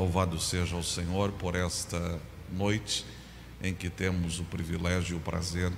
Louvado 0.00 0.40
seja 0.40 0.76
o 0.76 0.82
Senhor 0.82 1.30
por 1.32 1.54
esta 1.54 2.18
noite 2.50 3.04
em 3.62 3.74
que 3.74 3.90
temos 3.90 4.40
o 4.40 4.44
privilégio 4.44 5.12
e 5.12 5.18
o 5.18 5.20
prazer 5.20 5.70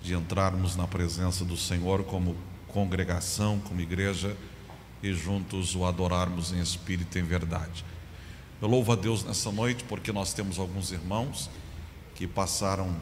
de 0.00 0.14
entrarmos 0.14 0.74
na 0.74 0.88
presença 0.88 1.44
do 1.44 1.54
Senhor 1.54 2.02
como 2.02 2.34
congregação, 2.68 3.60
como 3.60 3.82
igreja 3.82 4.34
e 5.02 5.12
juntos 5.12 5.76
o 5.76 5.84
adorarmos 5.84 6.50
em 6.50 6.60
espírito 6.60 7.18
e 7.18 7.20
em 7.20 7.24
verdade. 7.24 7.84
Eu 8.58 8.68
louvo 8.68 8.90
a 8.90 8.96
Deus 8.96 9.22
nessa 9.22 9.52
noite 9.52 9.84
porque 9.84 10.12
nós 10.12 10.32
temos 10.32 10.58
alguns 10.58 10.90
irmãos 10.90 11.50
que 12.14 12.26
passaram 12.26 12.96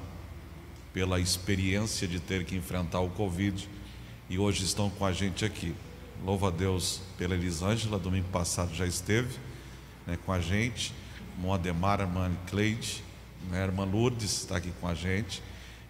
pela 0.92 1.20
experiência 1.20 2.08
de 2.08 2.18
ter 2.18 2.44
que 2.44 2.56
enfrentar 2.56 2.98
o 2.98 3.10
Covid 3.10 3.68
e 4.28 4.36
hoje 4.36 4.64
estão 4.64 4.90
com 4.90 5.06
a 5.06 5.12
gente 5.12 5.44
aqui. 5.44 5.76
Louvo 6.24 6.48
a 6.48 6.50
Deus 6.50 7.02
pela 7.16 7.36
Elisângela, 7.36 8.00
domingo 8.00 8.28
passado 8.30 8.74
já 8.74 8.84
esteve 8.84 9.49
né, 10.10 10.18
com 10.26 10.32
a 10.32 10.40
gente, 10.40 10.92
irmão 11.36 11.54
Ademar, 11.54 12.00
irmã 12.00 12.32
Cleide, 12.48 13.04
né, 13.48 13.62
irmã 13.62 13.84
Lourdes 13.84 14.38
está 14.38 14.56
aqui 14.56 14.72
com 14.80 14.88
a 14.88 14.94
gente, 14.94 15.40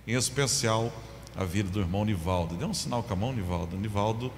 em 0.07 0.15
especial 0.15 0.93
a 1.35 1.45
vida 1.45 1.71
do 1.71 1.81
irmão 1.81 2.05
Nivaldo. 2.05 2.55
Dê 2.55 2.67
um 2.67 2.75
sinal 2.75 3.03
com 3.03 3.13
a 3.13 3.17
mão, 3.17 3.33
Nivaldo. 3.33 3.77
Nivaldo, 3.79 4.31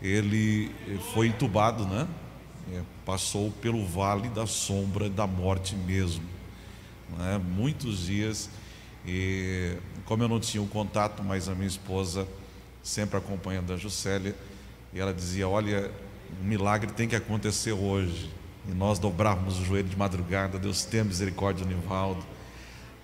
ele 0.00 0.70
foi 1.12 1.26
entubado, 1.28 1.84
né? 1.84 2.06
É, 2.72 2.80
passou 3.04 3.50
pelo 3.60 3.84
vale 3.84 4.28
da 4.28 4.46
sombra 4.46 5.10
da 5.10 5.26
morte 5.26 5.74
mesmo, 5.74 6.24
né? 7.18 7.38
muitos 7.38 8.06
dias. 8.06 8.48
E 9.06 9.76
como 10.06 10.22
eu 10.22 10.28
não 10.28 10.40
tinha 10.40 10.62
o 10.62 10.66
contato, 10.66 11.22
mas 11.22 11.48
a 11.48 11.54
minha 11.54 11.66
esposa 11.66 12.26
sempre 12.82 13.18
acompanhando 13.18 13.72
a 13.72 13.76
Juscelia, 13.76 14.34
e 14.92 15.00
ela 15.00 15.12
dizia: 15.12 15.48
Olha, 15.48 15.90
um 16.40 16.44
milagre 16.44 16.92
tem 16.92 17.08
que 17.08 17.16
acontecer 17.16 17.72
hoje. 17.72 18.30
E 18.68 18.72
nós 18.72 18.98
dobrávamos 18.98 19.58
o 19.58 19.64
joelho 19.64 19.88
de 19.88 19.96
madrugada. 19.96 20.58
Deus 20.58 20.84
tem 20.84 21.04
misericórdia 21.04 21.64
do 21.64 21.74
Nivaldo. 21.74 22.24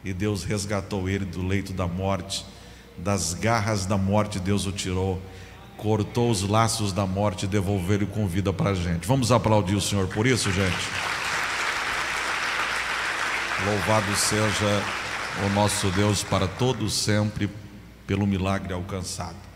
E 0.05 0.13
Deus 0.13 0.45
resgatou 0.45 1.09
ele 1.09 1.25
do 1.25 1.47
leito 1.47 1.73
da 1.73 1.87
morte, 1.87 2.47
das 2.97 3.35
garras 3.35 3.85
da 3.85 3.99
morte, 3.99 4.41
Deus 4.41 4.65
o 4.67 4.73
tirou, 4.73 5.21
cortou 5.77 6.30
os 6.30 6.43
laços 6.43 6.93
da 6.93 7.07
morte 7.07 7.45
e 7.45 7.49
devolveu 7.49 7.97
ele 7.97 8.07
com 8.07 8.27
vida 8.27 8.52
para 8.52 8.71
a 8.71 8.75
gente. 8.75 9.07
Vamos 9.07 9.30
aplaudir 9.30 9.75
o 9.75 9.80
Senhor 9.80 10.09
por 10.09 10.27
isso, 10.27 10.51
gente. 10.51 10.89
Louvado 13.67 14.17
seja 14.17 14.83
o 15.47 15.51
nosso 15.51 15.91
Deus 15.91 16.23
para 16.23 16.49
todos 16.49 16.95
sempre, 16.95 17.51
pelo 18.07 18.27
milagre 18.27 18.73
alcançado. 18.73 19.49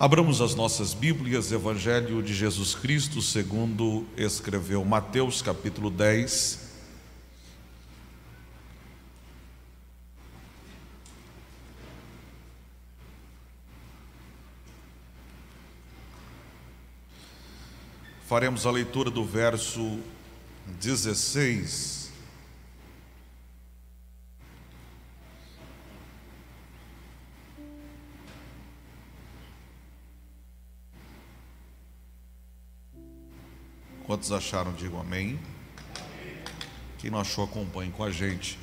Abramos 0.00 0.40
as 0.40 0.54
nossas 0.54 0.94
Bíblias, 0.94 1.50
Evangelho 1.50 2.22
de 2.22 2.32
Jesus 2.32 2.72
Cristo, 2.72 3.20
segundo 3.20 4.06
escreveu 4.16 4.84
Mateus, 4.84 5.42
capítulo 5.42 5.90
10. 5.90 6.68
Faremos 18.28 18.66
a 18.66 18.70
leitura 18.70 19.10
do 19.10 19.24
verso 19.24 19.98
16 20.80 21.97
Quantos 34.08 34.32
acharam, 34.32 34.72
digam 34.72 34.98
amém. 34.98 35.38
Quem 36.96 37.10
não 37.10 37.20
achou, 37.20 37.44
acompanhe 37.44 37.90
com 37.90 38.02
a 38.02 38.10
gente 38.10 38.58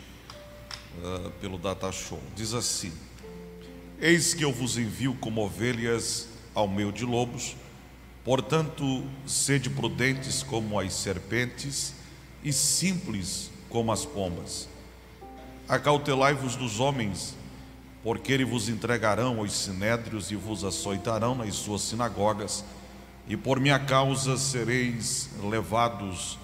uh, 0.98 1.30
pelo 1.40 1.60
Data 1.60 1.92
Show. 1.92 2.20
Diz 2.36 2.56
assim: 2.56 2.92
Eis 4.02 4.34
que 4.34 4.44
eu 4.44 4.52
vos 4.52 4.76
envio 4.76 5.14
como 5.22 5.46
ovelhas 5.46 6.30
ao 6.56 6.68
meio 6.68 6.92
de 6.92 7.06
lobos, 7.06 7.56
portanto, 8.24 9.04
sede 9.28 9.70
prudentes 9.70 10.42
como 10.42 10.80
as 10.80 10.92
serpentes 10.96 11.94
e 12.44 12.52
simples 12.52 13.52
como 13.70 13.92
as 13.92 14.04
pombas. 14.04 14.68
Acautelai-vos 15.70 16.56
dos 16.56 16.80
homens, 16.80 17.36
porque 18.02 18.34
eles 18.34 18.50
vos 18.50 18.68
entregarão 18.68 19.38
aos 19.38 19.54
sinédrios 19.54 20.32
e 20.32 20.36
vos 20.36 20.64
açoitarão 20.64 21.36
nas 21.36 21.54
suas 21.54 21.84
sinagogas 21.84 22.66
e 23.28 23.36
por 23.36 23.60
minha 23.60 23.80
causa 23.80 24.38
sereis 24.38 25.30
levados 25.44 26.38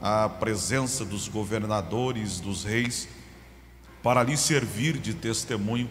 à 0.00 0.28
presença 0.28 1.04
dos 1.04 1.28
governadores, 1.28 2.40
dos 2.40 2.64
reis, 2.64 3.08
para 4.02 4.22
lhes 4.22 4.40
servir 4.40 4.98
de 4.98 5.14
testemunho 5.14 5.90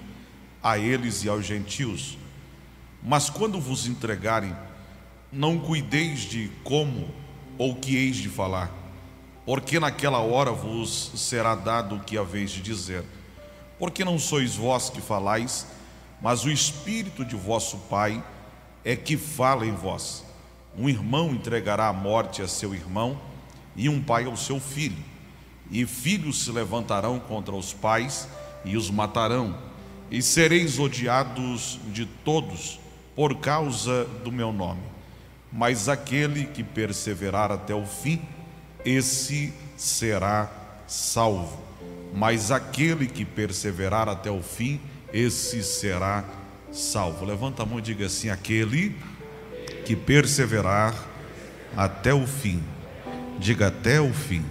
a 0.61 0.77
eles 0.77 1.23
e 1.23 1.29
aos 1.29 1.45
gentios. 1.45 2.17
Mas 3.01 3.29
quando 3.29 3.59
vos 3.59 3.85
entregarem, 3.85 4.55
não 5.31 5.59
cuideis 5.59 6.21
de 6.21 6.49
como 6.63 7.09
ou 7.57 7.75
que 7.75 7.95
eis 7.95 8.15
de 8.15 8.29
falar, 8.29 8.71
porque 9.45 9.79
naquela 9.79 10.19
hora 10.19 10.51
vos 10.51 11.11
será 11.15 11.55
dado 11.55 11.95
o 11.95 11.99
que 11.99 12.17
haveis 12.17 12.51
de 12.51 12.61
dizer. 12.61 13.03
Porque 13.77 14.05
não 14.05 14.17
sois 14.17 14.55
vós 14.55 14.89
que 14.89 15.01
falais, 15.01 15.67
mas 16.21 16.45
o 16.45 16.51
Espírito 16.51 17.25
de 17.25 17.35
vosso 17.35 17.77
Pai 17.89 18.23
é 18.83 18.95
que 18.95 19.17
fala 19.17 19.65
em 19.65 19.73
vós. 19.73 20.23
Um 20.77 20.89
irmão 20.89 21.31
entregará 21.31 21.87
a 21.87 21.93
morte 21.93 22.41
a 22.41 22.47
seu 22.47 22.73
irmão 22.73 23.19
e 23.75 23.87
um 23.87 24.01
pai 24.01 24.25
ao 24.25 24.35
seu 24.35 24.59
filho. 24.59 25.03
E 25.71 25.85
filhos 25.85 26.43
se 26.43 26.51
levantarão 26.51 27.19
contra 27.19 27.55
os 27.55 27.73
pais 27.73 28.27
e 28.65 28.75
os 28.75 28.89
matarão. 28.89 29.57
E 30.11 30.21
sereis 30.21 30.77
odiados 30.79 31.79
de 31.87 32.05
todos 32.05 32.79
por 33.15 33.37
causa 33.37 34.05
do 34.23 34.31
meu 34.31 34.51
nome. 34.51 34.81
Mas 35.51 35.87
aquele 35.87 36.45
que 36.45 36.63
perseverar 36.63 37.51
até 37.51 37.73
o 37.73 37.85
fim, 37.85 38.21
esse 38.83 39.53
será 39.77 40.51
salvo. 40.87 41.61
Mas 42.13 42.51
aquele 42.51 43.07
que 43.07 43.23
perseverar 43.23 44.09
até 44.09 44.29
o 44.29 44.41
fim, 44.41 44.79
esse 45.11 45.63
será 45.63 46.23
salvo 46.23 46.42
salvo. 46.73 47.23
Levanta 47.23 47.63
a 47.63 47.65
mão 47.65 47.79
e 47.79 47.81
diga 47.81 48.07
assim: 48.07 48.29
aquele 48.29 48.95
que 49.85 49.95
perseverar 49.95 50.93
até 51.77 52.13
o 52.13 52.25
fim. 52.25 52.61
Diga 53.39 53.67
até 53.67 54.01
o 54.01 54.13
fim. 54.13 54.43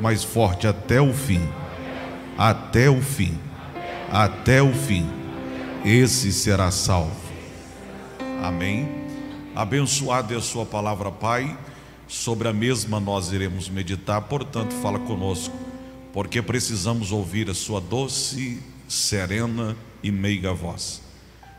Mais 0.00 0.22
forte, 0.22 0.66
até 0.66 1.00
o 1.00 1.12
fim. 1.12 1.40
Até 2.36 2.90
o 2.90 3.00
fim. 3.00 3.38
Até 4.12 4.62
o 4.62 4.72
fim. 4.72 5.08
Esse 5.84 6.32
será 6.32 6.70
salvo. 6.70 7.26
Amém. 8.42 8.88
Abençoada 9.54 10.34
é 10.34 10.36
a 10.36 10.40
sua 10.40 10.66
palavra, 10.66 11.10
Pai. 11.10 11.56
Sobre 12.06 12.46
a 12.46 12.52
mesma 12.52 13.00
nós 13.00 13.32
iremos 13.32 13.68
meditar, 13.68 14.20
portanto, 14.22 14.72
fala 14.74 14.98
conosco, 14.98 15.56
porque 16.12 16.40
precisamos 16.40 17.10
ouvir 17.10 17.50
a 17.50 17.54
sua 17.54 17.80
doce, 17.80 18.62
serena 18.86 19.76
e 20.02 20.12
meiga 20.12 20.52
voz. 20.52 21.05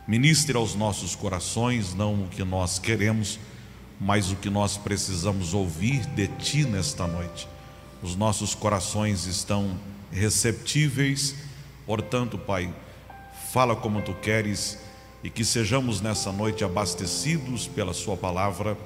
Ministre 0.07 0.55
aos 0.55 0.73
nossos 0.73 1.17
corações 1.17 1.93
não 1.93 2.23
o 2.23 2.27
que 2.29 2.41
nós 2.41 2.79
queremos, 2.79 3.37
mas 3.99 4.31
o 4.31 4.37
que 4.37 4.49
nós 4.49 4.77
precisamos 4.77 5.53
ouvir 5.53 6.05
de 6.05 6.29
Ti 6.29 6.63
nesta 6.63 7.05
noite. 7.05 7.45
Os 8.01 8.15
nossos 8.15 8.55
corações 8.55 9.25
estão 9.25 9.77
receptíveis, 10.09 11.35
portanto, 11.85 12.37
Pai, 12.37 12.73
fala 13.51 13.75
como 13.75 14.01
Tu 14.01 14.13
queres 14.13 14.79
e 15.21 15.29
que 15.29 15.43
sejamos 15.43 15.99
nessa 15.99 16.31
noite 16.31 16.63
abastecidos 16.63 17.67
pela 17.67 17.93
Sua 17.93 18.15
palavra, 18.15 18.77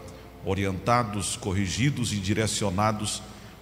orientados, 0.43 1.35
corrigidos 1.35 2.11
e 2.13 2.15
direcionados 2.15 3.21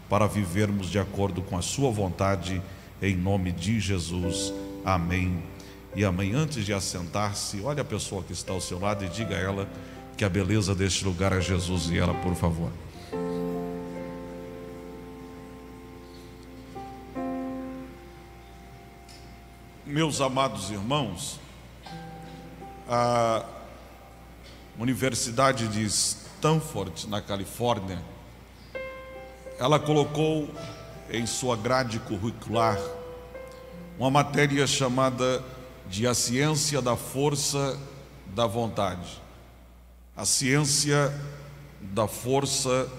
para 0.09 0.25
vivermos 0.28 0.90
de 0.90 0.98
acordo 0.98 1.42
com 1.42 1.57
a 1.57 1.62
Sua 1.62 1.92
vontade, 1.92 2.62
em 3.01 3.18
nome 3.18 3.51
de 3.51 3.81
Jesus. 3.81 4.54
Amém 4.86 5.58
e 5.95 6.06
amém. 6.06 6.33
Antes 6.33 6.65
de 6.65 6.74
assentar-se, 6.74 7.62
olhe 7.62 7.81
a 7.81 7.86
pessoa 7.86 8.24
que 8.24 8.33
está 8.33 8.53
ao 8.53 8.62
seu 8.62 8.80
lado 8.80 9.03
e 9.03 9.09
diga 9.09 9.36
a 9.36 9.39
ela 9.39 9.69
que 10.15 10.24
a 10.24 10.30
beleza 10.30 10.75
deste 10.75 11.06
lugar 11.06 11.31
é 11.31 11.41
Jesus 11.41 11.89
e 11.89 11.97
ela, 11.97 12.13
por 12.13 12.36
favor. 12.36 12.71
Meus 19.86 20.21
amados 20.21 20.69
irmãos, 20.69 21.39
a 22.88 23.44
Universidade 24.77 25.68
de 25.68 25.83
Stanford, 25.85 27.09
na 27.09 27.21
Califórnia, 27.21 28.00
ela 29.57 29.80
colocou 29.80 30.47
em 31.09 31.25
sua 31.25 31.57
grade 31.57 32.00
curricular 32.00 32.77
uma 33.97 34.12
matéria 34.12 34.65
chamada 34.68 35.44
de 35.89 36.07
a 36.07 36.13
ciência 36.13 36.81
da 36.81 36.95
força 36.95 37.77
da 38.27 38.47
vontade. 38.47 39.21
A 40.15 40.25
ciência 40.25 41.13
da 41.81 42.07
força 42.07 42.89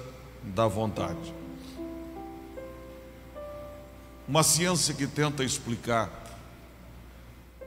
da 0.42 0.66
vontade. 0.66 1.40
uma 4.31 4.44
ciência 4.44 4.94
que 4.94 5.08
tenta 5.08 5.42
explicar 5.42 6.08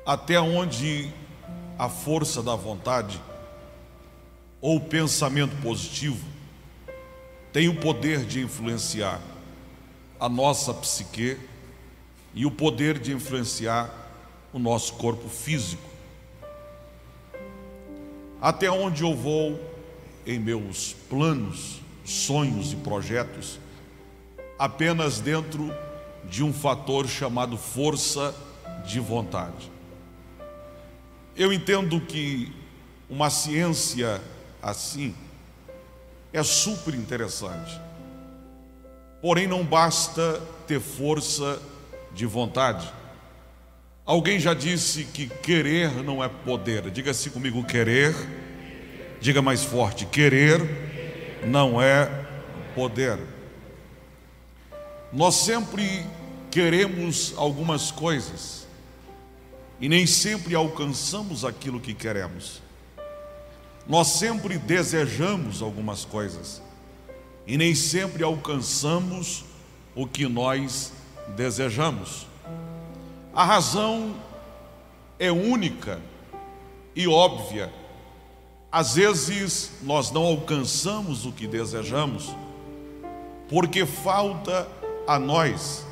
até 0.05 0.39
onde 0.39 1.11
a 1.77 1.89
força 1.89 2.41
da 2.41 2.55
vontade 2.55 3.21
ou 4.61 4.79
pensamento 4.79 5.53
positivo 5.61 6.25
tem 7.51 7.67
o 7.67 7.81
poder 7.81 8.23
de 8.23 8.39
influenciar 8.39 9.19
a 10.17 10.29
nossa 10.29 10.73
psique 10.73 11.37
e 12.33 12.45
o 12.45 12.51
poder 12.51 12.97
de 12.97 13.11
influenciar 13.11 13.93
o 14.53 14.59
nosso 14.59 14.93
corpo 14.93 15.27
físico. 15.27 15.89
Até 18.39 18.69
onde 18.69 19.03
eu 19.03 19.15
vou 19.15 19.59
em 20.25 20.39
meus 20.39 20.93
planos, 21.09 21.81
sonhos 22.05 22.71
e 22.71 22.75
projetos, 22.77 23.59
apenas 24.57 25.19
dentro 25.19 25.73
de 26.29 26.43
um 26.43 26.53
fator 26.53 27.07
chamado 27.07 27.57
força 27.57 28.33
de 28.85 28.99
vontade. 28.99 29.71
Eu 31.35 31.51
entendo 31.51 31.99
que 31.99 32.53
uma 33.09 33.29
ciência 33.29 34.21
assim 34.61 35.15
é 36.31 36.43
super 36.43 36.93
interessante. 36.93 37.79
Porém, 39.21 39.47
não 39.47 39.63
basta 39.63 40.41
ter 40.67 40.79
força 40.79 41.61
de 42.13 42.25
vontade. 42.25 42.91
Alguém 44.05 44.37
já 44.37 44.53
disse 44.53 45.05
que 45.05 45.27
querer 45.27 46.03
não 46.03 46.21
é 46.21 46.27
poder. 46.27 46.91
Diga 46.91 47.11
assim 47.11 47.29
comigo: 47.29 47.63
querer. 47.63 48.13
Diga 49.21 49.41
mais 49.41 49.63
forte: 49.63 50.05
querer 50.05 50.59
não 51.45 51.81
é 51.81 52.05
poder. 52.75 53.17
Nós 55.11 55.35
sempre 55.35 56.05
queremos 56.51 57.33
algumas 57.37 57.91
coisas 57.91 58.67
e 59.79 59.87
nem 59.87 60.05
sempre 60.05 60.53
alcançamos 60.53 61.45
aquilo 61.45 61.79
que 61.79 61.93
queremos. 61.93 62.61
Nós 63.87 64.07
sempre 64.07 64.57
desejamos 64.57 65.61
algumas 65.61 66.03
coisas 66.03 66.61
e 67.47 67.57
nem 67.57 67.73
sempre 67.73 68.23
alcançamos 68.23 69.45
o 69.95 70.05
que 70.05 70.27
nós 70.27 70.91
desejamos. 71.37 72.32
A 73.33 73.43
razão 73.43 74.15
é 75.17 75.31
única 75.31 75.99
e 76.95 77.07
óbvia. 77.07 77.73
Às 78.71 78.93
vezes 78.95 79.71
nós 79.81 80.11
não 80.11 80.23
alcançamos 80.23 81.25
o 81.25 81.31
que 81.31 81.47
desejamos 81.47 82.35
porque 83.49 83.85
falta 83.85 84.67
a 85.07 85.17
nós 85.19 85.85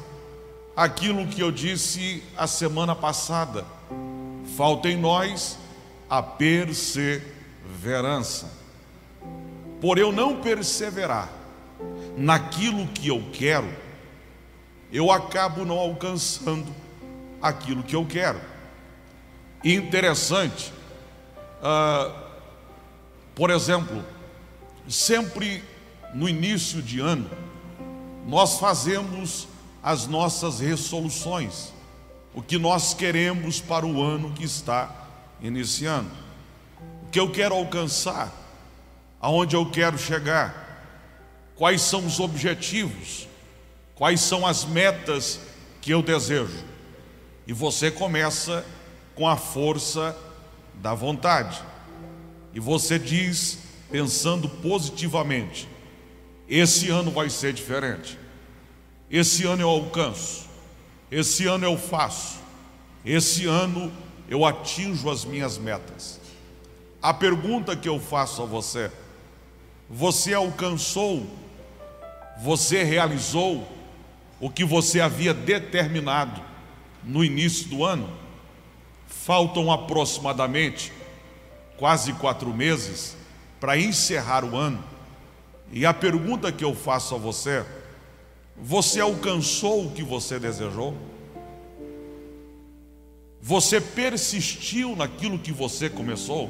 aquilo 0.76 1.28
que 1.28 1.42
eu 1.42 1.52
disse 1.52 2.24
a 2.38 2.48
semana 2.48 2.96
passada. 2.96 3.66
Falta 4.56 4.90
em 4.90 4.98
nós 4.98 5.58
a 6.10 6.22
perseverança. 6.22 8.52
Por 9.80 9.98
eu 9.98 10.12
não 10.12 10.42
perseverar 10.42 11.30
naquilo 12.16 12.86
que 12.88 13.08
eu 13.08 13.24
quero, 13.34 13.74
eu 14.92 15.12
acabo 15.12 15.66
não 15.66 15.80
alcançando 15.80 16.72
aquilo 17.42 17.84
que 17.84 17.96
eu 17.96 18.06
quero. 18.06 18.40
interessante, 19.64 20.74
uh, 21.62 22.14
por 23.36 23.50
exemplo, 23.50 24.04
sempre 24.88 25.64
no 26.14 26.28
início 26.28 26.82
de 26.82 27.00
ano, 27.00 27.30
nós 28.26 28.60
fazemos 28.60 29.48
as 29.84 30.08
nossas 30.08 30.60
resoluções, 30.60 31.74
o 32.34 32.42
que 32.42 32.58
nós 32.58 32.94
queremos 32.94 33.60
para 33.60 33.86
o 33.86 34.02
ano 34.02 34.32
que 34.32 34.44
está 34.44 34.94
iniciando, 35.42 36.12
o 37.04 37.10
que 37.10 37.20
eu 37.20 37.32
quero 37.32 37.56
alcançar, 37.56 38.32
aonde 39.20 39.56
eu 39.56 39.70
quero 39.70 39.98
chegar, 39.98 40.62
quais 41.56 41.82
são 41.82 42.06
os 42.06 42.20
objetivos, 42.20 43.28
quais 43.96 44.22
são 44.22 44.46
as 44.46 44.66
metas 44.66 45.40
que 45.82 45.92
eu 45.92 46.02
desejo. 46.02 46.71
E 47.51 47.53
você 47.53 47.92
começa 47.92 48.65
com 49.13 49.27
a 49.27 49.36
força 49.36 50.18
da 50.75 50.94
vontade. 50.94 51.62
E 52.53 52.62
você 52.62 52.98
diz, 52.98 53.57
pensando 53.92 54.48
positivamente: 54.48 55.68
esse 56.48 56.89
ano 56.89 57.12
vai 57.12 57.30
ser 57.30 57.51
diferente. 57.51 58.18
Esse 59.09 59.45
ano 59.45 59.63
eu 59.63 59.69
alcanço. 59.69 60.48
Esse 61.12 61.45
ano 61.45 61.65
eu 61.65 61.77
faço. 61.77 62.39
Esse 63.03 63.48
ano 63.48 63.92
eu 64.30 64.45
atinjo 64.45 65.09
as 65.09 65.25
minhas 65.25 65.57
metas. 65.57 66.21
A 67.01 67.13
pergunta 67.13 67.75
que 67.75 67.89
eu 67.89 68.00
faço 68.00 68.44
a 68.44 68.45
você: 68.45 68.89
você 69.89 70.33
alcançou, 70.33 71.27
você 72.42 72.81
realizou 72.81 73.68
o 74.39 74.50
que 74.50 74.63
você 74.63 75.01
havia 75.01 75.33
determinado 75.33 76.50
no 77.03 77.24
início 77.24 77.68
do 77.69 77.83
ano. 77.83 78.09
Faltam 79.07 79.71
aproximadamente 79.71 80.92
quase 81.77 82.13
quatro 82.13 82.53
meses 82.53 83.18
para 83.59 83.77
encerrar 83.77 84.44
o 84.44 84.56
ano. 84.56 84.83
E 85.71 85.86
a 85.86 85.94
pergunta 85.94 86.51
que 86.51 86.63
eu 86.63 86.75
faço 86.75 87.15
a 87.15 87.18
você: 87.18 87.65
você 88.56 89.00
alcançou 89.00 89.86
o 89.86 89.92
que 89.92 90.03
você 90.03 90.39
desejou? 90.39 90.95
Você 93.42 93.81
persistiu 93.81 94.95
naquilo 94.95 95.39
que 95.39 95.51
você 95.51 95.89
começou? 95.89 96.50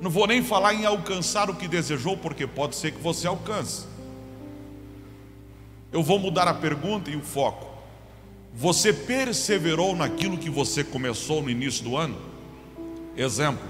Não 0.00 0.10
vou 0.10 0.26
nem 0.26 0.42
falar 0.42 0.74
em 0.74 0.86
alcançar 0.86 1.50
o 1.50 1.54
que 1.54 1.68
desejou, 1.68 2.16
porque 2.16 2.46
pode 2.46 2.76
ser 2.76 2.92
que 2.92 3.00
você 3.00 3.26
alcance. 3.26 3.84
Eu 5.92 6.02
vou 6.02 6.18
mudar 6.18 6.46
a 6.46 6.54
pergunta 6.54 7.10
e 7.10 7.16
o 7.16 7.22
foco. 7.22 7.77
Você 8.58 8.92
perseverou 8.92 9.94
naquilo 9.94 10.36
que 10.36 10.50
você 10.50 10.82
começou 10.82 11.40
no 11.40 11.48
início 11.48 11.84
do 11.84 11.96
ano? 11.96 12.18
Exemplo: 13.16 13.64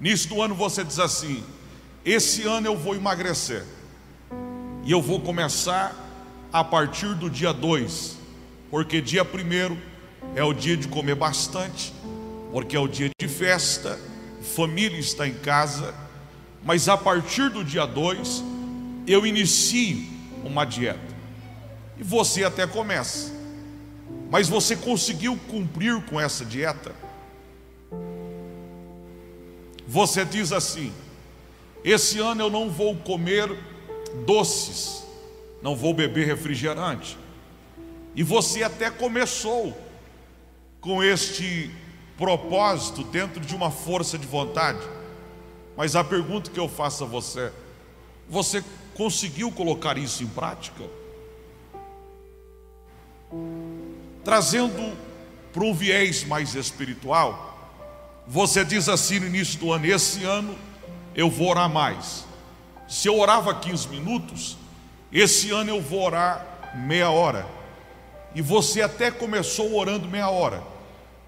início 0.00 0.30
do 0.30 0.40
ano 0.40 0.54
você 0.54 0.82
diz 0.82 0.98
assim: 0.98 1.44
esse 2.02 2.44
ano 2.44 2.66
eu 2.66 2.78
vou 2.78 2.96
emagrecer, 2.96 3.62
e 4.84 4.90
eu 4.90 5.02
vou 5.02 5.20
começar 5.20 5.94
a 6.50 6.64
partir 6.64 7.14
do 7.14 7.28
dia 7.28 7.52
2, 7.52 8.16
porque 8.70 9.02
dia 9.02 9.22
1 9.22 9.76
é 10.34 10.42
o 10.42 10.54
dia 10.54 10.78
de 10.78 10.88
comer 10.88 11.16
bastante, 11.16 11.92
porque 12.52 12.74
é 12.74 12.80
o 12.80 12.88
dia 12.88 13.10
de 13.20 13.28
festa, 13.28 14.00
família 14.40 14.98
está 14.98 15.28
em 15.28 15.34
casa, 15.34 15.94
mas 16.64 16.88
a 16.88 16.96
partir 16.96 17.50
do 17.50 17.62
dia 17.62 17.84
2 17.84 18.42
eu 19.06 19.26
inicio 19.26 20.06
uma 20.42 20.64
dieta, 20.64 21.14
e 21.98 22.02
você 22.02 22.44
até 22.44 22.66
começa 22.66 23.33
mas 24.34 24.48
você 24.48 24.74
conseguiu 24.74 25.38
cumprir 25.48 26.02
com 26.06 26.20
essa 26.20 26.44
dieta? 26.44 26.92
Você 29.86 30.24
diz 30.24 30.50
assim: 30.50 30.92
esse 31.84 32.18
ano 32.18 32.42
eu 32.42 32.50
não 32.50 32.68
vou 32.68 32.96
comer 32.96 33.48
doces, 34.26 35.06
não 35.62 35.76
vou 35.76 35.94
beber 35.94 36.26
refrigerante. 36.26 37.16
E 38.16 38.24
você 38.24 38.64
até 38.64 38.90
começou 38.90 39.72
com 40.80 41.00
este 41.00 41.70
propósito 42.18 43.04
dentro 43.04 43.40
de 43.40 43.54
uma 43.54 43.70
força 43.70 44.18
de 44.18 44.26
vontade. 44.26 44.84
Mas 45.76 45.94
a 45.94 46.02
pergunta 46.02 46.50
que 46.50 46.58
eu 46.58 46.68
faço 46.68 47.04
a 47.04 47.06
você: 47.06 47.52
você 48.28 48.64
conseguiu 48.94 49.52
colocar 49.52 49.96
isso 49.96 50.24
em 50.24 50.26
prática? 50.26 50.82
Trazendo 54.24 54.96
para 55.52 55.62
um 55.62 55.74
viés 55.74 56.24
mais 56.24 56.54
espiritual, 56.54 57.54
você 58.26 58.64
diz 58.64 58.88
assim 58.88 59.20
no 59.20 59.26
início 59.26 59.58
do 59.58 59.72
ano: 59.72 59.86
esse 59.86 60.24
ano 60.24 60.56
eu 61.14 61.30
vou 61.30 61.50
orar 61.50 61.68
mais. 61.68 62.24
Se 62.88 63.08
eu 63.08 63.18
orava 63.18 63.54
15 63.54 63.88
minutos, 63.88 64.56
esse 65.12 65.50
ano 65.50 65.70
eu 65.70 65.80
vou 65.80 66.02
orar 66.02 66.72
meia 66.74 67.10
hora. 67.10 67.46
E 68.34 68.42
você 68.42 68.82
até 68.82 69.10
começou 69.10 69.74
orando 69.74 70.08
meia 70.08 70.28
hora, 70.28 70.62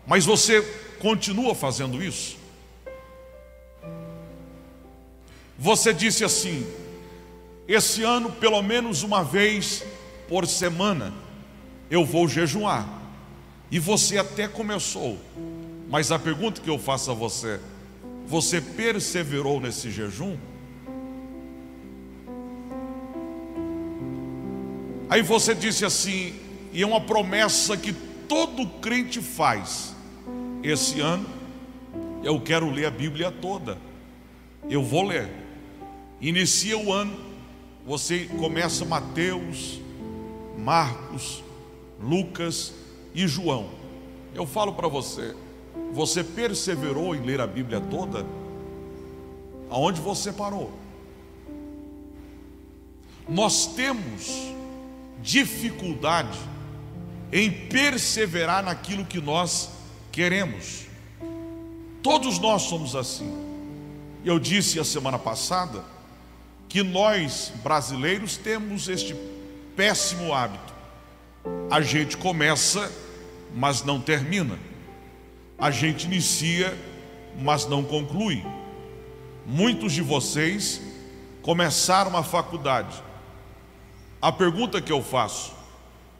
mas 0.07 0.25
você 0.25 0.61
continua 0.99 1.55
fazendo 1.55 2.03
isso? 2.03 2.37
Você 5.59 5.93
disse 5.93 6.25
assim: 6.25 6.67
esse 7.69 8.03
ano, 8.03 8.33
pelo 8.33 8.63
menos 8.63 9.03
uma 9.03 9.23
vez 9.23 9.85
por 10.29 10.47
semana, 10.47 11.13
eu 11.91 12.05
vou 12.05 12.29
jejuar. 12.29 12.87
E 13.71 13.79
você 13.79 14.19
até 14.19 14.47
começou, 14.47 15.19
mas 15.89 16.13
a 16.13 16.19
pergunta 16.19 16.61
que 16.61 16.71
eu 16.71 16.79
faço 16.79 17.11
a 17.11 17.15
você: 17.15 17.61
você 18.27 18.61
perseverou 18.61 19.61
nesse 19.61 19.91
jejum? 19.91 20.37
Aí 25.09 25.23
você 25.23 25.55
disse 25.55 25.85
assim: 25.85 26.35
e 26.73 26.83
é 26.83 26.87
uma 26.87 27.01
promessa 27.01 27.77
que 27.77 27.93
todo 28.29 28.67
crente 28.81 29.21
faz. 29.21 29.95
Esse 30.63 31.01
ano 31.01 31.27
eu 32.23 32.41
quero 32.41 32.71
ler 32.71 32.87
a 32.87 32.91
Bíblia 32.91 33.31
toda. 33.31 33.79
Eu 34.69 34.83
vou 34.83 35.05
ler. 35.05 35.31
Inicia 36.21 36.77
o 36.77 36.93
ano, 36.93 37.17
você 37.87 38.25
começa 38.39 38.85
Mateus, 38.85 39.81
Marcos, 40.59 41.43
Lucas 42.01 42.73
e 43.15 43.27
João. 43.27 43.71
Eu 44.35 44.47
falo 44.47 44.75
para 44.75 44.89
você, 44.89 45.35
você 45.93 46.23
perseverou 46.23 47.15
em 47.15 47.21
ler 47.21 47.41
a 47.41 47.47
Bíblia 47.47 47.81
toda? 47.81 48.27
Aonde 49.71 50.01
você 50.01 50.33
parou? 50.33 50.73
Nós 53.29 53.67
temos 53.67 54.31
dificuldade 55.23 56.39
em 57.33 57.51
perseverar 57.51 58.63
naquilo 58.63 59.05
que 59.05 59.21
nós 59.21 59.71
queremos. 60.13 60.87
Todos 62.03 62.39
nós 62.39 62.63
somos 62.63 62.95
assim. 62.95 63.33
Eu 64.25 64.39
disse 64.39 64.79
a 64.79 64.85
semana 64.85 65.19
passada 65.19 65.85
que 66.69 66.83
nós 66.83 67.53
brasileiros 67.63 68.37
temos 68.37 68.89
este 68.89 69.17
péssimo 69.75 70.33
hábito. 70.33 70.76
A 71.71 71.81
gente 71.81 72.17
começa, 72.17 72.93
mas 73.55 73.83
não 73.83 74.01
termina. 74.01 74.59
A 75.59 75.71
gente 75.71 76.05
inicia, 76.05 76.77
mas 77.39 77.67
não 77.67 77.83
conclui. 77.83 78.45
Muitos 79.45 79.93
de 79.93 80.03
vocês 80.03 80.81
começaram 81.43 82.17
a 82.17 82.23
faculdade. 82.23 83.03
A 84.21 84.33
pergunta 84.33 84.81
que 84.81 84.93
eu 84.93 85.03
faço: 85.03 85.53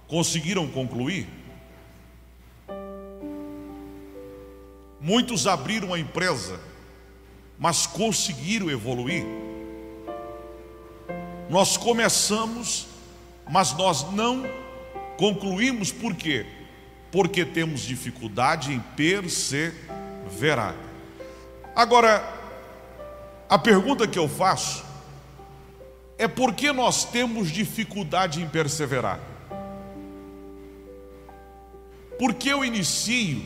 conseguiram 0.07 0.67
concluir? 0.69 1.29
Muitos 5.01 5.47
abriram 5.47 5.95
a 5.95 5.99
empresa, 5.99 6.61
mas 7.59 7.87
conseguiram 7.87 8.71
evoluir. 8.71 9.25
Nós 11.49 11.77
começamos, 11.77 12.87
mas 13.49 13.73
nós 13.75 14.11
não 14.13 14.45
concluímos 15.17 15.91
por 15.93 16.15
quê? 16.15 16.47
Porque 17.11 17.45
temos 17.45 17.81
dificuldade 17.81 18.73
em 18.73 18.81
perseverar. 18.81 20.75
Agora, 21.75 22.23
a 23.49 23.59
pergunta 23.59 24.07
que 24.09 24.19
eu 24.19 24.29
faço 24.29 24.85
é 26.19 26.27
por 26.27 26.55
que 26.55 26.73
nós 26.73 27.05
temos 27.05 27.51
dificuldade 27.51 28.43
em 28.43 28.49
perseverar? 28.49 29.21
Por 32.19 32.35
que 32.35 32.49
eu 32.49 32.65
inicio 32.65 33.43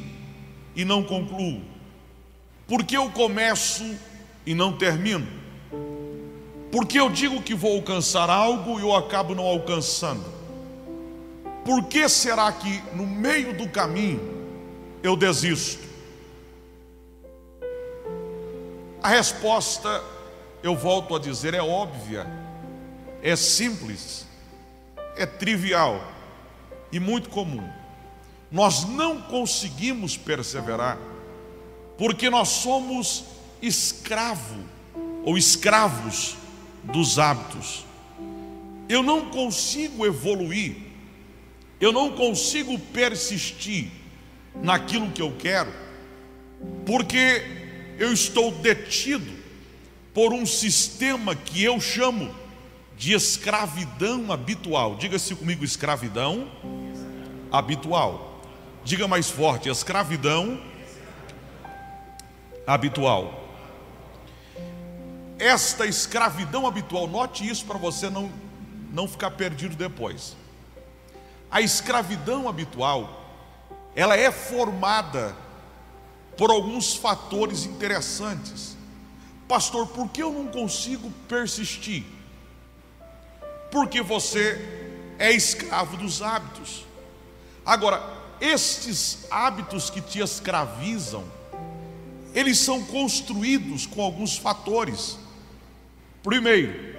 e 0.77 0.85
não 0.85 1.03
concluo? 1.03 1.61
Por 2.69 2.85
que 2.85 2.97
eu 2.97 3.11
começo 3.11 3.85
e 4.47 4.55
não 4.55 4.77
termino? 4.77 5.27
Por 6.71 6.87
que 6.87 7.01
eu 7.01 7.11
digo 7.11 7.43
que 7.43 7.53
vou 7.53 7.77
alcançar 7.77 8.31
algo 8.31 8.79
e 8.79 8.83
eu 8.83 8.95
acabo 8.95 9.35
não 9.35 9.45
alcançando? 9.45 10.40
Por 11.65 11.85
que 11.85 12.09
será 12.09 12.51
que 12.53 12.83
no 12.95 13.07
meio 13.07 13.57
do 13.57 13.69
caminho 13.69 14.21
eu 15.03 15.17
desisto? 15.17 15.89
A 19.03 19.09
resposta, 19.09 20.03
eu 20.63 20.77
volto 20.77 21.17
a 21.17 21.19
dizer, 21.19 21.55
é 21.55 21.63
óbvia, 21.63 22.27
é 23.23 23.35
simples, 23.35 24.27
é 25.17 25.25
trivial 25.25 26.03
e 26.93 27.01
muito 27.01 27.31
comum. 27.31 27.67
Nós 28.51 28.85
não 28.85 29.23
conseguimos 29.23 30.17
perseverar 30.17 30.99
porque 31.97 32.29
nós 32.31 32.49
somos 32.49 33.25
escravo 33.63 34.65
ou 35.25 35.37
escravos 35.37 36.37
dos 36.83 37.19
hábitos. 37.19 37.85
Eu 38.89 39.03
não 39.03 39.31
consigo 39.31 40.05
evoluir, 40.05 40.77
eu 41.81 41.93
não 41.93 42.13
consigo 42.13 42.79
persistir 42.79 43.91
naquilo 44.55 45.11
que 45.11 45.23
eu 45.23 45.35
quero, 45.39 45.73
porque 46.85 47.43
eu 47.99 48.13
estou 48.13 48.53
detido 48.53 49.31
por 50.13 50.33
um 50.33 50.45
sistema 50.45 51.35
que 51.35 51.65
eu 51.65 51.81
chamo 51.81 52.35
de 52.97 53.15
escravidão 53.15 54.31
habitual. 54.31 54.97
Diga-se 54.97 55.35
comigo, 55.35 55.65
escravidão 55.65 56.51
habitual. 57.51 58.43
Diga 58.85 59.09
mais 59.09 59.31
forte, 59.31 59.71
escravidão 59.71 60.61
habitual. 62.67 63.41
Esta 65.39 65.87
escravidão 65.87 66.67
habitual, 66.67 67.07
note 67.07 67.49
isso 67.49 67.65
para 67.65 67.79
você 67.79 68.11
não, 68.11 68.31
não 68.93 69.09
ficar 69.09 69.31
perdido 69.31 69.75
depois. 69.75 70.37
A 71.51 71.61
escravidão 71.61 72.49
habitual, 72.49 73.25
ela 73.95 74.17
é 74.17 74.31
formada 74.31 75.37
por 76.37 76.51
alguns 76.51 76.95
fatores 76.95 77.65
interessantes. 77.65 78.77
Pastor, 79.49 79.89
por 79.89 80.09
que 80.09 80.23
eu 80.23 80.33
não 80.33 80.47
consigo 80.47 81.11
persistir? 81.29 82.05
Porque 83.71 84.01
você 84.01 85.15
é 85.19 85.33
escravo 85.33 85.97
dos 85.97 86.23
hábitos. 86.23 86.87
Agora, 87.67 88.01
estes 88.41 89.27
hábitos 89.31 89.91
que 89.91 90.01
te 90.01 90.21
escravizam, 90.21 91.25
eles 92.33 92.59
são 92.59 92.83
construídos 92.85 93.87
com 93.87 94.01
alguns 94.01 94.39
fatores. 94.39 95.19
Primeiro, 96.23 96.97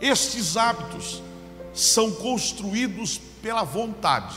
estes 0.00 0.56
hábitos 0.56 1.20
são 1.74 2.12
construídos 2.12 3.18
pela 3.18 3.64
vontade. 3.64 4.36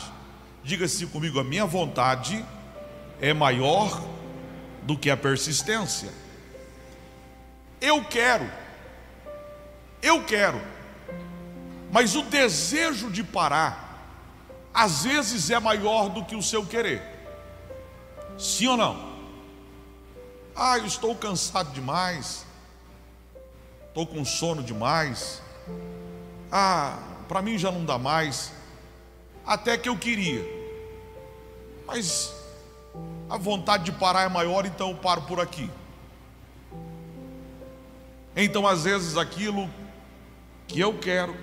Diga-se 0.64 1.06
comigo, 1.06 1.38
a 1.38 1.44
minha 1.44 1.64
vontade 1.64 2.44
é 3.20 3.32
maior 3.32 4.02
do 4.82 4.98
que 4.98 5.08
a 5.08 5.16
persistência. 5.16 6.12
Eu 7.80 8.04
quero, 8.04 8.50
eu 10.02 10.24
quero, 10.24 10.60
mas 11.92 12.16
o 12.16 12.22
desejo 12.22 13.10
de 13.10 13.22
parar, 13.22 13.86
às 14.74 15.04
vezes 15.04 15.48
é 15.48 15.60
maior 15.60 16.08
do 16.08 16.24
que 16.24 16.34
o 16.34 16.42
seu 16.42 16.66
querer. 16.66 17.02
Sim 18.36 18.66
ou 18.66 18.76
não? 18.76 19.08
Ah, 20.56 20.76
eu 20.76 20.86
estou 20.86 21.14
cansado 21.14 21.72
demais, 21.72 22.44
estou 23.86 24.06
com 24.06 24.24
sono 24.24 24.62
demais. 24.62 25.40
Ah, 26.50 26.98
para 27.28 27.42
mim 27.42 27.58
já 27.58 27.70
não 27.70 27.84
dá 27.84 27.98
mais. 27.98 28.52
Até 29.46 29.78
que 29.78 29.88
eu 29.88 29.96
queria, 29.96 30.44
mas 31.86 32.34
a 33.30 33.36
vontade 33.36 33.84
de 33.84 33.92
parar 33.92 34.22
é 34.22 34.28
maior, 34.28 34.66
então 34.66 34.90
eu 34.90 34.96
paro 34.96 35.22
por 35.22 35.40
aqui. 35.40 35.70
Então, 38.34 38.66
às 38.66 38.84
vezes, 38.84 39.16
aquilo 39.16 39.68
que 40.66 40.80
eu 40.80 40.98
quero, 40.98 41.36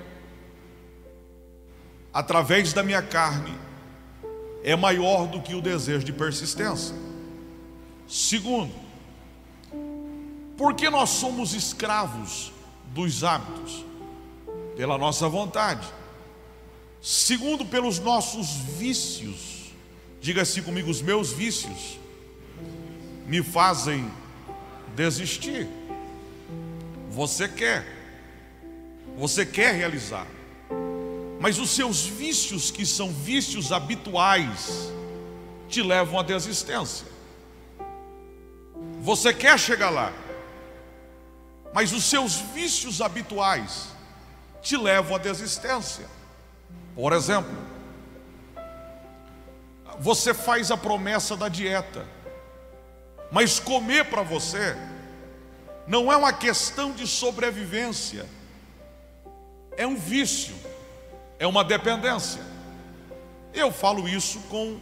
através 2.13 2.73
da 2.73 2.81
minha 2.83 3.01
carne, 3.01 3.53
é 4.63 4.75
maior 4.75 5.27
do 5.27 5.41
que 5.41 5.53
o 5.53 5.61
desejo 5.61 6.05
de 6.05 6.13
persistência. 6.13 6.95
Segundo, 8.07 8.73
porque 10.57 10.89
nós 10.89 11.09
somos 11.09 11.53
escravos 11.53 12.51
dos 12.93 13.23
hábitos, 13.23 13.83
pela 14.75 14.97
nossa 14.97 15.27
vontade. 15.29 15.87
Segundo, 17.01 17.65
pelos 17.65 17.99
nossos 17.99 18.47
vícios 18.77 19.55
Diga 20.25 20.41
assim 20.41 20.63
comigo: 20.63 20.89
os 20.89 21.03
meus 21.03 21.31
vícios 21.31 21.99
me 23.27 23.43
fazem 23.43 24.11
desistir. 24.95 25.67
Você 27.11 27.47
quer, 27.47 27.85
você 29.15 29.45
quer 29.45 29.75
realizar, 29.75 30.25
mas 31.39 31.59
os 31.59 31.69
seus 31.69 32.07
vícios, 32.07 32.71
que 32.71 32.87
são 32.87 33.13
vícios 33.13 33.71
habituais, 33.71 34.91
te 35.69 35.83
levam 35.83 36.19
à 36.19 36.23
desistência. 36.23 37.05
Você 39.03 39.31
quer 39.31 39.59
chegar 39.59 39.91
lá, 39.91 40.11
mas 41.71 41.93
os 41.93 42.03
seus 42.03 42.37
vícios 42.55 42.99
habituais 42.99 43.89
te 44.65 44.75
levam 44.75 45.15
à 45.15 45.19
desistência. 45.19 46.07
Por 46.95 47.13
exemplo, 47.13 47.55
você 49.99 50.33
faz 50.33 50.71
a 50.71 50.75
promessa 50.75 51.37
da 51.37 51.47
dieta, 51.47 52.03
mas 53.31 53.59
comer 53.59 54.05
para 54.05 54.23
você 54.23 54.75
não 55.85 56.11
é 56.11 56.17
uma 56.17 56.33
questão 56.33 56.91
de 56.91 57.05
sobrevivência, 57.05 58.25
é 59.77 59.85
um 59.85 59.95
vício, 59.95 60.55
é 61.37 61.45
uma 61.45 61.63
dependência. 61.63 62.41
Eu 63.53 63.71
falo 63.71 64.09
isso 64.09 64.39
com, 64.49 64.79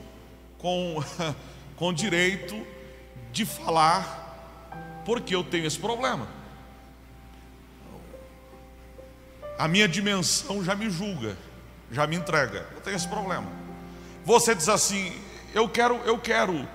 com, 0.60 1.04
com 1.76 1.94
direito 1.94 2.66
de 3.34 3.46
falar, 3.46 5.02
porque 5.04 5.36
eu 5.36 5.44
tenho 5.44 5.66
esse 5.66 5.78
problema. 5.78 6.43
A 9.64 9.68
minha 9.70 9.88
dimensão 9.88 10.62
já 10.62 10.76
me 10.76 10.90
julga, 10.90 11.38
já 11.90 12.06
me 12.06 12.18
entrega. 12.18 12.68
Eu 12.74 12.82
tenho 12.82 12.98
esse 12.98 13.08
problema. 13.08 13.50
Você 14.26 14.54
diz 14.54 14.68
assim: 14.68 15.18
eu 15.54 15.70
quero, 15.70 15.96
eu 16.04 16.20
quero, 16.20 16.68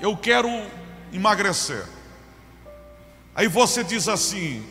eu 0.00 0.16
quero 0.16 0.48
emagrecer. 1.12 1.86
Aí 3.32 3.46
você 3.46 3.84
diz 3.84 4.08
assim: 4.08 4.68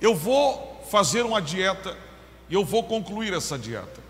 eu 0.00 0.14
vou 0.14 0.82
fazer 0.90 1.26
uma 1.26 1.42
dieta 1.42 1.94
e 2.48 2.54
eu 2.54 2.64
vou 2.64 2.84
concluir 2.84 3.34
essa 3.34 3.58
dieta. 3.58 4.00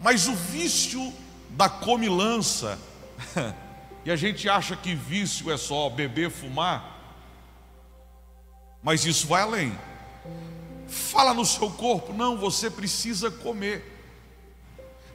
Mas 0.00 0.28
o 0.28 0.34
vício 0.36 1.12
da 1.50 1.68
comilança, 1.68 2.78
e 4.06 4.12
a 4.12 4.14
gente 4.14 4.48
acha 4.48 4.76
que 4.76 4.94
vício 4.94 5.50
é 5.50 5.56
só 5.56 5.90
beber, 5.90 6.30
fumar, 6.30 7.00
mas 8.80 9.04
isso 9.04 9.26
vai 9.26 9.42
além. 9.42 9.76
Fala 10.92 11.32
no 11.32 11.46
seu 11.46 11.70
corpo, 11.70 12.12
não, 12.12 12.36
você 12.36 12.68
precisa 12.68 13.30
comer. 13.30 13.82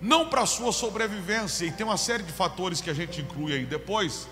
Não 0.02 0.28
para 0.28 0.42
a 0.42 0.46
sua 0.48 0.72
sobrevivência, 0.72 1.66
e 1.66 1.72
tem 1.72 1.86
uma 1.86 1.98
série 1.98 2.24
de 2.24 2.34
fatores 2.34 2.82
que 2.82 2.90
a 2.90 2.96
gente 2.96 3.22
inclui 3.22 3.54
aí 3.54 3.64
depois. 3.64 4.28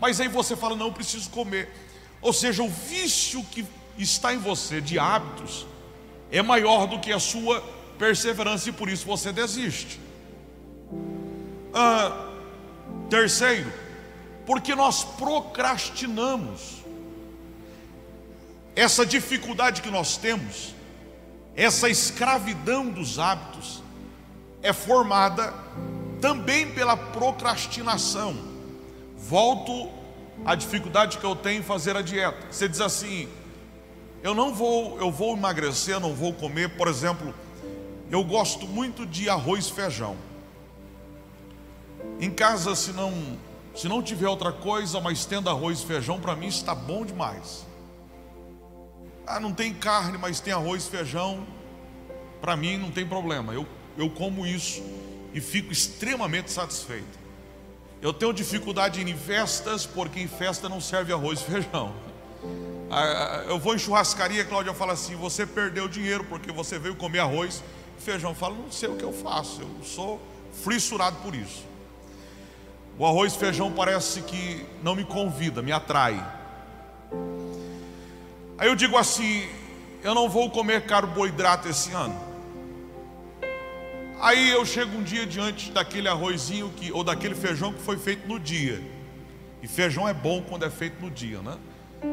Mas 0.00 0.20
aí 0.20 0.28
você 0.28 0.54
fala, 0.54 0.76
não, 0.76 0.92
preciso 0.92 1.28
comer. 1.30 1.68
Ou 2.22 2.32
seja, 2.32 2.62
o 2.62 2.68
vício 2.68 3.42
que 3.50 3.66
está 3.98 4.32
em 4.32 4.38
você 4.38 4.80
de 4.80 4.96
hábitos 4.96 5.66
é 6.30 6.40
maior 6.40 6.86
do 6.86 7.00
que 7.00 7.12
a 7.12 7.18
sua 7.18 7.60
perseverança 7.98 8.68
e 8.68 8.72
por 8.72 8.88
isso 8.88 9.04
você 9.06 9.32
desiste. 9.32 9.98
Ah, 11.74 12.30
terceiro, 13.10 13.72
porque 14.46 14.72
nós 14.76 15.02
procrastinamos. 15.02 16.85
Essa 18.76 19.06
dificuldade 19.06 19.80
que 19.80 19.90
nós 19.90 20.18
temos, 20.18 20.74
essa 21.56 21.88
escravidão 21.88 22.90
dos 22.90 23.18
hábitos, 23.18 23.82
é 24.62 24.72
formada 24.72 25.54
também 26.20 26.70
pela 26.72 26.96
procrastinação. 26.96 28.36
Volto 29.16 29.90
à 30.44 30.54
dificuldade 30.54 31.16
que 31.16 31.24
eu 31.24 31.34
tenho 31.34 31.60
em 31.60 31.64
fazer 31.64 31.96
a 31.96 32.02
dieta. 32.02 32.48
Você 32.50 32.68
diz 32.68 32.82
assim: 32.82 33.28
eu 34.22 34.34
não 34.34 34.52
vou, 34.52 34.98
eu 34.98 35.10
vou 35.10 35.34
emagrecer, 35.34 35.98
não 35.98 36.14
vou 36.14 36.32
comer, 36.32 36.76
por 36.76 36.88
exemplo, 36.88 37.34
eu 38.10 38.22
gosto 38.22 38.66
muito 38.66 39.06
de 39.06 39.28
arroz 39.28 39.66
e 39.66 39.72
feijão. 39.72 40.16
Em 42.20 42.30
casa, 42.30 42.74
se 42.74 42.92
não, 42.92 43.38
se 43.74 43.88
não 43.88 44.02
tiver 44.02 44.28
outra 44.28 44.52
coisa, 44.52 45.00
mas 45.00 45.24
tendo 45.24 45.50
arroz 45.50 45.80
e 45.80 45.86
feijão, 45.86 46.20
para 46.20 46.36
mim 46.36 46.46
está 46.46 46.74
bom 46.74 47.04
demais. 47.04 47.65
Ah, 49.26 49.40
não 49.40 49.52
tem 49.52 49.74
carne, 49.74 50.16
mas 50.16 50.38
tem 50.38 50.52
arroz 50.52 50.86
feijão. 50.86 51.46
Para 52.40 52.56
mim 52.56 52.76
não 52.76 52.90
tem 52.90 53.06
problema. 53.06 53.52
Eu, 53.52 53.66
eu 53.98 54.08
como 54.08 54.46
isso 54.46 54.82
e 55.34 55.40
fico 55.40 55.72
extremamente 55.72 56.50
satisfeito. 56.50 57.18
Eu 58.00 58.12
tenho 58.12 58.32
dificuldade 58.32 59.02
em 59.02 59.16
festas, 59.16 59.84
porque 59.84 60.20
em 60.20 60.28
festa 60.28 60.68
não 60.68 60.80
serve 60.80 61.12
arroz 61.12 61.40
e 61.40 61.44
feijão. 61.44 61.94
Ah, 62.90 63.44
eu 63.48 63.58
vou 63.58 63.74
em 63.74 63.78
churrascaria, 63.78 64.44
Cláudia 64.44 64.72
fala 64.72 64.92
assim: 64.92 65.16
você 65.16 65.44
perdeu 65.44 65.88
dinheiro 65.88 66.24
porque 66.24 66.52
você 66.52 66.78
veio 66.78 66.94
comer 66.94 67.18
arroz 67.18 67.62
e 67.98 68.02
feijão. 68.02 68.30
Eu 68.30 68.36
falo, 68.36 68.54
não 68.54 68.70
sei 68.70 68.88
o 68.88 68.96
que 68.96 69.02
eu 69.02 69.12
faço, 69.12 69.62
eu 69.62 69.84
sou 69.84 70.20
frissurado 70.62 71.16
por 71.16 71.34
isso. 71.34 71.64
O 72.98 73.04
arroz 73.04 73.34
e 73.34 73.38
feijão 73.38 73.72
parece 73.72 74.22
que 74.22 74.64
não 74.82 74.94
me 74.94 75.04
convida, 75.04 75.60
me 75.60 75.72
atrai. 75.72 76.24
Aí 78.58 78.68
eu 78.68 78.74
digo 78.74 78.96
assim: 78.96 79.46
eu 80.02 80.14
não 80.14 80.28
vou 80.28 80.50
comer 80.50 80.86
carboidrato 80.86 81.68
esse 81.68 81.92
ano. 81.92 82.18
Aí 84.20 84.50
eu 84.50 84.64
chego 84.64 84.96
um 84.96 85.02
dia 85.02 85.26
diante 85.26 85.70
daquele 85.70 86.08
arrozinho 86.08 86.70
que, 86.74 86.90
ou 86.90 87.04
daquele 87.04 87.34
feijão 87.34 87.72
que 87.72 87.82
foi 87.82 87.98
feito 87.98 88.26
no 88.26 88.40
dia. 88.40 88.82
E 89.62 89.68
feijão 89.68 90.08
é 90.08 90.14
bom 90.14 90.42
quando 90.42 90.64
é 90.64 90.70
feito 90.70 91.00
no 91.02 91.10
dia, 91.10 91.40
né? 91.42 91.56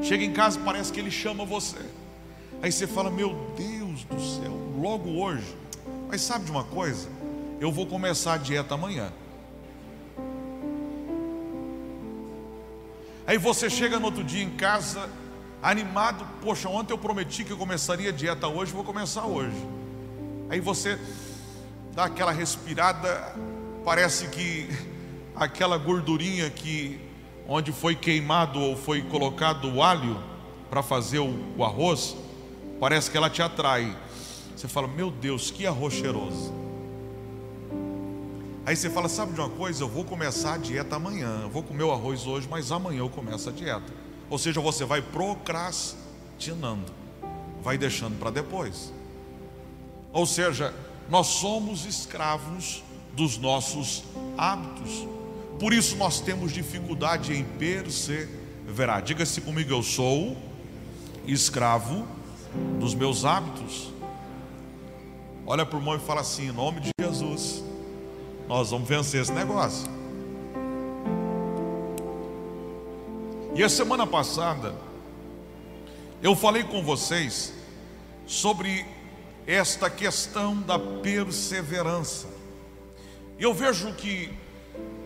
Chega 0.02 0.24
em 0.24 0.34
casa 0.34 0.60
parece 0.60 0.92
que 0.92 1.00
ele 1.00 1.12
chama 1.12 1.46
você. 1.46 1.78
Aí 2.62 2.72
você 2.72 2.88
fala: 2.88 3.10
Meu 3.10 3.54
Deus 3.56 4.04
do 4.04 4.20
céu, 4.20 4.58
logo 4.78 5.22
hoje. 5.22 5.56
Mas 6.10 6.22
sabe 6.22 6.46
de 6.46 6.52
uma 6.52 6.64
coisa? 6.64 7.08
Eu 7.60 7.72
vou 7.72 7.88
começar 7.88 8.34
a 8.34 8.38
dieta 8.38 8.74
amanhã. 8.74 9.12
Aí 13.26 13.38
você 13.38 13.70
chega 13.70 14.00
no 14.00 14.06
outro 14.06 14.24
dia 14.24 14.44
em 14.44 14.50
casa 14.50 15.10
animado, 15.64 16.28
poxa, 16.42 16.68
ontem 16.68 16.92
eu 16.92 16.98
prometi 16.98 17.46
que 17.46 17.52
eu 17.52 17.58
começaria 17.58 18.10
a 18.10 18.14
dieta 18.14 18.48
hoje, 18.50 18.74
vou 18.74 18.84
começar 18.84 19.26
hoje. 19.26 19.56
Aí 20.50 20.60
você 20.60 21.00
dá 21.94 22.04
aquela 22.04 22.34
respirada, 22.34 23.34
parece 23.86 24.28
que 24.28 24.68
aquela 25.34 25.78
gordurinha 25.78 26.50
que 26.50 27.00
onde 27.48 27.72
foi 27.72 27.96
queimado 27.96 28.60
ou 28.60 28.76
foi 28.76 29.02
colocado 29.04 29.74
o 29.74 29.82
alho 29.82 30.22
para 30.70 30.84
fazer 30.84 31.20
o, 31.20 31.34
o 31.58 31.64
arroz, 31.64 32.16
parece 32.80 33.10
que 33.10 33.16
ela 33.16 33.30
te 33.30 33.42
atrai. 33.42 33.98
Você 34.56 34.68
fala, 34.68 34.88
meu 34.88 35.10
Deus, 35.10 35.50
que 35.50 35.66
arroz 35.66 35.94
cheiroso. 35.94 36.54
Aí 38.66 38.76
você 38.76 38.90
fala, 38.90 39.08
sabe 39.08 39.34
de 39.34 39.40
uma 39.40 39.50
coisa? 39.50 39.84
Eu 39.84 39.90
vou 39.90 40.04
começar 40.04 40.56
a 40.56 40.58
dieta 40.58 40.96
amanhã. 40.96 41.42
Eu 41.44 41.50
vou 41.50 41.64
comer 41.64 41.84
o 41.84 41.92
arroz 41.92 42.26
hoje, 42.26 42.48
mas 42.50 42.72
amanhã 42.72 43.00
eu 43.00 43.10
começo 43.10 43.50
a 43.50 43.52
dieta. 43.52 44.03
Ou 44.34 44.40
seja, 44.40 44.60
você 44.60 44.84
vai 44.84 45.00
procrastinando, 45.00 46.92
vai 47.62 47.78
deixando 47.78 48.18
para 48.18 48.32
depois. 48.32 48.92
Ou 50.12 50.26
seja, 50.26 50.74
nós 51.08 51.28
somos 51.28 51.86
escravos 51.86 52.84
dos 53.16 53.38
nossos 53.38 54.04
hábitos. 54.36 55.08
Por 55.60 55.72
isso 55.72 55.96
nós 55.98 56.20
temos 56.20 56.52
dificuldade 56.52 57.32
em 57.32 57.44
perseverar. 57.44 59.04
Diga-se 59.04 59.40
comigo, 59.40 59.72
eu 59.72 59.84
sou 59.84 60.36
escravo 61.28 62.08
dos 62.80 62.96
meus 62.96 63.26
hábitos. 63.26 63.94
Olha 65.46 65.64
para 65.64 65.78
o 65.78 65.80
irmão 65.80 65.96
e 65.96 66.00
fala 66.00 66.22
assim: 66.22 66.50
em 66.50 66.52
nome 66.52 66.80
de 66.80 66.90
Jesus, 67.00 67.64
nós 68.48 68.72
vamos 68.72 68.90
vencer 68.90 69.22
esse 69.22 69.32
negócio. 69.32 70.03
E 73.56 73.64
a 73.64 73.70
semana 73.70 74.08
passada, 74.08 74.74
eu 76.24 76.36
falei 76.36 76.64
com 76.64 76.82
vocês 76.82 77.54
sobre 78.26 78.84
esta 79.46 79.92
questão 79.92 80.60
da 80.60 80.80
perseverança. 80.80 82.28
Eu 83.38 83.54
vejo 83.54 83.94
que 83.94 84.34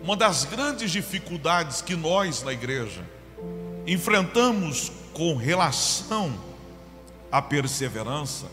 uma 0.02 0.16
das 0.16 0.44
grandes 0.44 0.90
dificuldades 0.90 1.82
que 1.82 1.94
nós 1.94 2.42
na 2.42 2.50
igreja 2.50 3.04
enfrentamos 3.86 4.92
com 5.12 5.36
relação 5.36 6.32
à 7.30 7.42
perseverança 7.42 8.46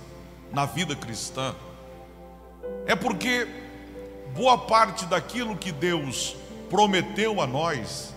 na 0.52 0.66
vida 0.66 0.94
cristã 0.94 1.56
é 2.86 2.98
porque 2.98 3.48
boa 4.36 4.58
parte 4.58 5.06
daquilo 5.06 5.56
que 5.56 5.72
Deus 5.72 6.36
prometeu 6.70 7.40
a 7.40 7.48
nós 7.48 8.15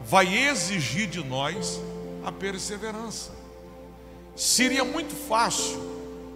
vai 0.00 0.48
exigir 0.48 1.08
de 1.08 1.22
nós 1.22 1.80
a 2.24 2.32
perseverança. 2.32 3.32
Seria 4.34 4.84
muito 4.84 5.14
fácil 5.14 5.80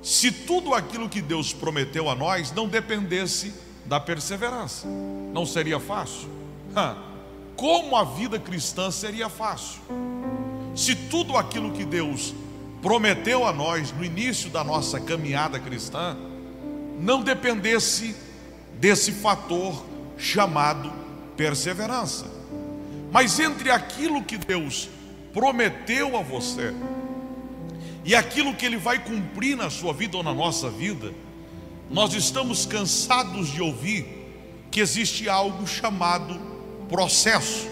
se 0.03 0.33
tudo 0.33 0.75
aquilo 0.75 1.09
que 1.09 1.22
Deus 1.22 1.53
prometeu 1.53 2.11
a 2.11 2.14
nós 2.14 2.51
não 2.51 2.66
dependesse 2.66 3.55
da 3.87 4.01
perseverança. 4.01 4.87
Não 5.33 5.46
seria 5.46 5.79
fácil? 5.79 6.29
Como 7.57 7.96
a 7.96 8.05
vida 8.05 8.38
cristã 8.38 8.90
seria 8.90 9.29
fácil? 9.29 9.81
Se 10.75 10.94
tudo 10.94 11.37
aquilo 11.37 11.72
que 11.72 11.85
Deus 11.85 12.35
prometeu 12.81 13.46
a 13.46 13.53
nós 13.53 13.92
no 13.92 14.05
início 14.05 14.51
da 14.51 14.64
nossa 14.64 14.98
caminhada 14.98 15.61
cristã 15.61 16.16
não 16.98 17.22
dependesse 17.22 18.16
desse 18.81 19.12
fator 19.12 19.85
chamado 20.18 20.92
perseverança. 21.37 22.27
Mas 23.12 23.38
entre 23.38 23.70
aquilo 23.70 24.25
que 24.25 24.37
Deus 24.37 24.88
prometeu 25.33 26.16
a 26.16 26.22
você 26.22 26.75
e 28.05 28.14
aquilo 28.14 28.55
que 28.55 28.66
Ele 28.66 28.77
vai 28.77 28.98
cumprir 28.98 29.57
na 29.57 29.70
sua 29.70 29.92
vida 29.92 30.16
ou 30.16 30.22
na 30.25 30.35
nossa 30.35 30.68
vida, 30.68 31.12
nós 31.88 32.14
estamos 32.14 32.66
cansados 32.66 33.48
de 33.48 33.62
ouvir 33.62 34.07
que 34.70 34.81
existe 34.81 35.29
algo 35.29 35.66
chamado 35.66 36.40
processo. 36.88 37.68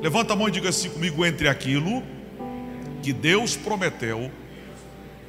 Levanta 0.00 0.32
a 0.32 0.36
mão 0.36 0.48
e 0.48 0.50
diga 0.50 0.70
assim 0.70 0.88
comigo: 0.88 1.24
entre 1.24 1.46
aquilo 1.46 2.02
que 3.02 3.12
Deus 3.12 3.54
prometeu 3.56 4.32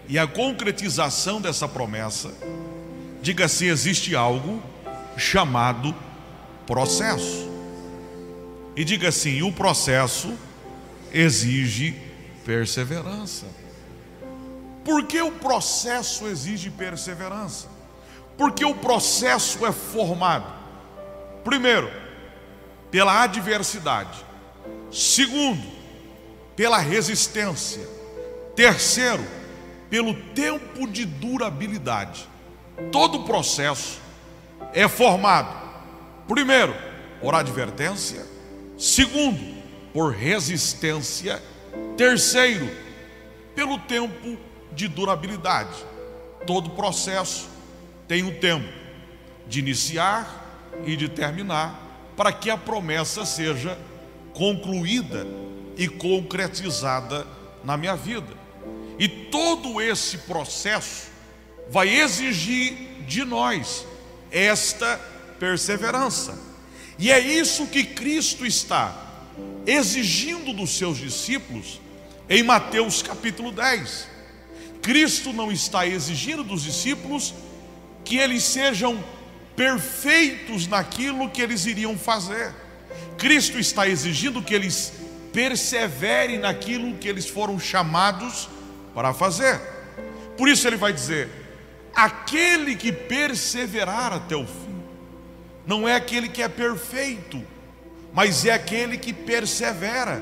e 0.07 0.17
a 0.17 0.25
concretização 0.25 1.39
dessa 1.39 1.67
promessa, 1.67 2.33
Diga 3.21 3.45
assim: 3.45 3.67
existe 3.67 4.15
algo 4.15 4.61
chamado 5.15 5.93
processo. 6.65 7.50
E 8.75 8.83
diga 8.83 9.09
assim: 9.09 9.41
o 9.41 9.51
processo 9.51 10.33
exige 11.11 11.95
perseverança. 12.45 13.45
Por 14.83 15.05
que 15.05 15.21
o 15.21 15.31
processo 15.31 16.27
exige 16.27 16.69
perseverança? 16.69 17.67
Porque 18.37 18.65
o 18.65 18.73
processo 18.73 19.65
é 19.65 19.71
formado, 19.71 20.51
primeiro, 21.43 21.91
pela 22.89 23.21
adversidade, 23.21 24.25
segundo, 24.91 25.61
pela 26.55 26.79
resistência, 26.79 27.87
terceiro, 28.55 29.23
pelo 29.89 30.15
tempo 30.33 30.87
de 30.87 31.05
durabilidade. 31.05 32.27
Todo 32.91 33.25
processo 33.25 33.99
é 34.73 34.87
formado, 34.87 35.55
primeiro, 36.27 36.73
por 37.19 37.35
advertência, 37.35 38.25
segundo, 38.81 39.61
por 39.93 40.11
resistência, 40.11 41.39
terceiro, 41.95 42.67
pelo 43.53 43.77
tempo 43.77 44.35
de 44.73 44.87
durabilidade. 44.87 45.85
Todo 46.47 46.71
processo 46.71 47.47
tem 48.07 48.23
um 48.23 48.33
tempo 48.39 48.67
de 49.47 49.59
iniciar 49.59 50.73
e 50.83 50.95
de 50.95 51.07
terminar 51.07 51.79
para 52.17 52.33
que 52.33 52.49
a 52.49 52.57
promessa 52.57 53.23
seja 53.23 53.77
concluída 54.33 55.27
e 55.77 55.87
concretizada 55.87 57.27
na 57.63 57.77
minha 57.77 57.95
vida. 57.95 58.33
E 58.97 59.07
todo 59.07 59.79
esse 59.79 60.17
processo 60.19 61.11
vai 61.69 61.87
exigir 61.87 63.03
de 63.05 63.23
nós 63.23 63.85
esta 64.31 64.99
perseverança. 65.39 66.50
E 67.01 67.11
é 67.11 67.19
isso 67.19 67.65
que 67.65 67.83
Cristo 67.83 68.45
está 68.45 68.95
exigindo 69.65 70.53
dos 70.53 70.77
seus 70.77 70.99
discípulos 70.99 71.81
em 72.29 72.43
Mateus 72.43 73.01
capítulo 73.01 73.51
10. 73.51 74.07
Cristo 74.83 75.33
não 75.33 75.51
está 75.51 75.87
exigindo 75.87 76.43
dos 76.43 76.61
discípulos 76.61 77.33
que 78.05 78.17
eles 78.19 78.43
sejam 78.43 79.03
perfeitos 79.55 80.67
naquilo 80.67 81.27
que 81.31 81.41
eles 81.41 81.65
iriam 81.65 81.97
fazer. 81.97 82.53
Cristo 83.17 83.57
está 83.57 83.87
exigindo 83.87 84.39
que 84.39 84.53
eles 84.53 84.93
perseverem 85.33 86.37
naquilo 86.37 86.95
que 86.99 87.07
eles 87.07 87.27
foram 87.27 87.59
chamados 87.59 88.47
para 88.93 89.11
fazer. 89.11 89.59
Por 90.37 90.47
isso 90.47 90.67
ele 90.67 90.77
vai 90.77 90.93
dizer: 90.93 91.29
aquele 91.95 92.75
que 92.75 92.91
perseverar 92.91 94.13
até 94.13 94.35
o 94.35 94.45
fim, 94.45 94.70
não 95.65 95.87
é 95.87 95.95
aquele 95.95 96.29
que 96.29 96.41
é 96.41 96.47
perfeito, 96.47 97.41
mas 98.13 98.45
é 98.45 98.51
aquele 98.51 98.97
que 98.97 99.13
persevera, 99.13 100.21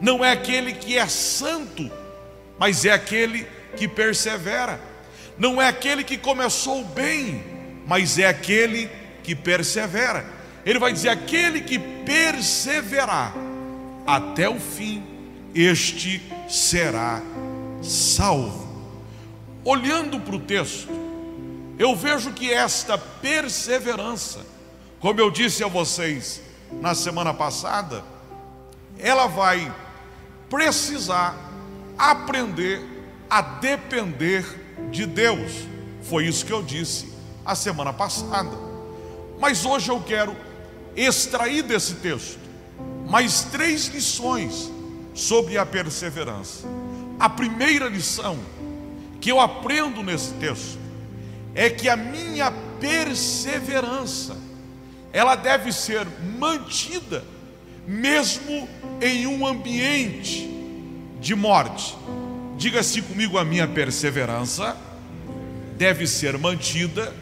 não 0.00 0.24
é 0.24 0.32
aquele 0.32 0.72
que 0.72 0.98
é 0.98 1.06
santo, 1.06 1.90
mas 2.58 2.84
é 2.84 2.92
aquele 2.92 3.46
que 3.76 3.88
persevera, 3.88 4.80
não 5.38 5.60
é 5.60 5.68
aquele 5.68 6.04
que 6.04 6.16
começou 6.16 6.84
bem, 6.84 7.42
mas 7.86 8.18
é 8.18 8.26
aquele 8.26 8.90
que 9.22 9.34
persevera. 9.34 10.24
Ele 10.64 10.78
vai 10.78 10.92
dizer: 10.92 11.08
aquele 11.08 11.60
que 11.60 11.78
perseverar 11.78 13.34
até 14.06 14.48
o 14.48 14.58
fim, 14.58 15.02
este 15.54 16.22
será 16.48 17.22
salvo. 17.82 18.64
Olhando 19.64 20.20
para 20.20 20.36
o 20.36 20.40
texto, 20.40 20.88
eu 21.78 21.96
vejo 21.96 22.32
que 22.32 22.52
esta 22.52 22.96
perseverança, 22.96 24.40
como 25.04 25.20
eu 25.20 25.30
disse 25.30 25.62
a 25.62 25.68
vocês 25.68 26.40
na 26.80 26.94
semana 26.94 27.34
passada, 27.34 28.02
ela 28.98 29.26
vai 29.26 29.70
precisar 30.48 31.36
aprender 31.98 32.80
a 33.28 33.42
depender 33.42 34.46
de 34.90 35.04
Deus. 35.04 35.68
Foi 36.04 36.26
isso 36.26 36.46
que 36.46 36.54
eu 36.54 36.62
disse 36.62 37.12
a 37.44 37.54
semana 37.54 37.92
passada. 37.92 38.56
Mas 39.38 39.66
hoje 39.66 39.90
eu 39.90 40.00
quero 40.00 40.34
extrair 40.96 41.60
desse 41.60 41.96
texto 41.96 42.40
mais 43.06 43.42
três 43.42 43.88
lições 43.88 44.72
sobre 45.12 45.58
a 45.58 45.66
perseverança. 45.66 46.66
A 47.20 47.28
primeira 47.28 47.90
lição 47.90 48.38
que 49.20 49.30
eu 49.30 49.38
aprendo 49.38 50.02
nesse 50.02 50.32
texto 50.36 50.78
é 51.54 51.68
que 51.68 51.90
a 51.90 51.96
minha 51.96 52.50
perseverança 52.80 54.43
ela 55.14 55.36
deve 55.36 55.72
ser 55.72 56.04
mantida 56.38 57.24
mesmo 57.86 58.68
em 59.00 59.28
um 59.28 59.46
ambiente 59.46 60.50
de 61.20 61.36
morte. 61.36 61.96
Diga-se 62.56 63.00
comigo, 63.00 63.38
a 63.38 63.44
minha 63.44 63.68
perseverança 63.68 64.76
deve 65.76 66.08
ser 66.08 66.36
mantida 66.36 67.14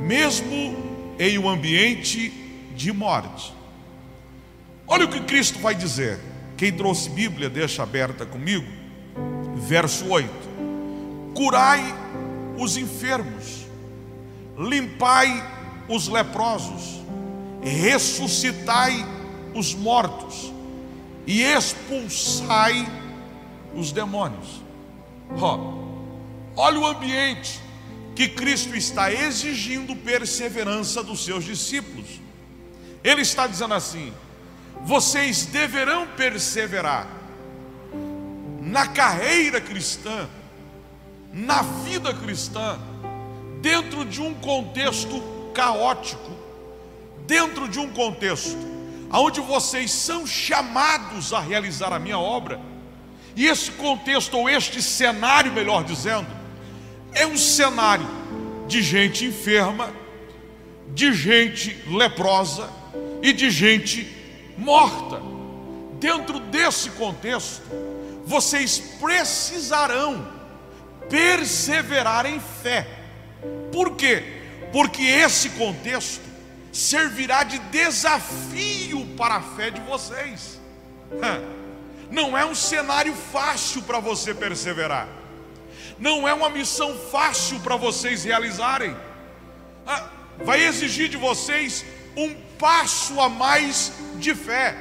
mesmo 0.00 0.76
em 1.20 1.38
um 1.38 1.48
ambiente 1.48 2.30
de 2.74 2.92
morte. 2.92 3.54
Olha 4.86 5.04
o 5.04 5.08
que 5.08 5.20
Cristo 5.20 5.60
vai 5.60 5.74
dizer. 5.74 6.18
Quem 6.56 6.72
trouxe 6.72 7.10
Bíblia, 7.10 7.48
deixa 7.48 7.84
aberta 7.84 8.26
comigo. 8.26 8.66
Verso 9.54 10.08
8: 10.08 10.30
Curai 11.32 11.94
os 12.58 12.76
enfermos, 12.76 13.66
limpai 14.58 15.42
os 15.88 16.08
leprosos, 16.08 16.99
ressuscitai 17.62 19.06
os 19.54 19.74
mortos 19.74 20.52
e 21.26 21.42
expulsai 21.42 22.86
os 23.74 23.92
demônios. 23.92 24.62
Oh, 25.40 26.60
olha 26.60 26.78
o 26.78 26.86
ambiente 26.86 27.60
que 28.14 28.28
Cristo 28.28 28.74
está 28.76 29.12
exigindo 29.12 29.94
perseverança 29.96 31.02
dos 31.02 31.24
seus 31.24 31.44
discípulos. 31.44 32.20
Ele 33.02 33.22
está 33.22 33.46
dizendo 33.46 33.74
assim: 33.74 34.12
vocês 34.82 35.46
deverão 35.46 36.06
perseverar 36.06 37.06
na 38.60 38.86
carreira 38.86 39.60
cristã, 39.60 40.28
na 41.32 41.62
vida 41.62 42.12
cristã, 42.14 42.78
dentro 43.60 44.04
de 44.04 44.20
um 44.20 44.34
contexto 44.34 45.50
caótico, 45.54 46.30
dentro 47.30 47.68
de 47.68 47.78
um 47.78 47.88
contexto 47.92 48.58
onde 49.12 49.40
vocês 49.40 49.92
são 49.92 50.26
chamados 50.26 51.32
a 51.32 51.38
realizar 51.38 51.92
a 51.92 51.98
minha 51.98 52.18
obra, 52.18 52.60
e 53.36 53.46
esse 53.46 53.70
contexto, 53.70 54.36
ou 54.36 54.50
este 54.50 54.82
cenário, 54.82 55.52
melhor 55.52 55.84
dizendo, 55.84 56.26
é 57.12 57.24
um 57.24 57.36
cenário 57.36 58.06
de 58.66 58.82
gente 58.82 59.24
enferma, 59.24 59.92
de 60.88 61.12
gente 61.12 61.76
leprosa 61.88 62.68
e 63.22 63.32
de 63.32 63.48
gente 63.48 64.08
morta. 64.58 65.22
Dentro 66.00 66.40
desse 66.40 66.90
contexto, 66.90 67.62
vocês 68.26 68.78
precisarão 69.00 70.26
perseverar 71.08 72.26
em 72.26 72.40
fé. 72.40 72.86
Por 73.70 73.94
quê? 73.94 74.24
Porque 74.72 75.02
esse 75.02 75.50
contexto 75.50 76.29
servirá 76.72 77.42
de 77.42 77.58
desafio 77.58 79.06
para 79.16 79.36
a 79.36 79.42
fé 79.42 79.70
de 79.70 79.80
vocês. 79.82 80.60
Não 82.10 82.36
é 82.36 82.44
um 82.44 82.54
cenário 82.54 83.14
fácil 83.14 83.82
para 83.82 84.00
você 84.00 84.34
perseverar. 84.34 85.08
Não 85.98 86.26
é 86.26 86.32
uma 86.32 86.48
missão 86.48 86.96
fácil 87.10 87.60
para 87.60 87.76
vocês 87.76 88.24
realizarem. 88.24 88.96
Vai 90.44 90.64
exigir 90.64 91.08
de 91.08 91.16
vocês 91.16 91.84
um 92.16 92.34
passo 92.58 93.20
a 93.20 93.28
mais 93.28 93.92
de 94.16 94.34
fé. 94.34 94.76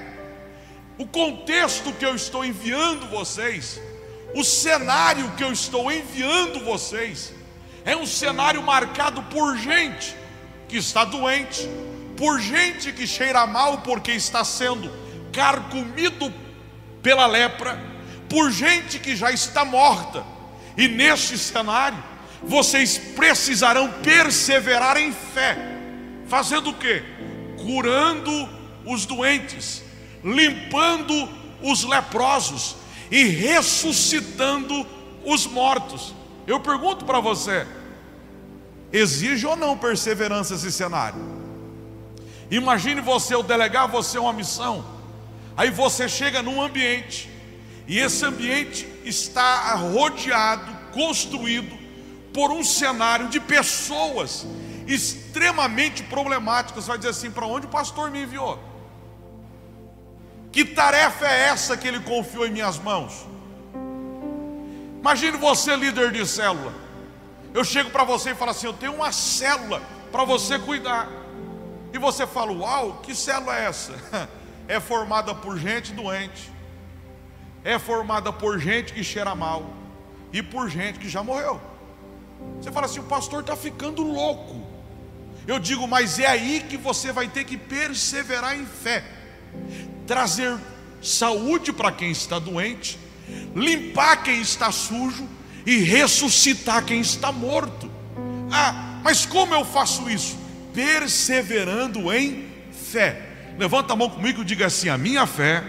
O 0.97 1.05
contexto 1.05 1.93
que 1.93 2.05
eu 2.05 2.15
estou 2.15 2.43
enviando 2.43 3.07
vocês, 3.07 3.81
o 4.35 4.43
cenário 4.43 5.31
que 5.31 5.43
eu 5.43 5.51
estou 5.51 5.91
enviando 5.91 6.63
vocês, 6.63 7.33
é 7.85 7.95
um 7.95 8.05
cenário 8.05 8.61
marcado 8.61 9.23
por 9.23 9.57
gente 9.57 10.15
que 10.69 10.77
está 10.77 11.03
doente, 11.03 11.67
por 12.15 12.39
gente 12.39 12.93
que 12.93 13.07
cheira 13.07 13.45
mal 13.47 13.79
porque 13.79 14.11
está 14.11 14.43
sendo 14.43 14.91
carcomido 15.33 16.31
pela 17.01 17.25
lepra, 17.25 17.81
por 18.29 18.51
gente 18.51 18.99
que 18.99 19.15
já 19.15 19.31
está 19.31 19.65
morta. 19.65 20.23
E 20.77 20.87
neste 20.87 21.37
cenário, 21.37 22.01
vocês 22.43 22.97
precisarão 22.97 23.91
perseverar 24.03 24.97
em 24.97 25.11
fé, 25.11 25.57
fazendo 26.27 26.69
o 26.69 26.73
que? 26.73 27.03
Curando 27.57 28.49
os 28.85 29.05
doentes, 29.05 29.83
limpando 30.23 31.29
os 31.61 31.83
leprosos 31.83 32.75
e 33.11 33.23
ressuscitando 33.23 34.85
os 35.25 35.45
mortos. 35.47 36.13
Eu 36.47 36.59
pergunto 36.59 37.05
para 37.05 37.19
você: 37.19 37.65
Exige 38.91 39.45
ou 39.45 39.55
não 39.55 39.77
perseverança 39.77 40.55
esse 40.55 40.71
cenário? 40.71 41.21
Imagine 42.49 43.01
você, 43.01 43.35
eu 43.35 43.43
delegar 43.43 43.87
você 43.87 44.17
uma 44.17 44.33
missão, 44.33 44.83
aí 45.55 45.69
você 45.69 46.09
chega 46.09 46.41
num 46.41 46.61
ambiente, 46.61 47.29
e 47.87 47.99
esse 47.99 48.25
ambiente 48.25 48.87
está 49.05 49.73
rodeado, 49.75 50.71
construído 50.91 51.77
por 52.33 52.51
um 52.51 52.63
cenário 52.63 53.27
de 53.27 53.39
pessoas 53.39 54.45
extremamente 54.87 56.03
problemáticas. 56.03 56.87
Vai 56.87 56.97
dizer 56.97 57.09
assim: 57.09 57.31
para 57.31 57.45
onde 57.45 57.67
o 57.67 57.69
pastor 57.69 58.09
me 58.09 58.23
enviou? 58.23 58.59
Que 60.51 60.65
tarefa 60.65 61.27
é 61.27 61.49
essa 61.49 61.77
que 61.77 61.87
ele 61.87 61.99
confiou 61.99 62.47
em 62.47 62.51
minhas 62.51 62.79
mãos? 62.79 63.27
Imagine 64.99 65.37
você, 65.37 65.75
líder 65.75 66.11
de 66.11 66.25
célula. 66.25 66.73
Eu 67.53 67.63
chego 67.63 67.89
para 67.89 68.03
você 68.03 68.31
e 68.31 68.35
falo 68.35 68.51
assim: 68.51 68.67
Eu 68.67 68.73
tenho 68.73 68.93
uma 68.93 69.11
célula 69.11 69.81
para 70.11 70.23
você 70.23 70.59
cuidar. 70.59 71.09
E 71.93 71.97
você 71.97 72.27
fala: 72.27 72.51
Uau, 72.51 72.99
que 73.03 73.15
célula 73.15 73.57
é 73.57 73.65
essa? 73.65 73.93
É 74.67 74.79
formada 74.79 75.33
por 75.33 75.57
gente 75.57 75.93
doente, 75.93 76.51
é 77.63 77.79
formada 77.79 78.31
por 78.31 78.59
gente 78.59 78.93
que 78.93 79.03
cheira 79.03 79.33
mal 79.33 79.67
e 80.31 80.43
por 80.43 80.69
gente 80.69 80.99
que 80.99 81.09
já 81.09 81.23
morreu. 81.23 81.59
Você 82.61 82.71
fala 82.71 82.85
assim: 82.85 82.99
O 82.99 83.05
pastor 83.05 83.41
está 83.41 83.55
ficando 83.55 84.03
louco. 84.03 84.69
Eu 85.47 85.57
digo, 85.57 85.87
mas 85.87 86.19
é 86.19 86.27
aí 86.27 86.63
que 86.69 86.77
você 86.77 87.11
vai 87.11 87.27
ter 87.27 87.43
que 87.43 87.57
perseverar 87.57 88.55
em 88.55 88.67
fé, 88.67 89.03
trazer 90.05 90.55
saúde 91.01 91.73
para 91.73 91.91
quem 91.91 92.11
está 92.11 92.37
doente, 92.37 92.99
limpar 93.55 94.21
quem 94.21 94.39
está 94.39 94.71
sujo 94.71 95.27
e 95.69 95.79
ressuscitar 95.83 96.83
quem 96.83 97.01
está 97.01 97.31
morto. 97.31 97.91
Ah, 98.51 98.99
mas 99.03 99.25
como 99.25 99.53
eu 99.53 99.63
faço 99.63 100.09
isso? 100.09 100.37
Perseverando 100.73 102.11
em 102.11 102.47
fé. 102.71 103.21
Levanta 103.57 103.93
a 103.93 103.95
mão 103.95 104.09
comigo 104.09 104.41
e 104.41 104.45
diga 104.45 104.65
assim: 104.65 104.89
a 104.89 104.97
minha 104.97 105.27
fé 105.27 105.63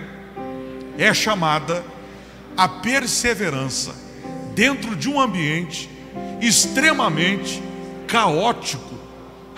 é 0.96 1.12
chamada 1.12 1.84
a 2.56 2.68
perseverança 2.68 3.94
dentro 4.54 4.96
de 4.96 5.08
um 5.08 5.20
ambiente 5.20 5.90
extremamente 6.40 7.62
caótico 8.06 8.90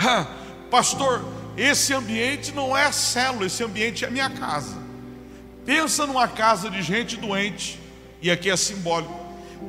ah, 0.05 0.27
pastor, 0.69 1.25
esse 1.57 1.95
ambiente 1.95 2.51
não 2.51 2.77
é 2.77 2.91
célula, 2.91 3.47
esse 3.47 3.63
ambiente 3.63 4.05
é 4.05 4.11
minha 4.11 4.29
casa. 4.29 4.77
Pensa 5.65 6.07
numa 6.07 6.27
casa 6.27 6.69
de 6.69 6.83
gente 6.83 7.17
doente, 7.17 7.79
e 8.21 8.29
aqui 8.29 8.51
é 8.51 8.57
simbólico. 8.57 9.22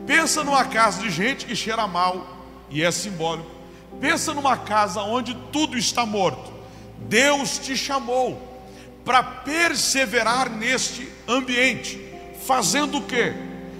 Pensa 0.05 0.43
numa 0.43 0.65
casa 0.65 1.01
de 1.01 1.09
gente 1.09 1.45
que 1.45 1.55
cheira 1.55 1.87
mal, 1.87 2.45
e 2.69 2.83
é 2.83 2.91
simbólico. 2.91 3.49
Pensa 3.99 4.33
numa 4.33 4.57
casa 4.57 5.01
onde 5.01 5.35
tudo 5.51 5.77
está 5.77 6.05
morto. 6.05 6.51
Deus 7.07 7.57
te 7.59 7.75
chamou 7.75 8.51
para 9.05 9.21
perseverar 9.21 10.49
neste 10.49 11.07
ambiente, 11.27 11.99
fazendo 12.45 12.97
o 12.97 13.01
quê? 13.01 13.33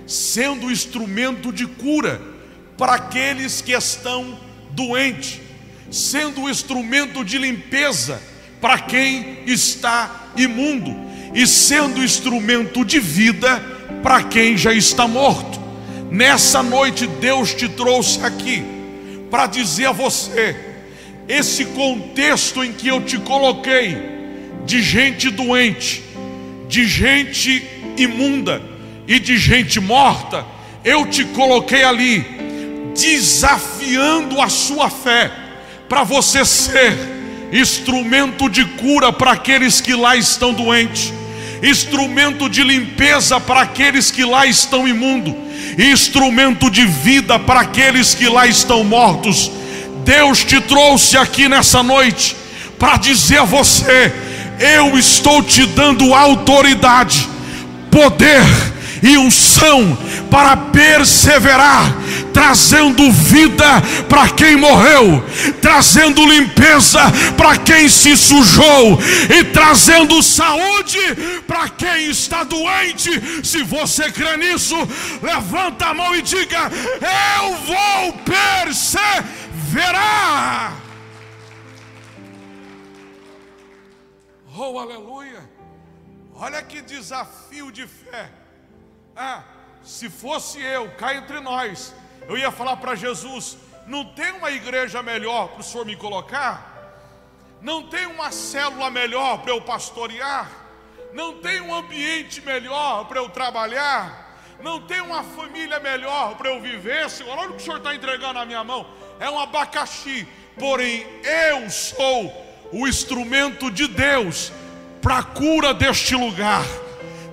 Sendo 0.05 0.71
instrumento 0.71 1.51
de 1.51 1.65
cura 1.65 2.21
para 2.77 2.95
aqueles 2.95 3.61
que 3.61 3.71
estão 3.71 4.37
doentes 4.71 5.43
sendo 5.93 6.49
instrumento 6.49 7.23
de 7.23 7.37
limpeza 7.37 8.19
para 8.59 8.79
quem 8.79 9.43
está 9.45 10.31
imundo 10.35 10.95
e 11.33 11.45
sendo 11.45 12.03
instrumento 12.03 12.83
de 12.83 12.99
vida 12.99 13.61
para 14.01 14.23
quem 14.23 14.57
já 14.57 14.73
está 14.73 15.07
morto. 15.07 15.61
Nessa 16.13 16.61
noite, 16.61 17.07
Deus 17.07 17.55
te 17.55 17.67
trouxe 17.67 18.23
aqui 18.23 18.63
para 19.31 19.47
dizer 19.47 19.87
a 19.87 19.91
você: 19.91 20.55
esse 21.27 21.65
contexto 21.65 22.63
em 22.63 22.71
que 22.71 22.87
eu 22.87 23.01
te 23.01 23.17
coloquei, 23.17 23.97
de 24.63 24.79
gente 24.79 25.31
doente, 25.31 26.03
de 26.67 26.85
gente 26.87 27.67
imunda 27.97 28.61
e 29.07 29.17
de 29.17 29.39
gente 29.39 29.79
morta, 29.79 30.45
eu 30.85 31.07
te 31.07 31.25
coloquei 31.25 31.83
ali, 31.83 32.23
desafiando 32.95 34.39
a 34.39 34.49
sua 34.49 34.91
fé 34.91 35.31
para 35.89 36.03
você 36.03 36.45
ser 36.45 36.95
instrumento 37.51 38.47
de 38.51 38.65
cura 38.65 39.11
para 39.11 39.31
aqueles 39.31 39.81
que 39.81 39.95
lá 39.95 40.15
estão 40.15 40.53
doentes, 40.53 41.11
instrumento 41.63 42.49
de 42.49 42.61
limpeza 42.61 43.39
para 43.39 43.61
aqueles 43.61 44.11
que 44.11 44.25
lá 44.25 44.45
estão 44.45 44.85
imundo, 44.85 45.35
instrumento 45.79 46.69
de 46.69 46.85
vida 46.85 47.39
para 47.39 47.61
aqueles 47.61 48.13
que 48.13 48.27
lá 48.27 48.45
estão 48.45 48.83
mortos. 48.83 49.49
Deus 50.03 50.43
te 50.43 50.59
trouxe 50.59 51.15
aqui 51.15 51.47
nessa 51.47 51.81
noite 51.81 52.35
para 52.77 52.97
dizer 52.97 53.39
a 53.39 53.45
você: 53.45 54.13
eu 54.59 54.97
estou 54.97 55.41
te 55.41 55.65
dando 55.65 56.13
autoridade, 56.13 57.29
poder 57.89 58.43
e 59.01 59.17
unção 59.17 59.97
para 60.29 60.57
perseverar, 60.57 61.93
trazendo 62.33 63.11
vida 63.11 63.81
para 64.09 64.29
quem 64.29 64.55
morreu, 64.55 65.23
trazendo 65.61 66.25
limpeza 66.25 66.99
para 67.37 67.57
quem 67.57 67.87
se 67.87 68.17
sujou 68.17 68.99
e 69.29 69.43
trazendo 69.45 70.21
saúde 70.23 70.99
para 71.47 71.69
quem 71.69 72.09
está 72.09 72.43
doente. 72.43 73.11
Se 73.45 73.63
você 73.63 74.11
crê 74.11 74.35
nisso, 74.37 74.75
levanta 75.21 75.87
a 75.87 75.93
mão 75.93 76.15
e 76.15 76.21
diga: 76.21 76.71
Eu 77.39 77.55
vou 77.57 78.13
perseverar. 78.23 79.13
Oh, 84.55 84.77
aleluia! 84.77 85.49
Olha 86.35 86.61
que 86.61 86.81
desafio 86.81 87.71
de 87.71 87.87
fé. 87.87 88.31
Ah, 89.15 89.43
se 89.83 90.09
fosse 90.09 90.59
eu, 90.59 90.89
cá 90.91 91.15
entre 91.15 91.39
nós, 91.39 91.93
eu 92.27 92.37
ia 92.37 92.51
falar 92.51 92.77
para 92.77 92.95
Jesus: 92.95 93.57
não 93.85 94.05
tem 94.05 94.31
uma 94.31 94.51
igreja 94.51 95.03
melhor 95.03 95.49
para 95.49 95.61
o 95.61 95.63
senhor 95.63 95.85
me 95.85 95.95
colocar? 95.95 96.71
Não 97.61 97.83
tem 97.83 98.05
uma 98.05 98.31
célula 98.31 98.89
melhor 98.89 99.39
para 99.39 99.51
eu 99.51 99.61
pastorear? 99.61 100.49
Não 101.13 101.35
tem 101.35 101.61
um 101.61 101.73
ambiente 101.73 102.41
melhor 102.41 103.05
para 103.05 103.19
eu 103.19 103.29
trabalhar? 103.29 104.37
Não 104.61 104.81
tem 104.81 105.01
uma 105.01 105.23
família 105.23 105.79
melhor 105.79 106.35
para 106.35 106.49
eu 106.49 106.61
viver? 106.61 107.09
Senhor, 107.09 107.37
olha 107.37 107.49
o 107.49 107.53
que 107.53 107.61
o 107.61 107.65
senhor 107.65 107.77
está 107.77 107.93
entregando 107.93 108.33
na 108.33 108.45
minha 108.45 108.63
mão: 108.63 108.85
é 109.19 109.29
um 109.29 109.39
abacaxi, 109.39 110.27
porém 110.57 111.05
eu 111.23 111.69
sou 111.69 112.31
o 112.71 112.87
instrumento 112.87 113.69
de 113.69 113.87
Deus 113.87 114.51
para 115.01 115.17
a 115.17 115.23
cura 115.23 115.73
deste 115.73 116.15
lugar. 116.15 116.63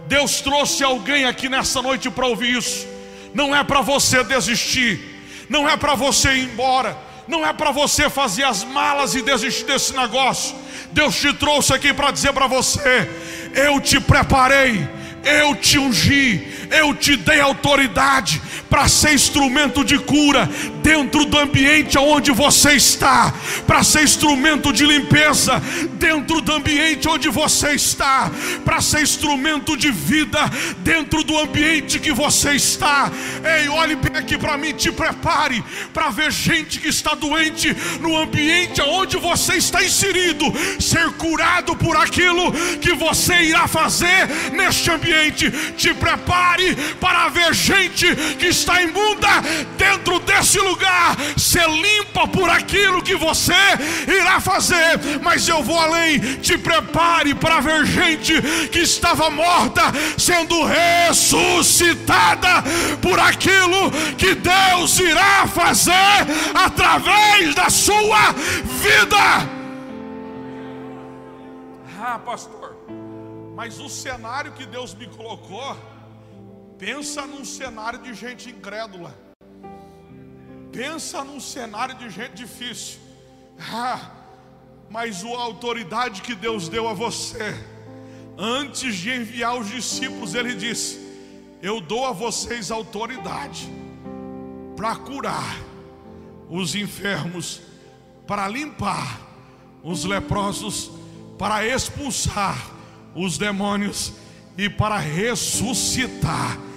Deus 0.06 0.40
trouxe 0.40 0.82
alguém 0.82 1.24
aqui 1.24 1.48
nessa 1.48 1.80
noite 1.80 2.10
para 2.10 2.26
ouvir 2.26 2.56
isso. 2.56 2.89
Não 3.34 3.54
é 3.54 3.62
para 3.62 3.80
você 3.80 4.24
desistir, 4.24 5.46
não 5.48 5.68
é 5.68 5.76
para 5.76 5.94
você 5.94 6.32
ir 6.32 6.44
embora, 6.44 6.96
não 7.28 7.46
é 7.46 7.52
para 7.52 7.70
você 7.70 8.10
fazer 8.10 8.44
as 8.44 8.64
malas 8.64 9.14
e 9.14 9.22
desistir 9.22 9.64
desse 9.64 9.94
negócio. 9.94 10.56
Deus 10.92 11.16
te 11.16 11.32
trouxe 11.32 11.72
aqui 11.72 11.92
para 11.94 12.10
dizer 12.10 12.32
para 12.32 12.46
você: 12.46 13.08
eu 13.54 13.80
te 13.80 14.00
preparei, 14.00 14.88
eu 15.24 15.54
te 15.54 15.78
ungi, 15.78 16.59
eu 16.70 16.94
te 16.94 17.16
dei 17.16 17.40
autoridade 17.40 18.40
para 18.68 18.86
ser 18.88 19.14
instrumento 19.14 19.84
de 19.84 19.98
cura 19.98 20.48
dentro 20.82 21.24
do 21.24 21.38
ambiente 21.38 21.98
onde 21.98 22.30
você 22.30 22.72
está, 22.74 23.34
para 23.66 23.82
ser 23.82 24.04
instrumento 24.04 24.72
de 24.72 24.86
limpeza 24.86 25.60
dentro 25.94 26.40
do 26.40 26.52
ambiente 26.52 27.08
onde 27.08 27.28
você 27.28 27.72
está, 27.72 28.30
para 28.64 28.80
ser 28.80 29.02
instrumento 29.02 29.76
de 29.76 29.90
vida 29.90 30.38
dentro 30.78 31.24
do 31.24 31.36
ambiente 31.38 31.98
que 31.98 32.12
você 32.12 32.52
está. 32.52 33.10
Ei, 33.44 33.68
olhe 33.68 33.96
bem 33.96 34.16
aqui 34.16 34.38
para 34.38 34.56
mim, 34.56 34.72
te 34.72 34.92
prepare 34.92 35.62
para 35.92 36.10
ver 36.10 36.30
gente 36.30 36.78
que 36.78 36.88
está 36.88 37.14
doente 37.14 37.76
no 38.00 38.16
ambiente 38.16 38.80
onde 38.82 39.16
você 39.16 39.54
está 39.54 39.82
inserido, 39.82 40.44
ser 40.78 41.10
curado 41.12 41.74
por 41.74 41.96
aquilo 41.96 42.52
que 42.80 42.94
você 42.94 43.42
irá 43.42 43.66
fazer 43.66 44.28
neste 44.52 44.90
ambiente. 44.90 45.50
Te 45.76 45.92
prepare 45.92 46.59
para 47.00 47.28
ver 47.28 47.54
gente 47.54 48.14
que 48.38 48.46
está 48.46 48.82
imunda 48.82 49.28
dentro 49.76 50.18
desse 50.20 50.58
lugar 50.58 51.16
ser 51.36 51.68
limpa 51.68 52.26
por 52.28 52.48
aquilo 52.48 53.02
que 53.02 53.14
você 53.14 53.52
irá 54.06 54.40
fazer. 54.40 55.20
Mas 55.22 55.48
eu 55.48 55.62
vou 55.62 55.78
além, 55.78 56.18
te 56.36 56.56
prepare 56.58 57.34
para 57.34 57.60
ver 57.60 57.86
gente 57.86 58.40
que 58.70 58.80
estava 58.80 59.30
morta 59.30 59.82
sendo 60.16 60.64
ressuscitada 60.64 62.62
por 63.00 63.18
aquilo 63.18 63.90
que 64.16 64.34
Deus 64.34 64.98
irá 64.98 65.46
fazer 65.46 66.26
através 66.54 67.54
da 67.54 67.70
sua 67.70 68.32
vida. 68.82 69.60
Ah, 72.02 72.18
pastor, 72.18 72.76
mas 73.54 73.78
o 73.78 73.88
cenário 73.88 74.52
que 74.52 74.64
Deus 74.64 74.94
me 74.94 75.06
colocou 75.06 75.76
Pensa 76.80 77.26
num 77.26 77.44
cenário 77.44 77.98
de 77.98 78.14
gente 78.14 78.48
incrédula. 78.48 79.14
Pensa 80.72 81.22
num 81.22 81.38
cenário 81.38 81.94
de 81.96 82.08
gente 82.08 82.36
difícil. 82.36 82.98
Ah, 83.70 84.10
mas 84.88 85.22
a 85.22 85.28
autoridade 85.28 86.22
que 86.22 86.34
Deus 86.34 86.70
deu 86.70 86.88
a 86.88 86.94
você, 86.94 87.54
antes 88.38 88.96
de 88.96 89.10
enviar 89.10 89.58
os 89.58 89.68
discípulos, 89.68 90.34
Ele 90.34 90.54
disse: 90.54 90.98
Eu 91.60 91.82
dou 91.82 92.06
a 92.06 92.12
vocês 92.12 92.70
autoridade 92.70 93.68
para 94.74 94.96
curar 94.96 95.58
os 96.48 96.74
enfermos, 96.74 97.60
para 98.26 98.48
limpar 98.48 99.20
os 99.82 100.06
leprosos, 100.06 100.90
para 101.36 101.62
expulsar 101.62 102.56
os 103.14 103.36
demônios 103.36 104.14
e 104.56 104.70
para 104.70 104.96
ressuscitar 104.96 106.69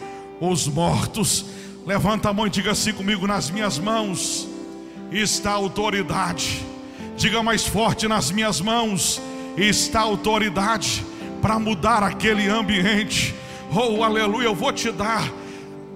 os 0.51 0.67
mortos. 0.67 1.45
Levanta 1.85 2.29
a 2.29 2.33
mão 2.33 2.47
e 2.47 2.49
diga 2.49 2.71
assim 2.71 2.93
comigo: 2.93 3.27
nas 3.27 3.49
minhas 3.49 3.77
mãos 3.77 4.47
está 5.11 5.51
a 5.51 5.55
autoridade. 5.55 6.65
Diga 7.17 7.43
mais 7.43 7.65
forte: 7.65 8.07
nas 8.07 8.31
minhas 8.31 8.61
mãos 8.61 9.21
está 9.57 9.99
a 9.99 10.03
autoridade 10.03 11.05
para 11.41 11.59
mudar 11.59 12.03
aquele 12.03 12.49
ambiente. 12.49 13.35
Oh, 13.71 14.03
aleluia, 14.03 14.45
eu 14.45 14.55
vou 14.55 14.71
te 14.71 14.91
dar 14.91 15.31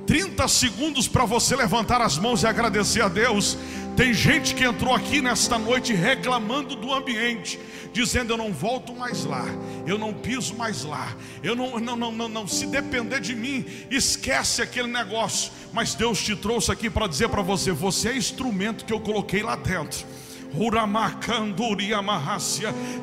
30 0.06 0.48
segundos 0.48 1.08
para 1.08 1.26
você 1.26 1.56
levantar 1.56 2.02
as 2.02 2.18
mãos 2.18 2.44
e 2.44 2.48
agradecer 2.48 3.02
a 3.02 3.08
Deus. 3.08 3.58
Tem 3.98 4.14
gente 4.14 4.54
que 4.54 4.64
entrou 4.64 4.94
aqui 4.94 5.24
nesta 5.24 5.58
noite 5.58 5.92
reclamando 5.92 6.76
do 6.76 6.94
ambiente, 6.94 7.60
dizendo: 7.92 8.32
Eu 8.32 8.38
não 8.38 8.54
volto 8.54 8.96
mais 8.96 9.26
lá, 9.26 9.44
eu 9.88 9.98
não 9.98 10.14
piso 10.14 10.54
mais 10.54 10.84
lá, 10.84 11.18
eu 11.42 11.56
não, 11.56 11.80
não, 11.80 11.96
não, 11.96 12.12
não, 12.12 12.30
não. 12.30 12.48
se 12.48 12.68
depender 12.68 13.20
de 13.20 13.36
mim, 13.36 13.66
esquece 13.90 14.62
aquele 14.62 14.88
negócio. 14.88 15.52
Mas 15.74 15.96
Deus 15.96 16.22
te 16.22 16.36
trouxe 16.36 16.72
aqui 16.72 16.92
para 16.92 17.08
dizer 17.08 17.28
para 17.30 17.42
você: 17.42 17.72
Você 17.72 18.10
é 18.10 18.16
instrumento 18.16 18.86
que 18.86 18.94
eu 18.94 19.00
coloquei 19.00 19.42
lá 19.42 19.56
dentro. 19.56 20.06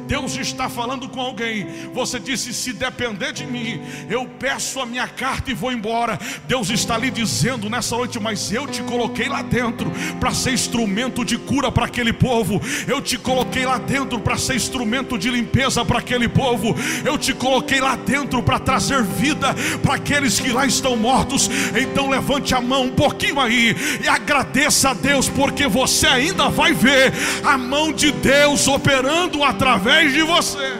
Deus 0.07 0.37
está 0.37 0.69
falando 0.69 1.09
com 1.09 1.21
alguém. 1.21 1.67
Você 1.93 2.19
disse: 2.19 2.53
se 2.53 2.73
depender 2.73 3.33
de 3.33 3.47
mim, 3.47 3.81
eu 4.09 4.27
peço 4.27 4.81
a 4.81 4.87
minha 4.87 5.07
carta 5.07 5.51
e 5.51 5.55
vou 5.55 5.73
embora. 5.73 6.19
Deus 6.47 6.71
está 6.71 6.97
lhe 6.97 7.11
dizendo 7.11 7.69
nessa 7.71 7.97
noite, 7.97 8.19
mas 8.21 8.53
eu 8.53 8.67
te 8.67 8.83
coloquei 8.83 9.29
lá 9.29 9.43
dentro 9.43 9.91
para 10.19 10.33
ser 10.33 10.53
instrumento 10.53 11.25
de 11.25 11.39
cura 11.39 11.71
para 11.71 11.87
aquele 11.87 12.13
povo. 12.13 12.61
Eu 12.87 13.01
te 13.01 13.19
coloquei 13.19 13.65
lá 13.65 13.79
dentro 13.79 14.19
para 14.21 14.37
ser 14.37 14.57
instrumento 14.57 15.19
de 15.19 15.31
limpeza 15.31 15.85
para 15.85 15.99
aquele 15.99 16.29
povo. 16.29 16.75
Eu 17.05 17.17
te 17.19 17.33
coloquei 17.33 17.81
lá 17.81 17.97
dentro 17.97 18.43
para 18.43 18.59
trazer 18.59 19.03
vida 19.03 19.55
para 19.83 19.95
aqueles 19.95 20.41
que 20.41 20.51
lá 20.51 20.67
estão 20.67 20.97
mortos. 20.97 21.51
Então 21.81 22.09
levante 22.09 22.55
a 22.55 22.61
mão 22.61 22.85
um 22.85 22.93
pouquinho 22.93 23.41
aí 23.41 23.75
e 24.03 24.09
agradeça 24.09 24.91
a 24.91 24.95
Deus, 24.95 25.29
porque 25.29 25.67
você 25.67 26.07
ainda 26.07 26.49
vai 26.49 26.73
ver 26.73 27.13
a 27.43 27.57
mão 27.57 27.93
de 27.93 28.13
Deus 28.13 28.69
operando 28.69 29.43
através 29.43 30.13
de 30.13 30.23
você. 30.23 30.73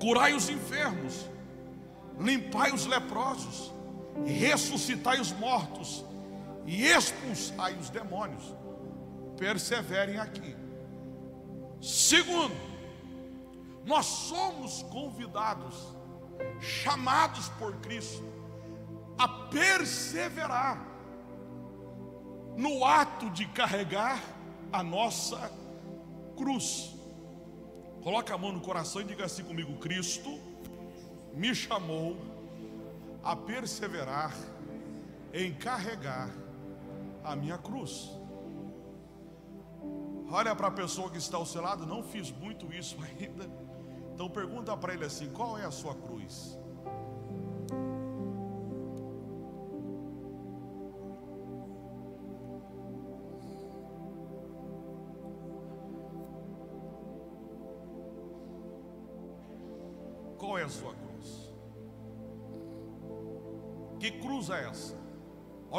Curai 0.00 0.32
os 0.34 0.48
enfermos, 0.48 1.28
limpai 2.18 2.72
os 2.72 2.86
leprosos, 2.86 3.72
ressuscitai 4.24 5.20
os 5.20 5.32
mortos 5.32 6.04
e 6.66 6.86
expulsai 6.86 7.74
os 7.74 7.90
demônios. 7.90 8.54
Perseverem 9.36 10.18
aqui. 10.18 10.56
Segundo, 11.80 12.54
nós 13.84 14.06
somos 14.06 14.82
convidados, 14.84 15.74
chamados 16.60 17.48
por 17.50 17.74
Cristo, 17.76 18.24
a 19.18 19.28
perseverar 19.28 20.89
no 22.56 22.84
ato 22.84 23.30
de 23.30 23.46
carregar 23.46 24.22
a 24.72 24.82
nossa 24.82 25.50
cruz. 26.36 26.94
Coloca 28.02 28.34
a 28.34 28.38
mão 28.38 28.52
no 28.52 28.60
coração 28.60 29.02
e 29.02 29.04
diga 29.04 29.24
assim 29.24 29.44
comigo: 29.44 29.78
Cristo 29.78 30.38
me 31.34 31.54
chamou 31.54 32.16
a 33.22 33.36
perseverar 33.36 34.34
em 35.32 35.52
carregar 35.54 36.30
a 37.22 37.36
minha 37.36 37.58
cruz. 37.58 38.10
Olha 40.30 40.54
para 40.54 40.68
a 40.68 40.70
pessoa 40.70 41.10
que 41.10 41.18
está 41.18 41.36
ao 41.36 41.44
seu 41.44 41.60
lado, 41.60 41.84
não 41.84 42.02
fiz 42.02 42.30
muito 42.30 42.72
isso 42.72 42.96
ainda. 43.02 43.50
Então 44.14 44.28
pergunta 44.28 44.76
para 44.76 44.94
ele 44.94 45.04
assim: 45.04 45.30
qual 45.30 45.58
é 45.58 45.64
a 45.64 45.70
sua 45.70 45.94
cruz? 45.94 46.59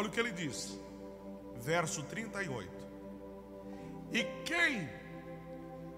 Olha 0.01 0.09
o 0.09 0.11
que 0.11 0.19
ele 0.19 0.31
diz, 0.31 0.79
verso 1.57 2.01
38. 2.01 2.71
E 4.11 4.23
quem 4.43 4.89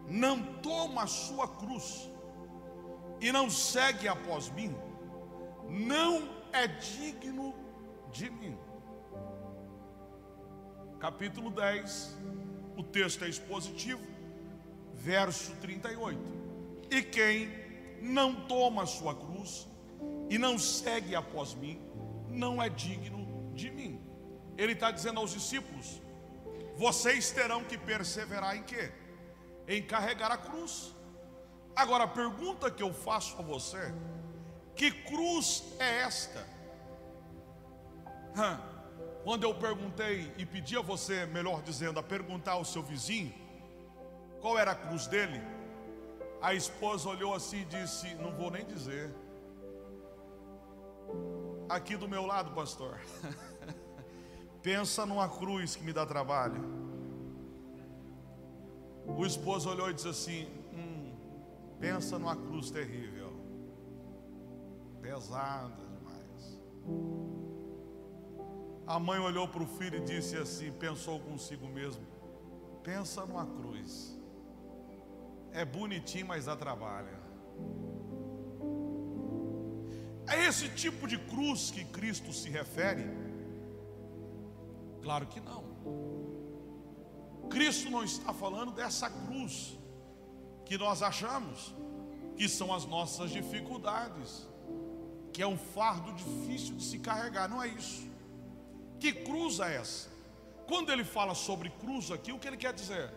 não 0.10 0.44
toma 0.56 1.04
a 1.04 1.08
sua 1.08 1.48
cruz 1.48 2.10
e 3.22 3.32
não 3.32 3.50
segue 3.50 4.10
após 4.10 4.50
mim, 4.50 4.76
não 5.70 6.28
é 6.52 6.68
digno 6.68 7.56
de 8.12 8.30
mim. 8.30 8.58
Capítulo 11.00 11.50
10, 11.50 12.18
o 12.76 12.84
texto 12.84 13.24
é 13.24 13.30
expositivo, 13.30 14.06
verso 14.96 15.56
38. 15.62 16.20
E 16.92 17.02
quem 17.04 17.50
não 18.02 18.36
toma 18.48 18.84
a 18.84 18.86
sua 18.86 19.16
cruz 19.16 19.66
e 20.30 20.38
não 20.38 20.60
segue 20.60 21.16
após 21.16 21.54
mim, 21.54 21.80
não 22.30 22.62
é 22.62 22.68
digno 22.68 23.23
de 23.54 23.70
mim. 23.72 24.02
Ele 24.58 24.74
está 24.74 24.92
dizendo 24.92 25.20
aos 25.20 25.32
discípulos: 25.32 26.02
vocês 26.76 27.32
terão 27.32 27.64
que 27.64 27.78
perseverar 27.78 28.56
em 28.58 28.64
quê? 28.64 28.92
Em 29.68 29.82
carregar 29.82 30.32
a 30.32 30.38
cruz. 30.38 30.94
Agora, 31.76 32.04
a 32.04 32.08
pergunta 32.08 32.70
que 32.70 32.84
eu 32.84 32.94
faço 32.94 33.38
a 33.40 33.42
você: 33.42 33.94
que 34.76 34.92
cruz 34.92 35.64
é 35.80 36.02
esta? 36.02 36.46
Quando 39.24 39.44
eu 39.44 39.56
perguntei 39.56 40.34
e 40.38 40.46
pedi 40.46 40.76
a 40.76 40.82
você, 40.82 41.26
melhor 41.26 41.62
dizendo, 41.62 42.00
a 42.00 42.04
perguntar 42.04 42.54
ao 42.54 42.66
seu 42.66 42.82
vizinho 42.82 43.34
qual 44.42 44.58
era 44.60 44.72
a 44.72 44.76
cruz 44.76 45.08
dele, 45.08 45.42
a 46.42 46.54
esposa 46.54 47.08
olhou 47.08 47.34
assim 47.34 47.62
e 47.62 47.66
disse: 47.66 48.14
Não 48.16 48.32
vou 48.34 48.52
nem 48.52 48.66
dizer. 48.66 49.14
Aqui 51.70 51.96
do 51.96 52.08
meu 52.08 52.26
lado, 52.26 52.52
pastor. 52.52 53.00
Pensa 54.62 55.06
numa 55.06 55.28
cruz 55.28 55.76
que 55.76 55.84
me 55.84 55.92
dá 55.92 56.06
trabalho. 56.06 56.62
O 59.06 59.26
esposo 59.26 59.70
olhou 59.70 59.90
e 59.90 59.94
disse 59.94 60.08
assim: 60.08 60.48
hum, 60.74 61.16
Pensa 61.80 62.18
numa 62.18 62.36
cruz 62.36 62.72
terrível, 62.72 63.34
pesada 65.02 65.84
demais. 65.86 66.62
A 68.88 69.00
mãe 69.00 69.20
olhou 69.20 69.48
para 69.48 69.64
o 69.64 69.68
filho 69.68 69.98
e 69.98 70.02
disse 70.02 70.38
assim: 70.38 70.72
Pensou 70.72 71.20
consigo 71.20 71.68
mesmo: 71.68 72.06
Pensa 72.84 73.26
numa 73.26 73.46
cruz 73.46 74.14
é 75.54 75.64
bonitinho, 75.64 76.26
mas 76.26 76.46
dá 76.46 76.56
trabalho. 76.56 77.16
É 80.28 80.46
esse 80.46 80.70
tipo 80.70 81.08
de 81.08 81.18
cruz 81.18 81.72
que 81.72 81.84
Cristo 81.86 82.32
se 82.32 82.50
refere? 82.50 83.06
Claro 85.02 85.28
que 85.28 85.40
não. 85.40 85.64
Cristo 87.50 87.90
não 87.90 88.04
está 88.04 88.34
falando 88.34 88.72
dessa 88.72 89.10
cruz 89.10 89.78
que 90.66 90.78
nós 90.78 91.04
achamos 91.04 91.74
que 92.36 92.48
são 92.48 92.74
as 92.74 92.86
nossas 92.86 93.30
dificuldades, 93.30 94.48
que 95.32 95.42
é 95.42 95.48
um 95.48 95.58
fardo 95.58 96.14
difícil 96.14 96.76
de 96.76 96.84
se 96.84 97.00
carregar, 97.00 97.50
não 97.50 97.62
é 97.62 97.68
isso. 97.68 98.08
Que 99.00 99.12
cruz 99.12 99.60
é 99.60 99.76
essa? 99.76 100.10
Quando 100.68 100.92
ele 100.92 101.04
fala 101.04 101.36
sobre 101.36 101.70
cruz 101.70 102.10
aqui, 102.10 102.32
o 102.32 102.40
que 102.40 102.48
ele 102.48 102.58
quer 102.58 102.74
dizer? 102.74 103.12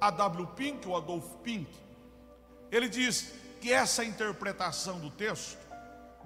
A.W. 0.00 0.46
Pink, 0.48 0.86
ou 0.86 0.96
Adolf 0.96 1.34
Pink, 1.42 1.72
ele 2.70 2.88
diz 2.88 3.32
que 3.60 3.72
essa 3.72 4.04
interpretação 4.04 5.00
do 5.00 5.10
texto 5.10 5.58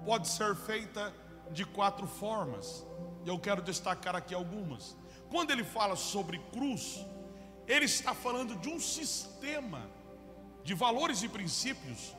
pode 0.05 0.27
ser 0.27 0.55
feita 0.55 1.13
de 1.51 1.65
quatro 1.65 2.07
formas. 2.07 2.85
Eu 3.25 3.39
quero 3.39 3.61
destacar 3.61 4.15
aqui 4.15 4.33
algumas. 4.33 4.95
Quando 5.29 5.51
ele 5.51 5.63
fala 5.63 5.95
sobre 5.95 6.39
cruz, 6.51 7.05
ele 7.67 7.85
está 7.85 8.13
falando 8.13 8.55
de 8.55 8.69
um 8.69 8.79
sistema 8.79 9.81
de 10.63 10.73
valores 10.73 11.23
e 11.23 11.29
princípios 11.29 12.15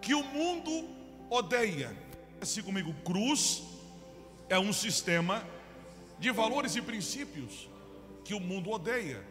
que 0.00 0.14
o 0.14 0.24
mundo 0.24 0.88
odeia. 1.30 1.96
Assim 2.40 2.62
comigo, 2.62 2.92
cruz 3.04 3.62
é 4.48 4.58
um 4.58 4.72
sistema 4.72 5.44
de 6.18 6.30
valores 6.30 6.76
e 6.76 6.82
princípios 6.82 7.68
que 8.24 8.34
o 8.34 8.40
mundo 8.40 8.70
odeia. 8.70 9.24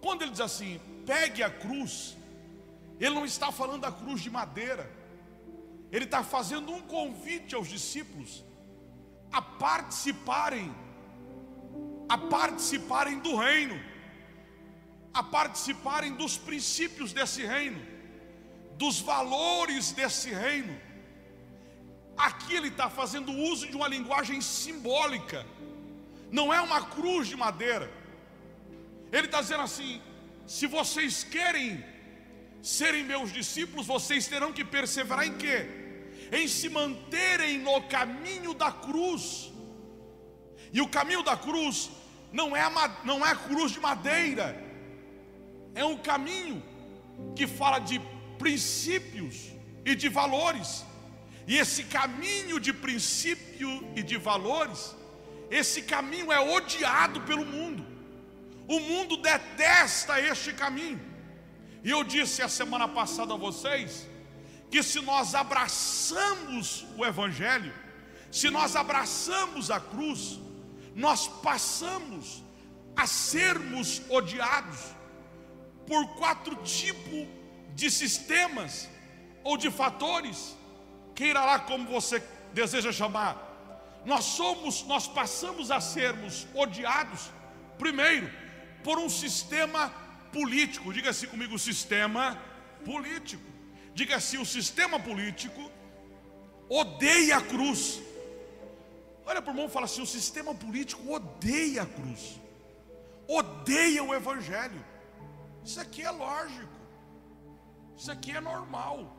Quando 0.00 0.22
ele 0.22 0.30
diz 0.30 0.40
assim, 0.40 0.80
pegue 1.06 1.42
a 1.42 1.50
cruz, 1.50 2.16
ele 3.00 3.14
não 3.14 3.24
está 3.24 3.50
falando 3.50 3.82
da 3.82 3.92
cruz 3.92 4.20
de 4.20 4.30
madeira, 4.30 4.90
ele 5.94 6.06
está 6.06 6.24
fazendo 6.24 6.72
um 6.72 6.80
convite 6.80 7.54
aos 7.54 7.68
discípulos 7.68 8.44
a 9.30 9.40
participarem, 9.40 10.74
a 12.08 12.18
participarem 12.18 13.20
do 13.20 13.36
reino, 13.36 13.80
a 15.12 15.22
participarem 15.22 16.14
dos 16.14 16.36
princípios 16.36 17.12
desse 17.12 17.46
reino, 17.46 17.80
dos 18.76 18.98
valores 18.98 19.92
desse 19.92 20.30
reino. 20.30 20.74
Aqui 22.16 22.56
ele 22.56 22.68
está 22.74 22.90
fazendo 22.90 23.30
uso 23.30 23.68
de 23.68 23.76
uma 23.76 23.86
linguagem 23.86 24.40
simbólica, 24.40 25.46
não 26.28 26.52
é 26.52 26.60
uma 26.60 26.82
cruz 26.86 27.28
de 27.28 27.36
madeira. 27.36 27.88
Ele 29.12 29.26
está 29.26 29.40
dizendo 29.40 29.62
assim: 29.62 30.02
se 30.44 30.66
vocês 30.66 31.22
querem 31.22 31.84
serem 32.60 33.04
meus 33.04 33.32
discípulos, 33.32 33.86
vocês 33.86 34.26
terão 34.26 34.52
que 34.52 34.64
perseverar 34.64 35.24
em 35.24 35.36
quê? 35.36 35.83
Em 36.38 36.48
se 36.48 36.68
manterem 36.68 37.58
no 37.58 37.80
caminho 37.82 38.52
da 38.52 38.70
cruz. 38.72 39.52
E 40.72 40.80
o 40.80 40.88
caminho 40.88 41.22
da 41.22 41.36
cruz 41.36 41.90
não 42.32 42.56
é 42.56 42.62
a, 42.62 43.00
não 43.04 43.24
é 43.24 43.30
a 43.30 43.36
cruz 43.36 43.70
de 43.70 43.78
madeira, 43.78 44.46
é 45.72 45.84
um 45.84 45.96
caminho 45.96 46.60
que 47.36 47.46
fala 47.46 47.78
de 47.78 48.00
princípios 48.36 49.36
e 49.84 49.94
de 49.94 50.08
valores. 50.08 50.84
E 51.46 51.56
esse 51.56 51.84
caminho 51.84 52.58
de 52.58 52.72
princípio 52.72 53.70
e 53.94 54.02
de 54.02 54.16
valores, 54.16 54.96
esse 55.50 55.82
caminho 55.82 56.32
é 56.32 56.40
odiado 56.40 57.20
pelo 57.20 57.46
mundo. 57.46 57.86
O 58.66 58.80
mundo 58.80 59.16
detesta 59.18 60.20
este 60.20 60.52
caminho. 60.52 61.00
E 61.84 61.90
eu 61.90 62.02
disse 62.02 62.42
a 62.42 62.48
semana 62.48 62.88
passada 62.88 63.34
a 63.34 63.36
vocês 63.36 64.08
que 64.70 64.82
se 64.82 65.00
nós 65.00 65.34
abraçamos 65.34 66.86
o 66.96 67.04
Evangelho, 67.04 67.72
se 68.30 68.50
nós 68.50 68.74
abraçamos 68.74 69.70
a 69.70 69.78
cruz, 69.78 70.40
nós 70.94 71.28
passamos 71.28 72.42
a 72.96 73.06
sermos 73.06 74.02
odiados 74.08 74.80
por 75.86 76.14
quatro 76.16 76.56
tipos 76.56 77.28
de 77.74 77.90
sistemas 77.90 78.88
ou 79.42 79.56
de 79.56 79.70
fatores, 79.70 80.56
queira 81.14 81.44
lá 81.44 81.58
como 81.58 81.88
você 81.88 82.22
deseja 82.52 82.92
chamar. 82.92 83.52
Nós 84.04 84.24
somos, 84.24 84.82
nós 84.84 85.06
passamos 85.06 85.70
a 85.70 85.80
sermos 85.80 86.46
odiados, 86.54 87.30
primeiro, 87.78 88.30
por 88.82 88.98
um 88.98 89.08
sistema 89.08 89.90
político. 90.32 90.92
Diga 90.92 91.10
assim 91.10 91.26
comigo: 91.26 91.58
sistema 91.58 92.38
político. 92.84 93.53
Diga 93.94 94.16
assim: 94.16 94.38
o 94.38 94.46
sistema 94.46 94.98
político 94.98 95.70
odeia 96.68 97.36
a 97.36 97.40
cruz. 97.40 98.02
Olha 99.24 99.40
para 99.40 99.50
o 99.50 99.54
irmão 99.54 99.66
e 99.66 99.70
fala 99.70 99.86
assim: 99.86 100.02
o 100.02 100.06
sistema 100.06 100.54
político 100.54 101.12
odeia 101.12 101.82
a 101.82 101.86
cruz, 101.86 102.40
odeia 103.28 104.02
o 104.02 104.12
Evangelho. 104.12 104.84
Isso 105.64 105.80
aqui 105.80 106.02
é 106.02 106.10
lógico, 106.10 106.76
isso 107.96 108.10
aqui 108.10 108.32
é 108.32 108.40
normal. 108.40 109.16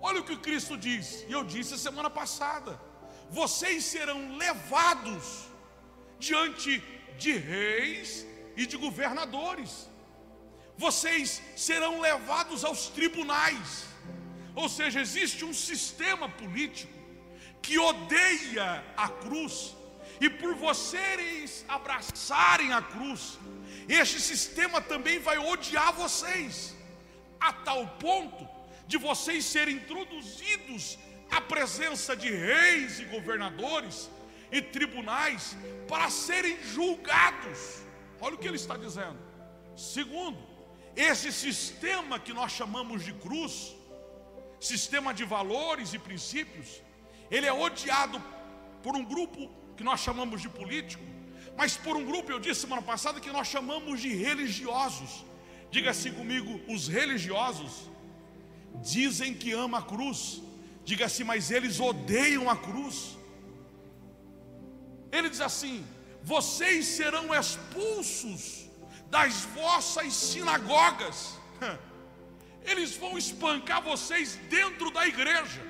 Olha 0.00 0.20
o 0.20 0.24
que 0.24 0.36
Cristo 0.36 0.78
diz, 0.78 1.26
e 1.28 1.32
eu 1.32 1.42
disse 1.44 1.76
semana 1.76 2.08
passada: 2.08 2.80
vocês 3.28 3.84
serão 3.84 4.36
levados 4.36 5.46
diante 6.18 6.82
de 7.18 7.32
reis 7.32 8.24
e 8.56 8.66
de 8.66 8.76
governadores 8.76 9.89
vocês 10.84 11.42
serão 11.56 12.00
levados 12.00 12.64
aos 12.64 12.88
tribunais. 12.88 13.84
Ou 14.54 14.68
seja, 14.68 14.98
existe 15.06 15.44
um 15.44 15.52
sistema 15.52 16.26
político 16.28 16.92
que 17.64 17.78
odeia 17.78 18.82
a 18.96 19.08
cruz, 19.08 19.76
e 20.24 20.28
por 20.40 20.54
vocês 20.54 21.64
abraçarem 21.68 22.72
a 22.72 22.80
cruz, 22.80 23.38
este 23.88 24.18
sistema 24.20 24.80
também 24.80 25.18
vai 25.18 25.38
odiar 25.52 25.92
vocês, 25.92 26.74
a 27.38 27.52
tal 27.52 27.86
ponto 28.06 28.48
de 28.86 28.96
vocês 28.96 29.44
serem 29.44 29.76
introduzidos 29.76 30.98
à 31.30 31.40
presença 31.40 32.16
de 32.16 32.30
reis 32.30 33.00
e 33.00 33.04
governadores 33.04 34.10
e 34.50 34.60
tribunais 34.62 35.56
para 35.88 36.08
serem 36.10 36.56
julgados. 36.74 37.82
Olha 38.20 38.34
o 38.34 38.38
que 38.38 38.48
ele 38.48 38.56
está 38.56 38.76
dizendo. 38.76 39.18
Segundo, 39.76 40.49
esse 40.96 41.32
sistema 41.32 42.18
que 42.18 42.32
nós 42.32 42.52
chamamos 42.52 43.04
de 43.04 43.12
cruz, 43.12 43.74
sistema 44.58 45.14
de 45.14 45.24
valores 45.24 45.94
e 45.94 45.98
princípios, 45.98 46.82
ele 47.30 47.46
é 47.46 47.52
odiado 47.52 48.22
por 48.82 48.96
um 48.96 49.04
grupo 49.04 49.50
que 49.76 49.84
nós 49.84 50.00
chamamos 50.00 50.42
de 50.42 50.48
político, 50.48 51.02
mas 51.56 51.76
por 51.76 51.96
um 51.96 52.04
grupo, 52.04 52.30
eu 52.30 52.40
disse 52.40 52.62
semana 52.62 52.82
passada, 52.82 53.20
que 53.20 53.30
nós 53.30 53.46
chamamos 53.46 54.00
de 54.00 54.08
religiosos. 54.14 55.24
Diga 55.70 55.90
assim 55.90 56.12
comigo: 56.12 56.60
os 56.68 56.88
religiosos 56.88 57.88
dizem 58.82 59.34
que 59.34 59.52
ama 59.52 59.78
a 59.78 59.82
cruz, 59.82 60.42
diga 60.84 61.06
assim, 61.06 61.24
mas 61.24 61.50
eles 61.50 61.78
odeiam 61.78 62.48
a 62.48 62.56
cruz. 62.56 63.16
Ele 65.12 65.28
diz 65.28 65.40
assim: 65.40 65.84
vocês 66.22 66.86
serão 66.86 67.34
expulsos 67.34 68.69
das 69.10 69.44
vossas 69.56 70.12
sinagogas. 70.14 71.38
Eles 72.64 72.96
vão 72.96 73.18
espancar 73.18 73.82
vocês 73.82 74.36
dentro 74.48 74.90
da 74.90 75.06
igreja. 75.06 75.60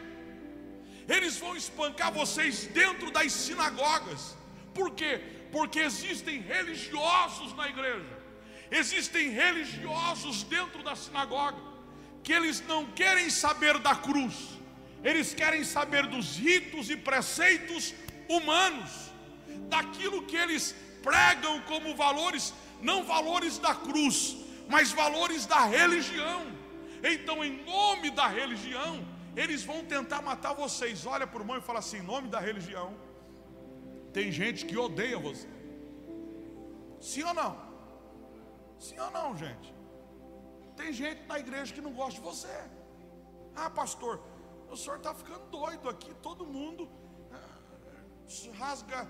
Eles 1.09 1.39
vão 1.39 1.57
espancar 1.57 2.13
vocês 2.13 2.67
dentro 2.67 3.11
das 3.11 3.33
sinagogas. 3.33 4.37
Por 4.75 4.93
quê? 4.93 5.21
Porque 5.51 5.81
existem 5.81 6.41
religiosos 6.41 7.55
na 7.57 7.69
igreja. 7.69 8.19
Existem 8.71 9.31
religiosos 9.31 10.45
dentro 10.45 10.83
da 10.83 10.95
sinagoga 10.95 11.71
que 12.23 12.33
eles 12.33 12.61
não 12.67 12.85
querem 12.87 13.31
saber 13.31 13.79
da 13.79 13.95
cruz. 13.95 14.35
Eles 15.03 15.33
querem 15.35 15.65
saber 15.65 16.07
dos 16.07 16.37
ritos 16.37 16.91
e 16.91 16.97
preceitos 16.97 17.95
humanos, 18.29 18.91
daquilo 19.69 20.23
que 20.25 20.37
eles 20.37 20.75
pregam 21.03 21.61
como 21.63 21.97
valores 21.97 22.53
não 22.83 23.05
valores 23.05 23.59
da 23.59 23.75
cruz, 23.75 24.37
mas 24.69 24.93
valores 24.93 25.47
da 25.47 25.65
religião. 25.65 26.41
Então, 27.03 27.45
em 27.45 27.65
nome 27.65 28.11
da 28.11 28.27
religião, 28.27 29.07
eles 29.37 29.63
vão 29.63 29.85
tentar 29.85 30.23
matar 30.23 30.53
vocês. 30.53 31.07
Olha 31.07 31.27
para 31.27 31.39
o 31.39 31.43
irmão 31.43 31.57
e 31.59 31.61
fala 31.61 31.79
assim: 31.79 31.99
em 31.99 32.03
nome 32.03 32.29
da 32.29 32.41
religião, 32.41 32.95
tem 34.13 34.31
gente 34.31 34.67
que 34.67 34.77
odeia 34.77 35.19
você. 35.19 35.49
Sim 37.01 37.23
ou 37.25 37.35
não? 37.35 37.53
Sim 38.79 38.99
ou 38.99 39.11
não, 39.11 39.37
gente? 39.37 39.75
Tem 40.77 40.93
gente 40.93 41.23
na 41.27 41.39
igreja 41.39 41.73
que 41.75 41.81
não 41.81 41.93
gosta 41.93 42.15
de 42.15 42.21
você. 42.21 42.57
Ah, 43.55 43.71
pastor, 43.71 44.21
o 44.71 44.77
senhor 44.77 44.97
está 44.97 45.13
ficando 45.15 45.45
doido 45.51 45.89
aqui. 45.89 46.13
Todo 46.23 46.47
mundo 46.47 46.89
ah, 47.33 48.57
rasga, 48.59 49.09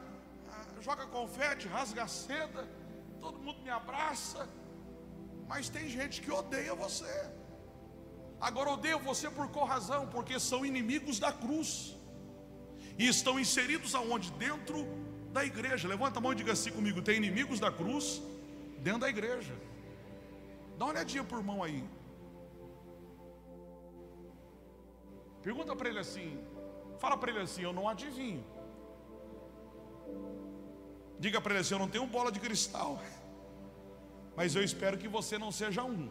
ah, 0.50 0.80
joga 0.80 1.06
confete, 1.06 1.68
rasga 1.68 2.06
seda 2.08 2.68
todo 3.20 3.38
mundo 3.38 3.60
me 3.66 3.70
abraça, 3.70 4.48
mas 5.50 5.68
tem 5.68 5.88
gente 5.88 6.20
que 6.22 6.30
odeia 6.40 6.74
você. 6.74 7.14
Agora 8.40 8.70
odeia 8.70 8.96
você 8.96 9.28
por 9.38 9.48
qual 9.48 9.66
razão? 9.66 10.06
Porque 10.08 10.40
são 10.40 10.64
inimigos 10.64 11.18
da 11.18 11.32
cruz. 11.32 11.70
E 12.98 13.06
estão 13.06 13.38
inseridos 13.38 13.94
aonde? 13.94 14.30
Dentro 14.32 14.78
da 15.32 15.44
igreja. 15.44 15.86
Levanta 15.88 16.18
a 16.18 16.22
mão 16.22 16.32
e 16.32 16.36
diga 16.42 16.52
assim 16.52 16.72
comigo: 16.78 17.02
tem 17.02 17.16
inimigos 17.16 17.60
da 17.60 17.70
cruz 17.70 18.22
dentro 18.78 19.00
da 19.00 19.08
igreja. 19.08 19.54
Dá 20.78 20.86
uma 20.86 20.92
olhadinha 20.94 21.24
por 21.24 21.42
mão 21.42 21.62
aí. 21.62 21.84
Pergunta 25.42 25.74
para 25.74 25.88
ele 25.88 25.98
assim, 25.98 26.42
fala 26.98 27.16
para 27.16 27.30
ele 27.30 27.40
assim: 27.40 27.62
eu 27.62 27.72
não 27.72 27.88
adivinho. 27.88 28.44
Diga 31.24 31.38
para 31.38 31.52
ele 31.52 31.60
assim: 31.60 31.74
Eu 31.74 31.78
não 31.78 31.88
tenho 31.94 32.06
bola 32.06 32.32
de 32.32 32.40
cristal, 32.40 33.00
mas 34.34 34.54
eu 34.56 34.62
espero 34.64 34.96
que 34.96 35.06
você 35.06 35.36
não 35.36 35.52
seja 35.52 35.84
um 35.84 36.10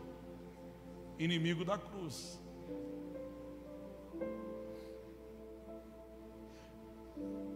inimigo 1.18 1.66
da 1.66 1.78
cruz. 1.80 2.40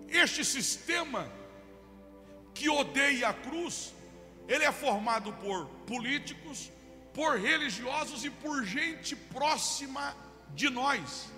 Este 0.10 0.44
sistema 0.44 1.32
que 2.56 2.70
odeia 2.70 3.30
a 3.30 3.34
cruz, 3.34 3.94
ele 4.48 4.64
é 4.64 4.72
formado 4.72 5.32
por 5.34 5.68
políticos, 5.86 6.72
por 7.14 7.40
religiosos 7.40 8.26
e 8.26 8.32
por 8.32 8.66
gente 8.66 9.16
próxima 9.16 10.16
de 10.56 10.72
nós, 10.72 11.32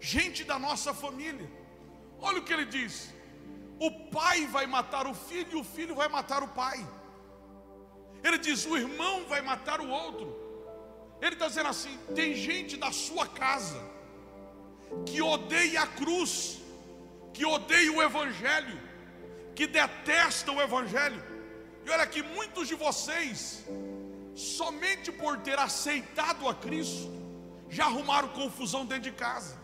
gente 0.00 0.42
da 0.42 0.58
nossa 0.58 0.92
família. 0.92 1.48
Olha 2.18 2.40
o 2.40 2.44
que 2.44 2.52
ele 2.52 2.64
diz: 2.64 3.13
o 3.78 3.90
pai 4.10 4.46
vai 4.46 4.66
matar 4.66 5.06
o 5.06 5.14
filho 5.14 5.58
e 5.58 5.60
o 5.60 5.64
filho 5.64 5.94
vai 5.94 6.08
matar 6.08 6.42
o 6.42 6.48
pai. 6.48 6.86
Ele 8.22 8.38
diz: 8.38 8.64
o 8.66 8.76
irmão 8.76 9.24
vai 9.26 9.42
matar 9.42 9.80
o 9.80 9.88
outro. 9.88 10.26
Ele 11.20 11.34
está 11.34 11.48
dizendo 11.48 11.68
assim: 11.68 11.98
tem 12.14 12.34
gente 12.34 12.76
da 12.76 12.92
sua 12.92 13.26
casa 13.26 13.80
que 15.06 15.20
odeia 15.20 15.82
a 15.82 15.86
cruz, 15.86 16.60
que 17.32 17.44
odeia 17.44 17.92
o 17.92 18.02
Evangelho, 18.02 18.80
que 19.54 19.66
detesta 19.66 20.52
o 20.52 20.60
Evangelho. 20.60 21.22
E 21.84 21.90
olha 21.90 22.06
que 22.06 22.22
muitos 22.22 22.68
de 22.68 22.74
vocês, 22.74 23.64
somente 24.34 25.12
por 25.12 25.38
ter 25.38 25.58
aceitado 25.58 26.48
a 26.48 26.54
Cristo, 26.54 27.12
já 27.68 27.86
arrumaram 27.86 28.28
confusão 28.28 28.86
dentro 28.86 29.10
de 29.10 29.12
casa. 29.12 29.58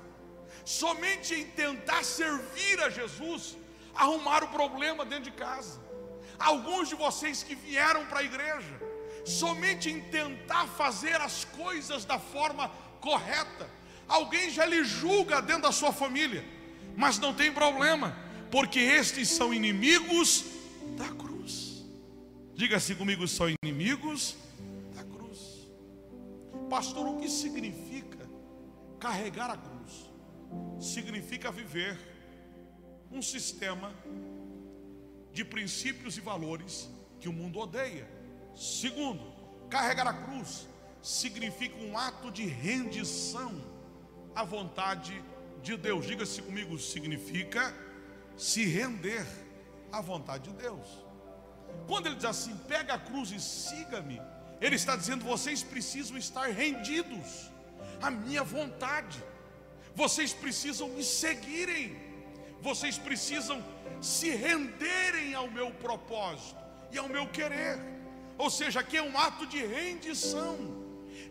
Somente 0.65 1.35
em 1.35 1.47
tentar 1.47 2.05
servir 2.05 2.81
a 2.81 2.91
Jesus, 2.91 3.57
arrumaram 3.95 4.49
problema 4.49 5.05
dentro 5.05 5.25
de 5.25 5.33
casa. 5.33 5.81
Alguns 6.39 6.89
de 6.89 6.95
vocês 6.95 7.43
que 7.43 7.55
vieram 7.55 8.07
para 8.07 8.21
a 8.21 8.23
igreja, 8.23 8.81
somente 9.25 9.91
em 9.91 10.01
tentar 10.01 10.67
fazer 10.69 11.21
as 11.21 11.45
coisas 11.45 12.05
da 12.05 12.19
forma 12.19 12.71
correta, 13.01 13.69
alguém 14.09 14.51
já 14.51 14.65
lhe 14.65 14.83
julga 14.85 15.41
dentro 15.43 15.63
da 15.63 15.73
sua 15.73 15.93
família, 15.93 16.45
mas 16.97 17.19
não 17.19 17.35
tem 17.35 17.53
problema, 17.53 18.17
porque 18.51 18.81
estes 18.81 19.29
são 19.29 19.53
inimigos 19.53 20.45
da 20.97 21.09
cruz. 21.09 21.85
Diga 22.55 22.77
assim 22.77 22.95
comigo: 22.95 23.27
são 23.29 23.47
inimigos 23.63 24.37
da 24.95 25.05
cruz. 25.05 25.69
Pastor, 26.69 27.07
o 27.07 27.19
que 27.19 27.29
significa 27.29 28.29
carregar 28.99 29.51
a 29.51 29.57
cruz? 29.57 30.11
Significa 30.81 31.51
viver 31.51 32.10
um 33.11 33.21
sistema 33.21 33.93
de 35.33 35.45
princípios 35.45 36.17
e 36.17 36.21
valores 36.21 36.89
que 37.19 37.29
o 37.29 37.33
mundo 37.33 37.59
odeia. 37.59 38.09
Segundo, 38.55 39.33
carregar 39.69 40.07
a 40.07 40.13
cruz 40.13 40.69
significa 41.03 41.77
um 41.77 41.97
ato 41.97 42.31
de 42.31 42.45
rendição 42.47 43.53
à 44.35 44.45
vontade 44.45 45.23
de 45.63 45.77
Deus. 45.77 46.07
Diga-se 46.07 46.43
comigo, 46.43 46.79
significa 46.79 47.75
se 48.37 48.65
render 48.65 49.27
à 49.93 50.01
vontade 50.01 50.51
de 50.51 50.57
Deus. 50.57 50.87
Quando 51.87 52.07
ele 52.07 52.17
diz 52.17 52.25
assim, 52.25 52.57
pega 52.69 52.95
a 52.95 52.99
cruz 52.99 53.31
e 53.31 53.41
siga-me, 53.41 54.21
ele 54.61 54.77
está 54.77 54.97
dizendo: 54.97 55.25
vocês 55.25 55.63
precisam 55.63 56.17
estar 56.17 56.49
rendidos 56.51 57.51
à 58.01 58.11
minha 58.11 58.43
vontade, 58.43 59.23
vocês 59.95 60.33
precisam 60.33 60.89
me 60.89 61.05
seguirem 61.05 62.10
vocês 62.61 62.99
precisam 62.99 63.65
se 64.01 64.31
renderem 64.31 65.35
ao 65.35 65.51
meu 65.51 65.71
propósito 65.71 66.57
e 66.93 66.99
ao 66.99 67.09
meu 67.09 67.27
querer. 67.27 67.79
Ou 68.39 68.49
seja, 68.49 68.81
aqui 68.81 68.97
é 68.97 69.03
um 69.03 69.19
ato 69.19 69.47
de 69.47 69.59
rendição, 69.65 70.57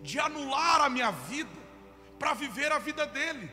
de 0.01 0.19
anular 0.19 0.81
a 0.81 0.89
minha 0.89 1.11
vida 1.11 1.49
para 2.17 2.33
viver 2.33 2.71
a 2.71 2.79
vida 2.79 3.05
dele. 3.05 3.49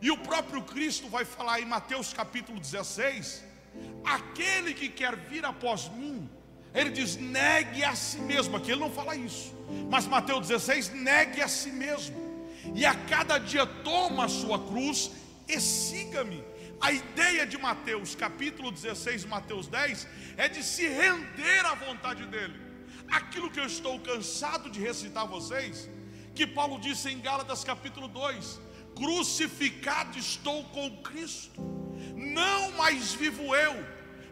E 0.00 0.10
o 0.10 0.18
próprio 0.18 0.62
Cristo 0.62 1.08
vai 1.08 1.24
falar 1.24 1.60
em 1.60 1.64
Mateus 1.64 2.12
capítulo 2.12 2.58
16: 2.58 3.44
aquele 4.04 4.74
que 4.74 4.88
quer 4.88 5.14
vir 5.16 5.44
após 5.44 5.88
mim, 5.90 6.28
ele 6.74 6.90
diz: 6.90 7.16
negue 7.16 7.84
a 7.84 7.94
si 7.94 8.18
mesmo. 8.18 8.56
Aqui 8.56 8.72
ele 8.72 8.80
não 8.80 8.90
fala 8.90 9.14
isso, 9.14 9.54
mas 9.88 10.06
Mateus 10.06 10.48
16: 10.48 10.92
negue 10.94 11.40
a 11.40 11.46
si 11.46 11.70
mesmo, 11.70 12.16
e 12.74 12.84
a 12.84 12.94
cada 12.94 13.38
dia 13.38 13.64
toma 13.64 14.24
a 14.24 14.28
sua 14.28 14.58
cruz 14.58 15.12
e 15.46 15.60
siga-me. 15.60 16.42
A 16.82 16.90
ideia 16.90 17.46
de 17.46 17.56
Mateus, 17.56 18.16
capítulo 18.16 18.72
16, 18.72 19.24
Mateus 19.26 19.68
10, 19.68 20.04
é 20.36 20.48
de 20.48 20.64
se 20.64 20.84
render 20.88 21.64
à 21.64 21.76
vontade 21.76 22.26
dele. 22.26 22.60
Aquilo 23.08 23.48
que 23.48 23.60
eu 23.60 23.66
estou 23.66 24.00
cansado 24.00 24.68
de 24.68 24.80
recitar 24.80 25.22
a 25.22 25.26
vocês, 25.26 25.88
que 26.34 26.44
Paulo 26.44 26.80
disse 26.80 27.08
em 27.08 27.20
Gálatas 27.20 27.62
capítulo 27.62 28.08
2: 28.08 28.60
Crucificado 28.96 30.18
estou 30.18 30.64
com 30.70 31.00
Cristo, 31.04 31.62
não 32.16 32.72
mais 32.72 33.14
vivo 33.14 33.54
eu, 33.54 33.86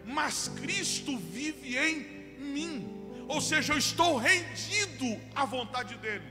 mas 0.05 0.49
Cristo 0.49 1.17
vive 1.19 1.79
em 1.79 2.01
mim. 2.41 3.25
Ou 3.29 3.41
seja, 3.41 3.75
eu 3.75 3.79
estou 3.79 4.17
rendido 4.17 5.21
à 5.37 5.45
vontade 5.45 5.95
dele. 5.99 6.29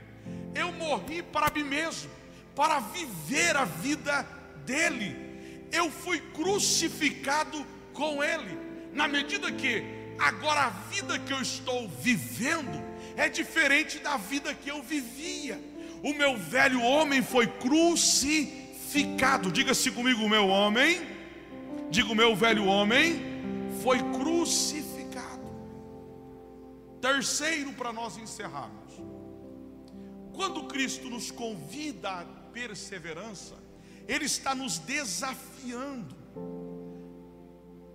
Eu 0.54 0.70
morri 0.70 1.22
para 1.22 1.50
mim 1.50 1.64
mesmo, 1.64 2.10
para 2.54 2.78
viver 2.78 3.56
a 3.56 3.64
vida 3.64 4.22
dele 4.66 5.29
eu 5.72 5.90
fui 5.90 6.20
crucificado 6.20 7.64
com 7.92 8.22
Ele. 8.22 8.58
Na 8.92 9.06
medida 9.06 9.50
que 9.52 9.84
agora 10.18 10.66
a 10.66 10.70
vida 10.70 11.18
que 11.18 11.32
eu 11.32 11.40
estou 11.40 11.88
vivendo 11.88 12.82
é 13.16 13.28
diferente 13.28 13.98
da 13.98 14.16
vida 14.16 14.54
que 14.54 14.70
eu 14.70 14.82
vivia. 14.82 15.60
O 16.02 16.14
meu 16.14 16.36
velho 16.36 16.82
homem 16.82 17.22
foi 17.22 17.46
crucificado. 17.46 19.52
Diga-se 19.52 19.90
comigo, 19.90 20.28
meu 20.28 20.48
homem. 20.48 21.00
Diga 21.90 22.12
o 22.12 22.14
meu 22.14 22.34
velho 22.34 22.64
homem 22.66 23.30
foi 23.82 23.98
crucificado. 24.12 25.50
Terceiro 27.00 27.72
para 27.72 27.92
nós 27.92 28.18
encerrarmos. 28.18 28.94
Quando 30.34 30.64
Cristo 30.64 31.10
nos 31.10 31.30
convida 31.30 32.10
à 32.10 32.24
perseverança, 32.52 33.56
ele 34.10 34.24
está 34.24 34.56
nos 34.56 34.78
desafiando 34.78 36.16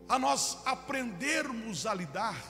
a 0.07 0.18
nós 0.18 0.57
aprendermos 0.66 1.86
a 1.86 1.93
lidar 1.93 2.41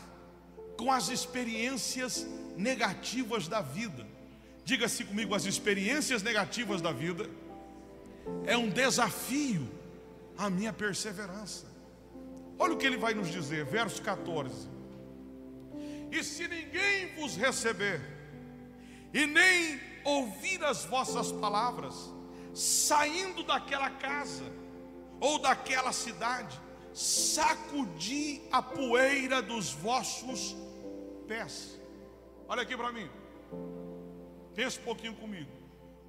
com 0.77 0.91
as 0.91 1.09
experiências 1.09 2.27
negativas 2.55 3.47
da 3.47 3.61
vida. 3.61 4.05
Diga-se 4.63 5.03
comigo, 5.03 5.33
as 5.33 5.45
experiências 5.45 6.21
negativas 6.21 6.79
da 6.79 6.91
vida 6.91 7.27
é 8.45 8.55
um 8.55 8.69
desafio 8.69 9.67
à 10.37 10.47
minha 10.47 10.71
perseverança. 10.71 11.65
Olha 12.59 12.73
o 12.73 12.77
que 12.77 12.85
ele 12.85 12.97
vai 12.97 13.15
nos 13.15 13.31
dizer, 13.31 13.65
verso 13.65 13.99
14: 14.03 14.69
E 16.11 16.23
se 16.23 16.47
ninguém 16.47 17.15
vos 17.15 17.35
receber, 17.35 17.99
e 19.11 19.25
nem 19.25 19.79
ouvir 20.03 20.63
as 20.63 20.85
vossas 20.85 21.31
palavras, 21.31 22.13
saindo 22.55 23.43
daquela 23.43 23.89
casa 23.89 24.45
ou 25.19 25.37
daquela 25.37 25.91
cidade, 25.91 26.59
sacudi 26.93 28.41
a 28.49 28.61
poeira 28.61 29.41
dos 29.41 29.73
vossos 29.73 30.55
pés. 31.27 31.79
Olha 32.47 32.61
aqui 32.61 32.77
para 32.77 32.93
mim, 32.93 33.09
pensa 34.55 34.79
um 34.79 34.83
pouquinho 34.83 35.15
comigo. 35.15 35.51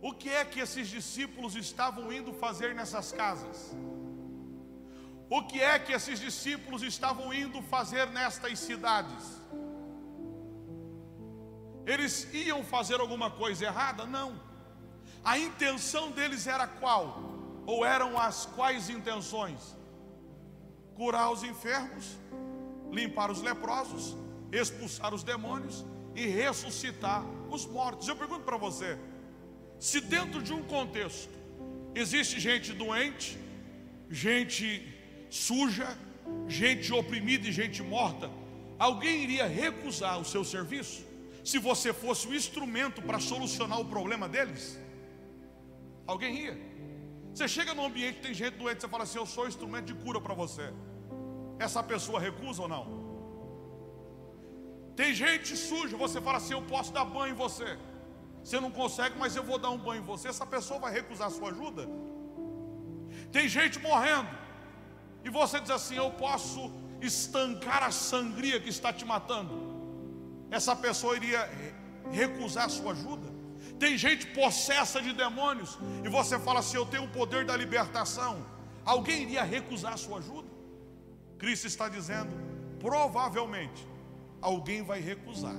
O 0.01 0.13
que 0.13 0.29
é 0.29 0.45
que 0.45 0.61
esses 0.61 0.87
discípulos 0.87 1.57
estavam 1.57 2.13
indo 2.13 2.33
fazer 2.33 2.75
nessas 2.75 3.11
casas? 3.11 3.75
O 5.29 5.43
que 5.43 5.61
é 5.61 5.79
que 5.81 5.93
esses 5.93 6.21
discípulos 6.21 6.83
estavam 6.83 7.35
indo 7.35 7.61
fazer 7.63 8.09
nestas 8.11 8.61
cidades? 8.61 9.43
Eles 11.85 12.33
iam 12.33 12.63
fazer 12.63 13.01
alguma 13.01 13.31
coisa 13.31 13.65
errada? 13.65 14.07
Não. 14.07 14.46
A 15.31 15.37
intenção 15.37 16.13
deles 16.13 16.47
era 16.47 16.69
qual? 16.69 17.05
Ou 17.67 17.85
eram 17.85 18.17
as 18.17 18.47
quais 18.47 18.89
intenções? 18.89 19.61
Curar 20.95 21.33
os 21.33 21.43
enfermos, 21.43 22.17
limpar 22.93 23.29
os 23.33 23.43
leprosos, 23.43 24.17
expulsar 24.53 25.13
os 25.13 25.25
demônios 25.25 25.85
e 26.15 26.27
ressuscitar 26.27 27.25
os 27.51 27.67
mortos. 27.67 28.07
Eu 28.07 28.15
pergunto 28.15 28.45
para 28.45 28.57
você: 28.57 28.97
se 29.81 30.01
dentro 30.01 30.41
de 30.41 30.53
um 30.53 30.63
contexto 30.63 31.37
existe 31.93 32.39
gente 32.39 32.73
doente, 32.73 33.37
gente 34.09 34.97
suja, 35.29 35.99
gente 36.47 36.93
oprimida 36.93 37.49
e 37.49 37.53
gente 37.53 37.83
morta, 37.83 38.31
alguém 38.79 39.25
iria 39.25 39.49
recusar 39.49 40.21
o 40.21 40.25
seu 40.25 40.45
serviço 40.45 41.05
se 41.43 41.59
você 41.59 41.93
fosse 41.93 42.29
o 42.29 42.35
instrumento 42.35 43.03
para 43.03 43.19
solucionar 43.19 43.81
o 43.81 43.87
problema 43.87 44.29
deles? 44.29 44.86
Alguém 46.07 46.35
ia. 46.45 46.57
Você 47.33 47.47
chega 47.47 47.75
num 47.75 47.87
ambiente 47.87 48.21
tem 48.21 48.33
gente 48.33 48.57
doente, 48.57 48.81
você 48.81 48.89
fala 48.89 49.05
assim: 49.05 49.19
Eu 49.19 49.27
sou 49.27 49.47
instrumento 49.47 49.87
de 49.87 49.95
cura 49.95 50.21
para 50.21 50.35
você. 50.35 50.73
Essa 51.59 51.83
pessoa 51.83 52.21
recusa 52.21 52.63
ou 52.63 52.69
não? 52.69 52.85
Tem 54.95 55.13
gente 55.13 55.57
suja, 55.57 55.97
você 55.97 56.21
fala 56.21 56.39
assim: 56.39 56.55
Eu 56.55 56.63
posso 56.63 56.93
dar 56.93 57.05
banho 57.05 57.33
em 57.35 57.37
você. 57.37 57.79
Você 58.43 58.59
não 58.61 58.71
consegue, 58.71 59.19
mas 59.19 59.35
eu 59.35 59.43
vou 59.43 59.59
dar 59.59 59.71
um 59.71 59.79
banho 59.79 60.01
em 60.03 60.05
você. 60.05 60.29
Essa 60.29 60.47
pessoa 60.47 60.79
vai 60.81 60.93
recusar 60.93 61.29
a 61.29 61.31
sua 61.31 61.51
ajuda? 61.51 61.87
Tem 63.33 63.49
gente 63.49 63.79
morrendo, 63.81 64.29
e 65.25 65.29
você 65.29 65.61
diz 65.61 65.71
assim: 65.71 65.97
Eu 65.97 66.11
posso 66.13 66.71
estancar 67.01 67.83
a 67.83 67.91
sangria 67.91 68.59
que 68.61 68.69
está 68.69 68.93
te 68.93 69.05
matando. 69.05 69.55
Essa 70.51 70.75
pessoa 70.75 71.17
iria 71.17 71.43
recusar 72.11 72.67
a 72.67 72.69
sua 72.69 72.93
ajuda? 72.93 73.36
Tem 73.79 73.97
gente 73.99 74.27
possessa 74.29 75.03
de 75.03 75.13
demônios 75.13 75.79
e 76.05 76.09
você 76.09 76.39
fala 76.39 76.61
assim: 76.61 76.77
Eu 76.77 76.87
tenho 76.87 77.05
o 77.05 77.09
poder 77.09 77.45
da 77.45 77.57
libertação. 77.57 78.47
alguém 78.85 79.23
iria 79.23 79.43
recusar 79.43 79.95
a 79.95 79.97
sua 79.97 80.19
ajuda? 80.19 80.49
Cristo 81.39 81.67
está 81.67 81.89
dizendo, 81.89 82.31
provavelmente, 82.81 83.87
alguém 84.41 84.83
vai 84.83 85.01
recusar, 85.01 85.57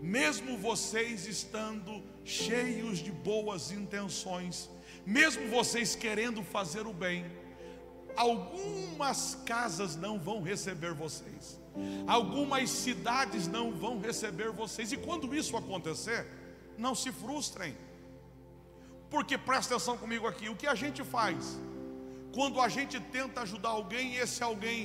mesmo 0.00 0.56
vocês 0.56 1.26
estando 1.26 2.02
cheios 2.24 2.98
de 2.98 3.12
boas 3.12 3.70
intenções, 3.70 4.70
mesmo 5.04 5.48
vocês 5.48 5.94
querendo 5.94 6.42
fazer 6.42 6.86
o 6.86 6.92
bem, 6.94 7.26
algumas 8.16 9.34
casas 9.44 9.96
não 9.96 10.18
vão 10.18 10.42
receber 10.42 10.94
vocês, 10.94 11.60
algumas 12.06 12.70
cidades 12.70 13.46
não 13.46 13.72
vão 13.72 14.00
receber 14.00 14.50
vocês, 14.50 14.92
e 14.92 14.96
quando 14.96 15.34
isso 15.34 15.56
acontecer, 15.56 16.26
não 16.78 16.94
se 16.94 17.12
frustrem, 17.12 17.76
porque 19.10 19.36
presta 19.36 19.74
atenção 19.74 19.96
comigo 19.98 20.26
aqui, 20.26 20.48
o 20.48 20.56
que 20.56 20.66
a 20.66 20.74
gente 20.74 21.04
faz 21.04 21.58
quando 22.34 22.60
a 22.60 22.68
gente 22.68 22.98
tenta 22.98 23.42
ajudar 23.42 23.70
alguém 23.70 24.14
e 24.14 24.16
esse 24.16 24.42
alguém 24.42 24.80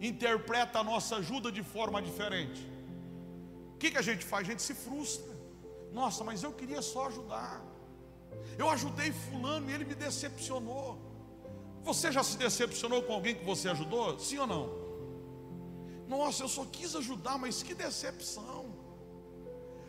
interpreta 0.00 0.78
a 0.78 0.84
nossa 0.84 1.16
ajuda 1.16 1.50
de 1.50 1.62
forma 1.62 2.00
diferente? 2.00 2.62
O 3.74 3.78
que, 3.78 3.90
que 3.90 3.98
a 3.98 4.02
gente 4.02 4.24
faz? 4.24 4.46
A 4.46 4.50
gente 4.50 4.62
se 4.62 4.74
frustra. 4.74 5.34
Nossa, 5.92 6.22
mas 6.22 6.42
eu 6.42 6.52
queria 6.52 6.82
só 6.82 7.08
ajudar. 7.08 7.60
Eu 8.56 8.68
ajudei 8.70 9.10
fulano 9.12 9.68
e 9.68 9.74
ele 9.74 9.84
me 9.84 9.94
decepcionou. 9.94 10.98
Você 11.82 12.10
já 12.16 12.22
se 12.22 12.36
decepcionou 12.36 13.02
com 13.02 13.12
alguém 13.12 13.34
que 13.34 13.44
você 13.44 13.68
ajudou? 13.68 14.18
Sim 14.18 14.38
ou 14.38 14.46
não? 14.46 14.64
Nossa, 16.14 16.44
eu 16.44 16.48
só 16.48 16.64
quis 16.76 16.94
ajudar, 16.96 17.36
mas 17.44 17.62
que 17.62 17.74
decepção. 17.74 18.53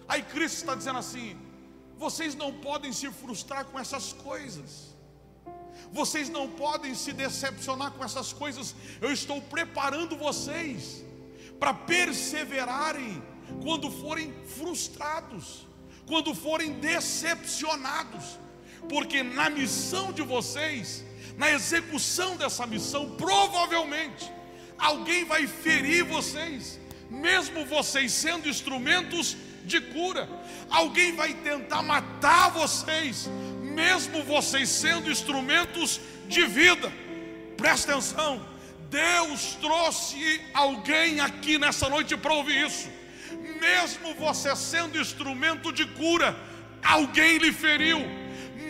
Aí 0.07 0.21
Cristo 0.23 0.57
está 0.57 0.75
dizendo 0.75 0.99
assim: 0.99 1.37
vocês 1.97 2.35
não 2.35 2.51
podem 2.53 2.91
se 2.91 3.09
frustrar 3.11 3.65
com 3.65 3.79
essas 3.79 4.13
coisas. 4.13 4.95
Vocês 5.91 6.29
não 6.29 6.49
podem 6.49 6.95
se 6.95 7.13
decepcionar 7.13 7.91
com 7.91 8.03
essas 8.03 8.33
coisas. 8.33 8.75
Eu 9.01 9.11
estou 9.11 9.41
preparando 9.41 10.17
vocês 10.17 11.03
para 11.59 11.73
perseverarem 11.73 13.21
quando 13.61 13.91
forem 13.91 14.33
frustrados 14.45 15.65
quando 16.05 16.33
forem 16.33 16.73
decepcionados, 16.73 18.39
porque 18.87 19.23
na 19.23 19.49
missão 19.49 20.11
de 20.11 20.21
vocês, 20.21 21.03
na 21.37 21.51
execução 21.51 22.37
dessa 22.37 22.65
missão, 22.67 23.15
provavelmente 23.15 24.31
alguém 24.77 25.25
vai 25.25 25.47
ferir 25.47 26.03
vocês, 26.03 26.79
mesmo 27.09 27.65
vocês 27.65 28.11
sendo 28.11 28.47
instrumentos 28.47 29.35
de 29.65 29.81
cura, 29.81 30.29
alguém 30.69 31.15
vai 31.15 31.33
tentar 31.33 31.81
matar 31.81 32.49
vocês, 32.49 33.29
mesmo 33.61 34.23
vocês 34.23 34.69
sendo 34.69 35.11
instrumentos 35.11 35.99
de 36.27 36.45
vida. 36.45 36.91
Presta 37.57 37.93
atenção, 37.93 38.45
Deus 38.89 39.57
trouxe 39.59 40.41
alguém 40.53 41.19
aqui 41.19 41.57
nessa 41.57 41.89
noite 41.89 42.15
para 42.15 42.33
ouvir 42.33 42.65
isso. 42.65 42.89
Mesmo 43.59 44.13
você 44.15 44.55
sendo 44.55 44.99
instrumento 44.99 45.71
de 45.71 45.85
cura, 45.85 46.37
alguém 46.83 47.37
lhe 47.37 47.51
feriu, 47.51 47.99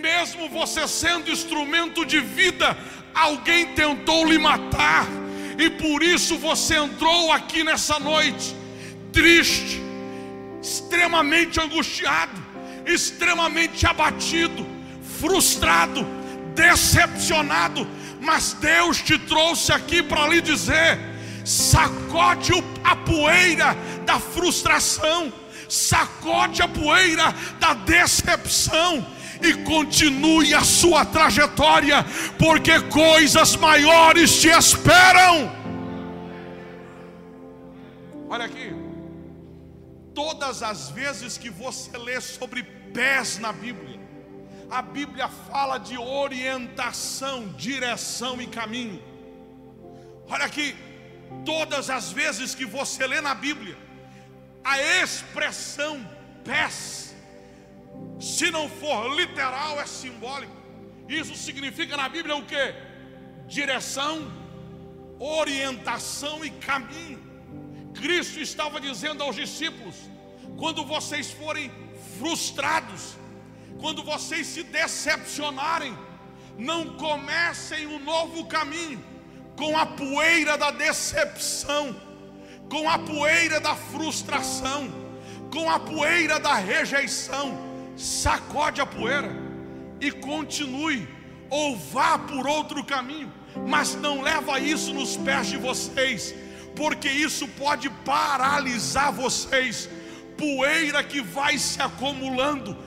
mesmo 0.01 0.49
você 0.49 0.87
sendo 0.87 1.31
instrumento 1.31 2.05
de 2.05 2.19
vida, 2.19 2.77
alguém 3.13 3.73
tentou 3.73 4.25
lhe 4.25 4.37
matar, 4.37 5.05
e 5.57 5.69
por 5.69 6.01
isso 6.01 6.37
você 6.37 6.77
entrou 6.77 7.31
aqui 7.31 7.63
nessa 7.63 7.99
noite, 7.99 8.55
triste, 9.11 9.81
extremamente 10.65 11.59
angustiado, 11.59 12.43
extremamente 12.87 13.85
abatido, 13.85 14.65
frustrado, 15.19 16.03
decepcionado, 16.55 17.87
mas 18.19 18.53
Deus 18.53 18.99
te 18.99 19.19
trouxe 19.19 19.71
aqui 19.71 20.01
para 20.01 20.27
lhe 20.27 20.41
dizer: 20.41 20.99
sacode 21.45 22.51
a 22.83 22.95
poeira 22.95 23.77
da 24.07 24.19
frustração, 24.19 25.31
sacode 25.69 26.63
a 26.63 26.67
poeira 26.67 27.35
da 27.59 27.75
decepção 27.75 29.05
e 29.43 29.53
continue 29.63 30.51
a 30.55 30.61
sua 30.61 31.05
trajetória, 31.05 32.03
porque 32.39 32.79
coisas 32.81 33.55
maiores 33.55 34.41
te 34.41 34.47
esperam. 34.47 35.63
Olha 38.27 38.45
aqui, 38.45 38.84
todas 40.15 40.63
as 40.63 40.89
vezes 40.89 41.37
que 41.37 41.49
você 41.49 41.95
lê 41.97 42.19
sobre 42.21 42.63
pés 42.63 43.37
na 43.37 43.51
Bíblia, 43.51 43.99
a 44.71 44.81
Bíblia 44.81 45.27
fala 45.27 45.77
de 45.77 45.97
orientação, 45.97 47.49
direção 47.49 48.41
e 48.41 48.47
caminho. 48.47 49.03
Olha 50.27 50.45
aqui, 50.45 50.75
todas 51.45 51.89
as 51.89 52.11
vezes 52.11 52.55
que 52.55 52.65
você 52.65 53.05
lê 53.05 53.21
na 53.21 53.35
Bíblia, 53.35 53.77
a 54.63 54.81
expressão 54.81 56.03
pés, 56.43 57.13
se 58.19 58.49
não 58.49 58.67
for 58.67 59.13
literal, 59.13 59.79
é 59.79 59.85
simbólico. 59.85 60.55
Isso 61.07 61.35
significa 61.35 61.95
na 61.95 62.09
Bíblia 62.09 62.35
o 62.35 62.45
que? 62.45 62.73
Direção, 63.47 64.31
orientação 65.19 66.43
e 66.43 66.49
caminho. 66.49 67.24
Cristo 68.01 68.39
estava 68.39 68.79
dizendo 68.79 69.23
aos 69.23 69.35
discípulos: 69.35 69.95
quando 70.57 70.85
vocês 70.85 71.31
forem 71.31 71.71
frustrados, 72.19 73.15
quando 73.79 74.03
vocês 74.03 74.47
se 74.47 74.63
decepcionarem, 74.63 75.97
não 76.57 76.95
comecem 76.97 77.87
um 77.87 77.99
novo 77.99 78.45
caminho 78.45 79.03
com 79.57 79.77
a 79.77 79.85
poeira 79.85 80.57
da 80.57 80.71
decepção 80.71 82.05
com 82.69 82.89
a 82.89 82.97
poeira 82.97 83.59
da 83.59 83.75
frustração, 83.75 84.89
com 85.51 85.69
a 85.69 85.79
poeira 85.79 86.39
da 86.39 86.55
rejeição, 86.55 87.57
sacode 87.95 88.81
a 88.81 88.85
poeira 88.85 89.31
e 90.01 90.11
continue, 90.11 91.07
ou 91.49 91.77
vá 91.77 92.17
por 92.17 92.47
outro 92.47 92.83
caminho, 92.83 93.31
mas 93.67 93.95
não 93.95 94.21
leva 94.21 94.59
isso 94.59 94.93
nos 94.93 95.15
pés 95.15 95.47
de 95.47 95.57
vocês, 95.57 96.35
porque 96.75 97.09
isso 97.09 97.47
pode 97.47 97.89
paralisar 97.89 99.11
vocês. 99.11 99.89
Poeira 100.37 101.01
que 101.03 101.21
vai 101.21 101.57
se 101.57 101.81
acumulando, 101.81 102.77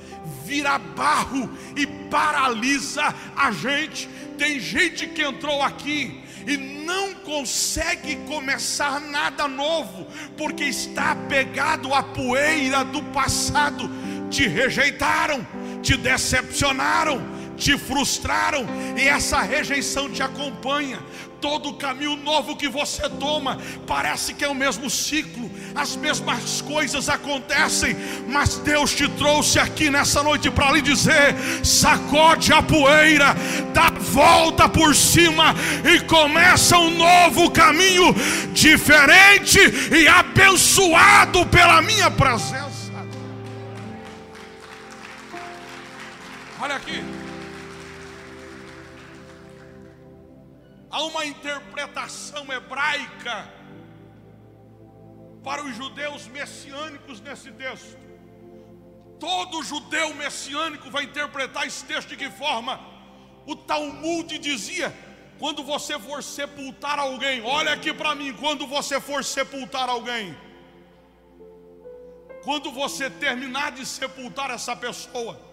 vira 0.44 0.78
barro 0.78 1.50
e 1.74 1.86
paralisa 1.86 3.14
a 3.34 3.50
gente. 3.50 4.08
Tem 4.36 4.60
gente 4.60 5.06
que 5.06 5.22
entrou 5.22 5.62
aqui 5.62 6.22
e 6.46 6.56
não 6.56 7.14
consegue 7.14 8.16
começar 8.26 9.00
nada 9.00 9.46
novo, 9.46 10.06
porque 10.36 10.64
está 10.64 11.12
apegado 11.12 11.92
à 11.92 12.02
poeira 12.02 12.84
do 12.84 13.02
passado. 13.04 13.90
Te 14.30 14.46
rejeitaram, 14.46 15.46
te 15.82 15.96
decepcionaram, 15.96 17.20
te 17.56 17.76
frustraram, 17.76 18.66
e 18.96 19.08
essa 19.08 19.40
rejeição 19.40 20.10
te 20.10 20.22
acompanha. 20.22 20.98
Todo 21.40 21.74
caminho 21.74 22.16
novo 22.16 22.56
que 22.56 22.68
você 22.68 23.08
toma 23.08 23.58
parece 23.86 24.34
que 24.34 24.44
é 24.44 24.48
o 24.48 24.54
mesmo 24.54 24.90
ciclo, 24.90 25.48
as 25.74 25.94
mesmas 25.94 26.60
coisas 26.62 27.08
acontecem, 27.08 27.96
mas 28.26 28.56
Deus 28.56 28.92
te 28.92 29.08
trouxe 29.10 29.58
aqui 29.58 29.88
nessa 29.88 30.20
noite 30.22 30.50
para 30.50 30.72
lhe 30.72 30.82
dizer: 30.82 31.36
sacode 31.64 32.52
a 32.52 32.60
poeira, 32.60 33.36
dá 33.72 33.90
volta 33.90 34.68
por 34.68 34.94
cima 34.96 35.54
e 35.84 36.00
começa 36.00 36.76
um 36.76 36.96
novo 36.96 37.50
caminho 37.52 38.12
diferente 38.52 39.60
e 39.94 40.08
abençoado 40.08 41.46
pela 41.46 41.80
minha 41.82 42.10
presença. 42.10 42.68
Olha 46.60 46.74
aqui. 46.74 47.17
Há 50.90 51.02
uma 51.04 51.24
interpretação 51.24 52.50
hebraica 52.52 53.48
para 55.44 55.62
os 55.62 55.74
judeus 55.76 56.26
messiânicos 56.26 57.20
nesse 57.20 57.50
texto. 57.52 57.96
Todo 59.20 59.62
judeu 59.62 60.14
messiânico 60.14 60.90
vai 60.90 61.04
interpretar 61.04 61.66
esse 61.66 61.84
texto 61.84 62.08
de 62.08 62.16
que 62.16 62.30
forma? 62.30 62.80
O 63.46 63.56
Talmud 63.56 64.38
dizia: 64.38 64.94
quando 65.38 65.62
você 65.62 65.98
for 65.98 66.22
sepultar 66.22 66.98
alguém, 66.98 67.42
olha 67.42 67.72
aqui 67.72 67.92
para 67.92 68.14
mim, 68.14 68.32
quando 68.32 68.66
você 68.66 69.00
for 69.00 69.24
sepultar 69.24 69.88
alguém, 69.88 70.36
quando 72.42 72.70
você 72.70 73.10
terminar 73.10 73.72
de 73.72 73.84
sepultar 73.84 74.50
essa 74.50 74.74
pessoa, 74.74 75.47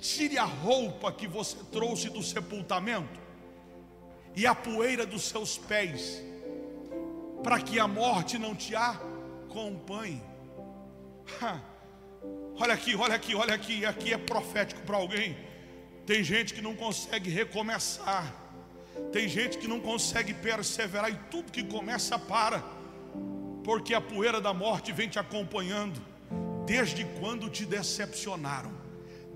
Tire 0.00 0.38
a 0.38 0.44
roupa 0.44 1.10
que 1.10 1.26
você 1.26 1.56
trouxe 1.72 2.08
do 2.08 2.22
sepultamento 2.22 3.20
e 4.36 4.46
a 4.46 4.54
poeira 4.54 5.04
dos 5.04 5.22
seus 5.24 5.58
pés, 5.58 6.22
para 7.42 7.60
que 7.60 7.80
a 7.80 7.88
morte 7.88 8.38
não 8.38 8.54
te 8.54 8.76
acompanhe. 8.76 10.22
Olha 12.60 12.74
aqui, 12.74 12.94
olha 12.94 13.14
aqui, 13.14 13.34
olha 13.34 13.54
aqui, 13.54 13.84
aqui 13.84 14.12
é 14.12 14.18
profético 14.18 14.80
para 14.82 14.96
alguém. 14.96 15.36
Tem 16.06 16.22
gente 16.22 16.54
que 16.54 16.62
não 16.62 16.74
consegue 16.74 17.28
recomeçar. 17.30 18.34
Tem 19.12 19.28
gente 19.28 19.58
que 19.58 19.68
não 19.68 19.80
consegue 19.80 20.32
perseverar 20.32 21.10
e 21.10 21.16
tudo 21.30 21.52
que 21.52 21.62
começa 21.62 22.18
para. 22.18 22.62
Porque 23.64 23.92
a 23.92 24.00
poeira 24.00 24.40
da 24.40 24.54
morte 24.54 24.92
vem 24.92 25.08
te 25.08 25.18
acompanhando. 25.18 26.00
Desde 26.64 27.04
quando 27.20 27.50
te 27.50 27.64
decepcionaram? 27.64 28.77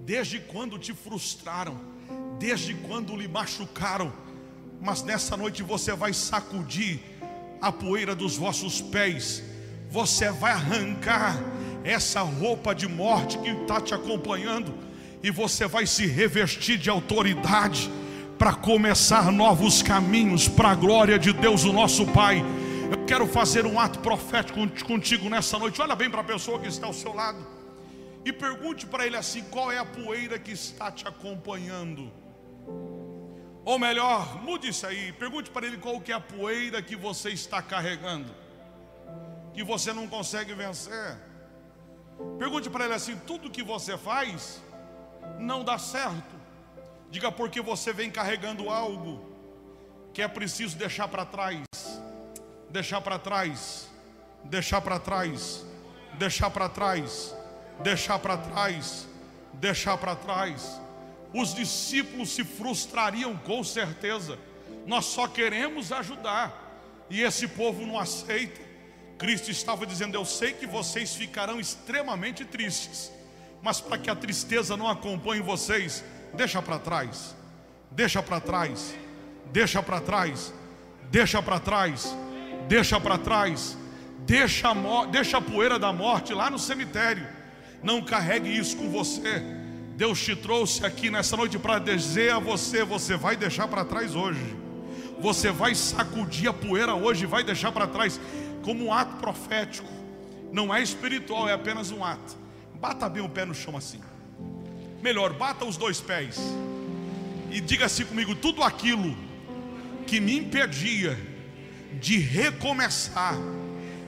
Desde 0.05 0.41
quando 0.41 0.79
te 0.79 0.93
frustraram? 0.93 1.81
Desde 2.39 2.75
quando 2.75 3.17
lhe 3.17 3.29
machucaram? 3.29 4.13
Mas 4.81 5.03
nessa 5.05 5.37
noite 5.37 5.63
você 5.63 5.95
vai 5.95 6.13
sacudir 6.13 7.01
a 7.61 7.71
poeira 7.71 8.13
dos 8.13 8.37
vossos 8.37 8.81
pés. 8.81 9.45
Você 9.89 10.33
vai 10.33 10.51
arrancar 10.51 11.41
essa 11.85 12.21
roupa 12.21 12.75
de 12.75 12.89
morte 12.89 13.39
que 13.39 13.51
está 13.51 13.81
te 13.81 13.95
acompanhando 13.95 14.75
e 15.23 15.31
você 15.31 15.69
vai 15.69 15.87
se 15.87 16.05
revestir 16.05 16.79
de 16.79 16.91
autoridade 16.91 17.89
para 18.37 18.53
começar 18.55 19.31
novos 19.31 19.83
caminhos 19.83 20.49
para 20.49 20.71
a 20.71 20.75
glória 20.75 21.17
de 21.17 21.33
Deus, 21.33 21.63
o 21.63 21.73
nosso 21.73 22.05
Pai. 22.07 22.43
Eu 22.91 23.05
quero 23.07 23.25
fazer 23.29 23.65
um 23.67 23.79
ato 23.79 24.01
profético 24.01 24.59
contigo 24.85 25.29
nessa 25.29 25.57
noite. 25.61 25.81
Olha 25.81 25.95
bem 25.95 26.11
para 26.11 26.23
a 26.23 26.25
pessoa 26.25 26.59
que 26.59 26.67
está 26.67 26.89
ao 26.89 26.93
seu 26.93 27.15
lado 27.15 27.62
e 28.25 28.33
pergunte 28.33 28.87
para 28.87 29.07
ele 29.07 29.17
assim: 29.17 29.43
qual 29.45 29.71
é 29.71 29.79
a 29.79 29.85
poeira 29.85 30.39
que 30.39 30.53
está 30.53 30.91
te 30.91 31.07
acompanhando? 31.07 32.13
Ou 33.65 33.79
melhor, 33.79 34.43
mude 34.43 34.69
isso 34.69 34.87
aí, 34.87 35.13
pergunte 35.13 35.51
para 35.51 35.67
ele 35.67 35.79
qual 35.79 36.01
que 36.01 36.11
é 36.11 36.15
a 36.15 36.21
poeira 36.21 36.83
que 36.83 36.97
você 36.97 37.31
está 37.31 37.63
carregando, 37.63 38.35
que 39.55 39.63
você 39.63 39.93
não 39.93 40.09
consegue 40.09 40.53
vencer. 40.55 41.17
Pergunte 42.39 42.69
para 42.69 42.85
ele 42.85 42.95
assim: 42.95 43.17
tudo 43.27 43.51
que 43.51 43.63
você 43.63 43.97
faz 43.97 44.61
não 45.39 45.65
dá 45.65 45.79
certo. 45.79 46.41
Diga 47.11 47.31
porque 47.31 47.61
você 47.61 47.93
vem 47.93 48.11
carregando 48.11 48.71
algo 48.71 49.33
que 50.15 50.23
é 50.23 50.29
preciso 50.29 50.77
deixar 50.77 51.09
para 51.09 51.25
trás, 51.25 51.63
deixar 52.71 53.01
para 53.01 53.19
trás, 53.19 53.89
deixar 54.45 54.81
para 54.81 54.99
trás, 54.99 55.65
deixar 56.19 56.51
para 56.51 56.69
trás, 56.69 57.35
deixar 57.83 58.19
para 58.19 58.37
trás, 58.37 59.07
deixar 59.55 59.97
para 59.99 60.17
trás. 60.17 60.81
Os 61.35 61.55
discípulos 61.55 62.31
se 62.31 62.45
frustrariam 62.45 63.37
com 63.37 63.65
certeza. 63.65 64.39
Nós 64.87 65.07
só 65.07 65.27
queremos 65.29 65.93
ajudar 65.93 67.07
e 67.09 67.23
esse 67.23 67.49
povo 67.49 67.87
não 67.87 67.99
aceita. 67.99 68.61
Cristo 69.19 69.51
estava 69.51 69.87
dizendo: 69.87 70.17
Eu 70.17 70.25
sei 70.25 70.53
que 70.53 70.67
vocês 70.67 71.15
ficarão 71.15 71.61
extremamente 71.61 72.45
tristes 72.45 73.11
mas 73.63 73.81
para 73.81 73.97
que 73.97 74.11
a 74.11 74.17
tristeza 74.17 74.77
não 74.77 74.89
acompanhe 74.89 75.41
vocês, 75.41 76.05
deixa 76.35 76.61
para 76.61 76.81
trás, 76.81 77.35
deixa 77.93 78.21
para 78.21 78.41
trás, 78.41 78.95
deixa 79.53 79.81
para 79.81 80.01
trás, 80.01 80.53
deixa 81.11 81.41
para 81.41 81.61
trás, 81.61 82.17
deixa 82.69 83.01
para 83.01 83.19
trás, 83.19 83.79
deixa 84.27 84.69
a, 84.69 85.07
deixa 85.07 85.39
a 85.39 85.41
poeira 85.41 85.79
da 85.79 85.93
morte 85.93 86.35
lá 86.35 86.51
no 86.51 86.59
cemitério, 86.59 87.25
não 87.83 88.03
carregue 88.03 88.57
isso 88.57 88.77
com 88.77 88.91
você. 88.91 89.43
Deus 89.97 90.21
te 90.21 90.35
trouxe 90.35 90.85
aqui 90.85 91.11
nessa 91.11 91.37
noite 91.37 91.59
para 91.59 91.79
dizer 91.79 92.33
a 92.33 92.39
você: 92.39 92.85
você 92.85 93.17
vai 93.17 93.37
deixar 93.37 93.69
para 93.69 93.85
trás 93.85 94.15
hoje, 94.15 94.57
você 95.21 95.51
vai 95.51 95.75
sacudir 95.75 96.49
a 96.49 96.53
poeira 96.53 96.95
hoje 96.95 97.25
e 97.25 97.27
vai 97.27 97.45
deixar 97.45 97.73
para 97.73 97.87
trás, 97.87 98.21
como 98.63 98.87
um 98.87 98.93
ato 98.93 99.17
profético, 99.17 99.89
não 100.53 100.75
é 100.75 100.83
espiritual, 100.83 101.49
é 101.49 101.53
apenas 101.53 101.91
um 101.91 102.05
ato. 102.05 102.37
Bata 102.75 103.09
bem 103.09 103.23
o 103.23 103.29
pé 103.29 103.45
no 103.45 103.55
chão 103.55 103.77
assim. 103.77 104.01
Melhor, 105.03 105.33
bata 105.33 105.65
os 105.65 105.77
dois 105.77 106.01
pés. 106.01 106.39
E 107.51 107.61
diga 107.61 107.87
assim 107.87 108.05
comigo: 108.05 108.35
tudo 108.35 108.63
aquilo 108.63 109.17
que 110.07 110.21
me 110.21 110.37
impedia 110.37 111.19
de 112.01 112.19
recomeçar 112.19 113.37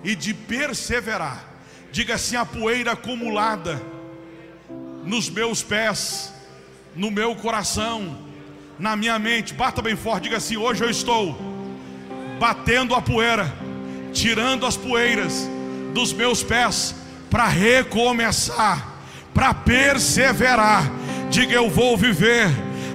e 0.02 0.14
de 0.14 0.34
perseverar. 0.34 1.53
Diga 1.94 2.16
assim: 2.16 2.34
a 2.34 2.44
poeira 2.44 2.90
acumulada 2.90 3.80
nos 5.04 5.30
meus 5.30 5.62
pés, 5.62 6.34
no 6.96 7.08
meu 7.08 7.36
coração, 7.36 8.18
na 8.76 8.96
minha 8.96 9.16
mente. 9.16 9.54
Bata 9.54 9.80
bem 9.80 9.94
forte, 9.94 10.24
diga 10.24 10.38
assim: 10.38 10.56
hoje 10.56 10.82
eu 10.82 10.90
estou 10.90 11.38
batendo 12.40 12.96
a 12.96 13.00
poeira, 13.00 13.54
tirando 14.12 14.66
as 14.66 14.76
poeiras 14.76 15.48
dos 15.94 16.12
meus 16.12 16.42
pés 16.42 16.96
para 17.30 17.46
recomeçar, 17.46 18.88
para 19.32 19.54
perseverar. 19.54 20.90
Diga 21.30 21.54
eu 21.54 21.70
vou 21.70 21.96
viver 21.96 22.48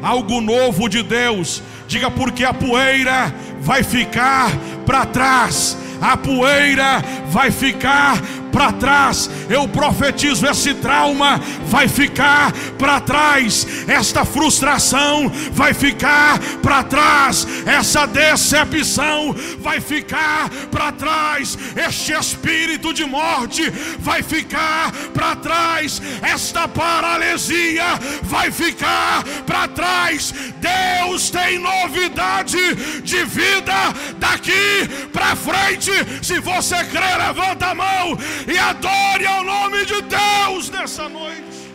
algo 0.03 0.41
novo 0.41 0.89
de 0.89 1.03
Deus. 1.03 1.63
Diga 1.87 2.11
porque 2.11 2.43
a 2.43 2.53
poeira 2.53 3.33
vai 3.61 3.81
ficar 3.81 4.51
para 4.85 5.05
trás. 5.05 5.77
A 6.01 6.15
poeira 6.17 7.01
vai 7.27 7.51
ficar 7.51 8.21
para 8.51 8.71
trás. 8.73 9.29
Eu 9.49 9.67
profetizo: 9.67 10.45
esse 10.47 10.73
trauma 10.75 11.39
vai 11.65 11.87
ficar 11.87 12.51
para 12.77 12.99
trás, 12.99 13.65
esta 13.87 14.25
frustração 14.25 15.31
vai 15.51 15.73
ficar 15.73 16.39
para 16.61 16.83
trás, 16.83 17.47
essa 17.65 18.05
decepção 18.05 19.35
vai 19.59 19.79
ficar 19.79 20.49
para 20.71 20.91
trás, 20.91 21.57
este 21.75 22.13
espírito 22.13 22.93
de 22.93 23.05
morte 23.05 23.69
vai 23.99 24.21
ficar 24.21 24.91
para 25.13 25.35
trás, 25.35 26.01
esta 26.21 26.67
paralisia 26.67 27.85
vai 28.23 28.51
ficar 28.51 29.23
para 29.45 29.67
trás. 29.67 30.33
Deus 30.59 31.29
tem 31.29 31.59
novidade 31.59 33.01
de 33.03 33.23
vida 33.23 33.93
daqui 34.17 34.87
para 35.11 35.35
frente. 35.35 35.91
Se 36.21 36.39
você 36.39 36.83
crê, 36.85 37.15
levanta 37.17 37.67
a 37.67 37.75
mão 37.75 38.17
e 38.47 38.57
adore 38.57 39.25
ao 39.25 39.43
nome 39.43 39.85
de 39.85 40.01
Deus 40.01 40.69
nessa 40.69 41.09
noite. 41.09 41.69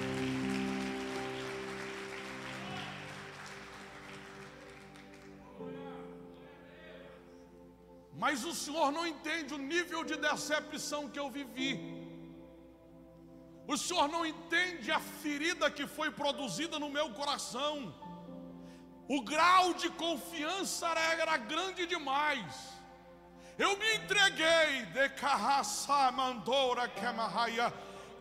Mas 8.16 8.44
o 8.44 8.54
Senhor 8.54 8.90
não 8.90 9.06
entende 9.06 9.52
o 9.52 9.58
nível 9.58 10.02
de 10.02 10.16
decepção 10.16 11.10
que 11.10 11.18
eu 11.18 11.28
vivi. 11.30 11.72
O 13.66 13.76
Senhor 13.76 14.08
não 14.08 14.24
entende 14.24 14.90
a 14.90 15.00
ferida 15.00 15.70
que 15.70 15.86
foi 15.86 16.10
produzida 16.10 16.78
no 16.78 16.88
meu 16.88 17.10
coração. 17.10 17.94
O 19.08 19.20
grau 19.22 19.74
de 19.74 19.90
confiança 19.90 20.86
era 21.22 21.36
grande 21.36 21.86
demais. 21.86 22.73
Eu 23.56 23.76
me 23.76 23.94
entreguei, 23.94 24.86
de 24.92 25.08
carraça 25.10 26.10
mandoura 26.10 26.88
quemarraia. 26.88 27.72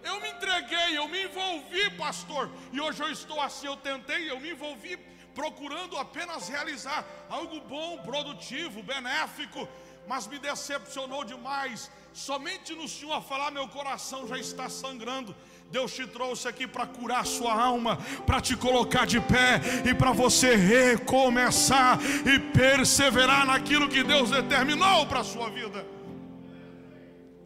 Eu 0.04 0.20
me 0.22 0.30
entreguei, 0.30 0.98
eu 0.98 1.08
me 1.08 1.24
envolvi, 1.24 1.90
pastor. 1.92 2.52
E 2.72 2.80
hoje 2.80 3.02
eu 3.02 3.12
estou 3.12 3.42
assim, 3.42 3.66
eu 3.66 3.76
tentei, 3.78 4.30
eu 4.30 4.40
me 4.40 4.52
envolvi 4.52 4.96
procurando 5.34 5.98
apenas 5.98 6.48
realizar 6.48 7.04
algo 7.30 7.60
bom, 7.62 7.98
produtivo, 8.04 8.84
benéfico, 8.84 9.68
mas 10.08 10.28
me 10.28 10.38
decepcionou 10.38 11.24
demais. 11.24 11.90
Somente 12.14 12.76
no 12.76 12.88
Senhor 12.88 13.20
falar, 13.24 13.50
meu 13.50 13.68
coração 13.68 14.28
já 14.28 14.38
está 14.38 14.70
sangrando. 14.70 15.36
Deus 15.74 15.92
te 15.92 16.06
trouxe 16.06 16.48
aqui 16.48 16.68
para 16.68 16.86
curar 16.86 17.26
sua 17.26 17.52
alma, 17.52 17.98
para 18.28 18.40
te 18.40 18.56
colocar 18.56 19.08
de 19.08 19.20
pé 19.20 19.60
e 19.90 19.92
para 19.96 20.12
você 20.12 20.56
recomeçar 20.56 21.98
e 22.32 22.38
perseverar 22.38 23.44
naquilo 23.48 23.90
que 23.90 24.04
Deus 24.04 24.30
determinou 24.30 25.08
para 25.08 25.22
a 25.22 25.24
sua 25.24 25.50
vida. 25.50 25.84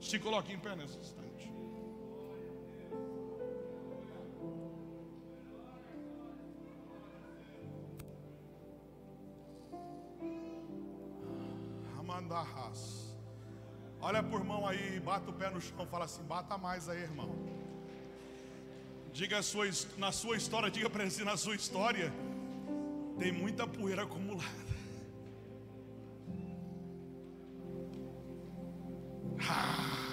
Se 0.02 0.20
coloque 0.20 0.52
em 0.52 0.60
pé 0.60 0.76
nesse 0.76 0.98
instante. 0.98 1.50
Amandarras. 11.98 13.16
Olha 14.02 14.22
por 14.22 14.44
mão 14.44 14.68
aí, 14.68 15.00
bata 15.00 15.30
o 15.30 15.34
pé 15.34 15.50
no 15.50 15.62
chão, 15.62 15.88
fala 15.88 16.04
assim: 16.04 16.24
bata 16.24 16.58
mais 16.58 16.90
aí, 16.90 17.04
irmão. 17.04 17.67
Diga 19.18 19.42
sua, 19.42 19.66
na 19.98 20.12
sua 20.12 20.38
história, 20.38 20.70
diga 20.70 20.88
para 20.92 21.02
ele 21.02 21.08
assim, 21.08 21.24
na 21.24 21.36
sua 21.36 21.56
história 21.56 22.14
tem 23.18 23.32
muita 23.32 23.66
poeira 23.66 24.04
acumulada. 24.04 24.68
Ah. 29.50 30.04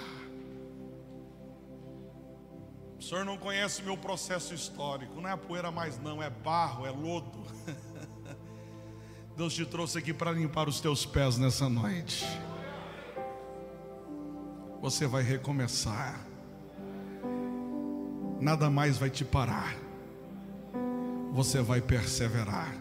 O 2.97 3.03
senhor 3.03 3.23
não 3.23 3.37
conhece 3.37 3.83
o 3.83 3.85
meu 3.85 3.95
processo 3.95 4.55
histórico, 4.55 5.21
não 5.21 5.29
é 5.29 5.37
poeira 5.37 5.69
mais 5.69 5.99
não, 5.99 6.23
é 6.23 6.31
barro, 6.31 6.87
é 6.87 6.89
lodo. 6.89 7.45
Deus 9.37 9.53
te 9.53 9.67
trouxe 9.67 9.99
aqui 9.99 10.15
para 10.15 10.31
limpar 10.31 10.67
os 10.67 10.79
teus 10.79 11.05
pés 11.05 11.37
nessa 11.37 11.69
noite. 11.69 12.25
Você 14.81 15.05
vai 15.05 15.21
recomeçar 15.21 16.25
nada 18.39 18.69
mais 18.69 18.97
vai 18.97 19.09
te 19.09 19.25
parar. 19.25 19.75
você 21.35 21.61
vai 21.61 21.81
perseverar. 21.81 22.73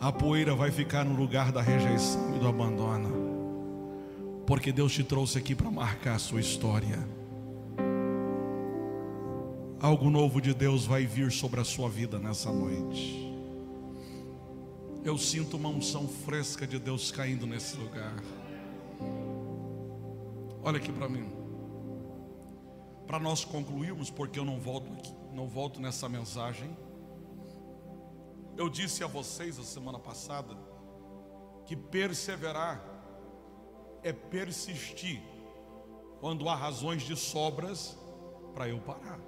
A 0.00 0.10
poeira 0.10 0.56
vai 0.56 0.72
ficar 0.72 1.04
no 1.04 1.14
lugar 1.14 1.52
da 1.52 1.62
rejeição 1.62 2.34
e 2.34 2.40
do 2.40 2.48
abandono, 2.48 4.42
porque 4.44 4.72
Deus 4.72 4.92
te 4.92 5.04
trouxe 5.04 5.38
aqui 5.38 5.54
para 5.54 5.70
marcar 5.70 6.16
a 6.16 6.18
sua 6.18 6.40
história. 6.40 6.98
Algo 9.80 10.10
novo 10.10 10.40
de 10.40 10.52
Deus 10.52 10.84
vai 10.84 11.06
vir 11.06 11.30
sobre 11.30 11.60
a 11.60 11.64
sua 11.64 11.88
vida 11.88 12.18
nessa 12.18 12.50
noite. 12.50 13.32
Eu 15.04 15.16
sinto 15.16 15.56
uma 15.56 15.68
unção 15.68 16.08
fresca 16.08 16.66
de 16.66 16.78
Deus 16.78 17.12
caindo 17.12 17.46
nesse 17.46 17.76
lugar. 17.76 18.16
Olha 20.62 20.78
aqui 20.78 20.90
para 20.90 21.08
mim. 21.08 21.43
Para 23.06 23.18
nós 23.18 23.44
concluirmos, 23.44 24.10
porque 24.10 24.38
eu 24.38 24.44
não 24.44 24.58
volto 24.58 24.92
aqui, 24.92 25.14
não 25.32 25.48
volto 25.48 25.80
nessa 25.80 26.08
mensagem. 26.08 26.76
Eu 28.56 28.68
disse 28.68 29.02
a 29.04 29.06
vocês 29.06 29.58
a 29.58 29.64
semana 29.64 29.98
passada 29.98 30.56
que 31.66 31.76
perseverar 31.76 32.82
é 34.02 34.12
persistir 34.12 35.20
quando 36.20 36.48
há 36.48 36.54
razões 36.54 37.02
de 37.02 37.16
sobras 37.16 37.98
para 38.54 38.68
eu 38.68 38.78
parar. 38.78 39.18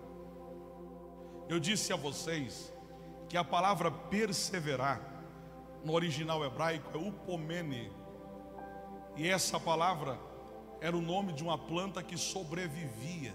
Eu 1.48 1.60
disse 1.60 1.92
a 1.92 1.96
vocês 1.96 2.72
que 3.28 3.36
a 3.36 3.44
palavra 3.44 3.90
perseverar 3.90 5.00
no 5.84 5.92
original 5.92 6.44
hebraico 6.44 6.96
é 6.96 7.00
upomene. 7.00 7.92
E 9.16 9.28
essa 9.28 9.58
palavra 9.58 10.18
era 10.80 10.96
o 10.96 11.00
nome 11.00 11.32
de 11.32 11.42
uma 11.42 11.56
planta 11.56 12.02
que 12.02 12.16
sobrevivia 12.16 13.34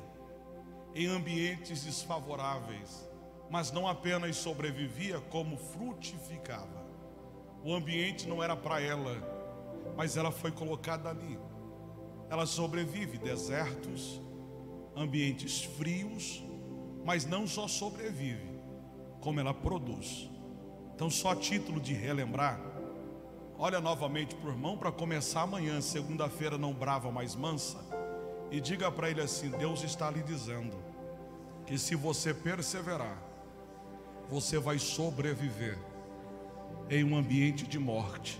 em 0.94 1.08
ambientes 1.08 1.84
desfavoráveis, 1.84 3.10
mas 3.50 3.72
não 3.72 3.88
apenas 3.88 4.38
sobrevivia, 4.38 5.20
como 5.30 5.58
frutificava. 5.58 6.86
O 7.64 7.74
ambiente 7.74 8.28
não 8.28 8.44
era 8.44 8.56
para 8.56 8.82
ela, 8.82 9.16
mas 9.96 10.18
ela 10.18 10.32
foi 10.32 10.52
colocada 10.52 11.10
ali. 11.10 11.38
Ela 12.30 12.46
sobrevive 12.46 13.18
desertos, 13.18 14.22
ambientes 14.96 15.64
frios, 15.64 16.44
mas 17.06 17.26
não 17.26 17.48
só 17.48 17.68
sobrevive, 17.68 18.60
como 19.20 19.40
ela 19.40 19.54
produz. 19.54 20.30
Então, 20.96 21.10
só 21.10 21.36
título 21.36 21.80
de 21.80 21.94
relembrar, 21.94 22.60
olha 23.58 23.82
novamente 23.82 24.36
para 24.36 24.50
o 24.50 24.52
irmão 24.52 24.78
para 24.78 24.92
começar 24.92 25.42
amanhã, 25.42 25.82
segunda-feira, 25.82 26.58
não 26.58 26.74
brava, 26.74 27.12
mas 27.12 27.36
mansa, 27.36 27.80
e 28.52 28.60
diga 28.60 28.92
para 28.92 29.10
ele 29.10 29.22
assim: 29.22 29.50
Deus 29.50 29.82
está 29.84 30.12
lhe 30.12 30.22
dizendo 30.22 30.78
que 31.66 31.78
se 31.78 31.96
você 31.96 32.34
perseverar, 32.34 33.18
você 34.30 34.60
vai 34.60 34.78
sobreviver 34.78 35.78
em 36.90 37.04
um 37.04 37.16
ambiente 37.16 37.66
de 37.66 37.80
morte. 37.80 38.40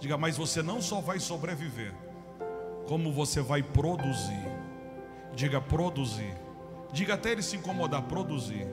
Diga, 0.00 0.18
mas 0.18 0.36
você 0.36 0.60
não 0.60 0.82
só 0.82 1.00
vai 1.00 1.20
sobreviver, 1.20 1.94
como 2.88 3.12
você 3.12 3.40
vai 3.40 3.62
produzir. 3.62 4.42
Diga, 5.34 5.60
produzir. 5.60 6.34
Diga 6.92 7.14
até 7.14 7.30
ele 7.30 7.42
se 7.42 7.56
incomodar, 7.56 8.02
produzir. 8.02 8.66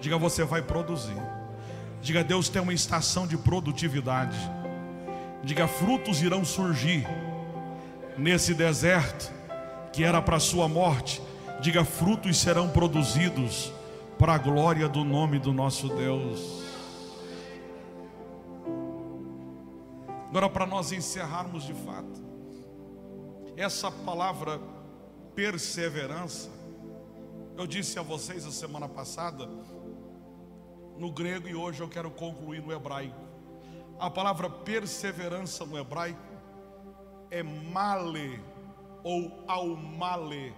Diga, 0.00 0.16
você 0.16 0.42
vai 0.42 0.62
produzir. 0.62 1.20
Diga, 2.00 2.24
Deus 2.24 2.48
tem 2.48 2.62
uma 2.62 2.72
estação 2.72 3.26
de 3.26 3.36
produtividade. 3.36 4.38
Diga, 5.44 5.68
frutos 5.68 6.22
irão 6.22 6.44
surgir 6.44 7.06
nesse 8.16 8.54
deserto 8.54 9.41
que 9.92 10.04
era 10.04 10.20
para 10.22 10.40
sua 10.40 10.68
morte. 10.68 11.22
Diga, 11.60 11.84
frutos 11.84 12.38
serão 12.38 12.68
produzidos 12.68 13.72
para 14.18 14.34
a 14.34 14.38
glória 14.38 14.88
do 14.88 15.04
nome 15.04 15.38
do 15.38 15.52
nosso 15.52 15.88
Deus. 15.88 16.62
Agora, 20.28 20.48
para 20.48 20.66
nós 20.66 20.92
encerrarmos 20.92 21.64
de 21.64 21.74
fato, 21.74 22.22
essa 23.56 23.90
palavra 23.90 24.58
perseverança 25.34 26.62
eu 27.56 27.66
disse 27.66 27.98
a 27.98 28.02
vocês 28.02 28.46
a 28.46 28.50
semana 28.50 28.88
passada, 28.88 29.48
no 30.96 31.12
grego, 31.12 31.48
e 31.48 31.54
hoje 31.54 31.82
eu 31.82 31.88
quero 31.88 32.10
concluir 32.10 32.62
no 32.62 32.72
hebraico. 32.72 33.20
A 33.98 34.10
palavra 34.10 34.48
perseverança 34.48 35.64
no 35.64 35.78
hebraico 35.78 36.20
é 37.30 37.42
male 37.42 38.40
ou 39.02 39.44
aumale. 39.46 40.54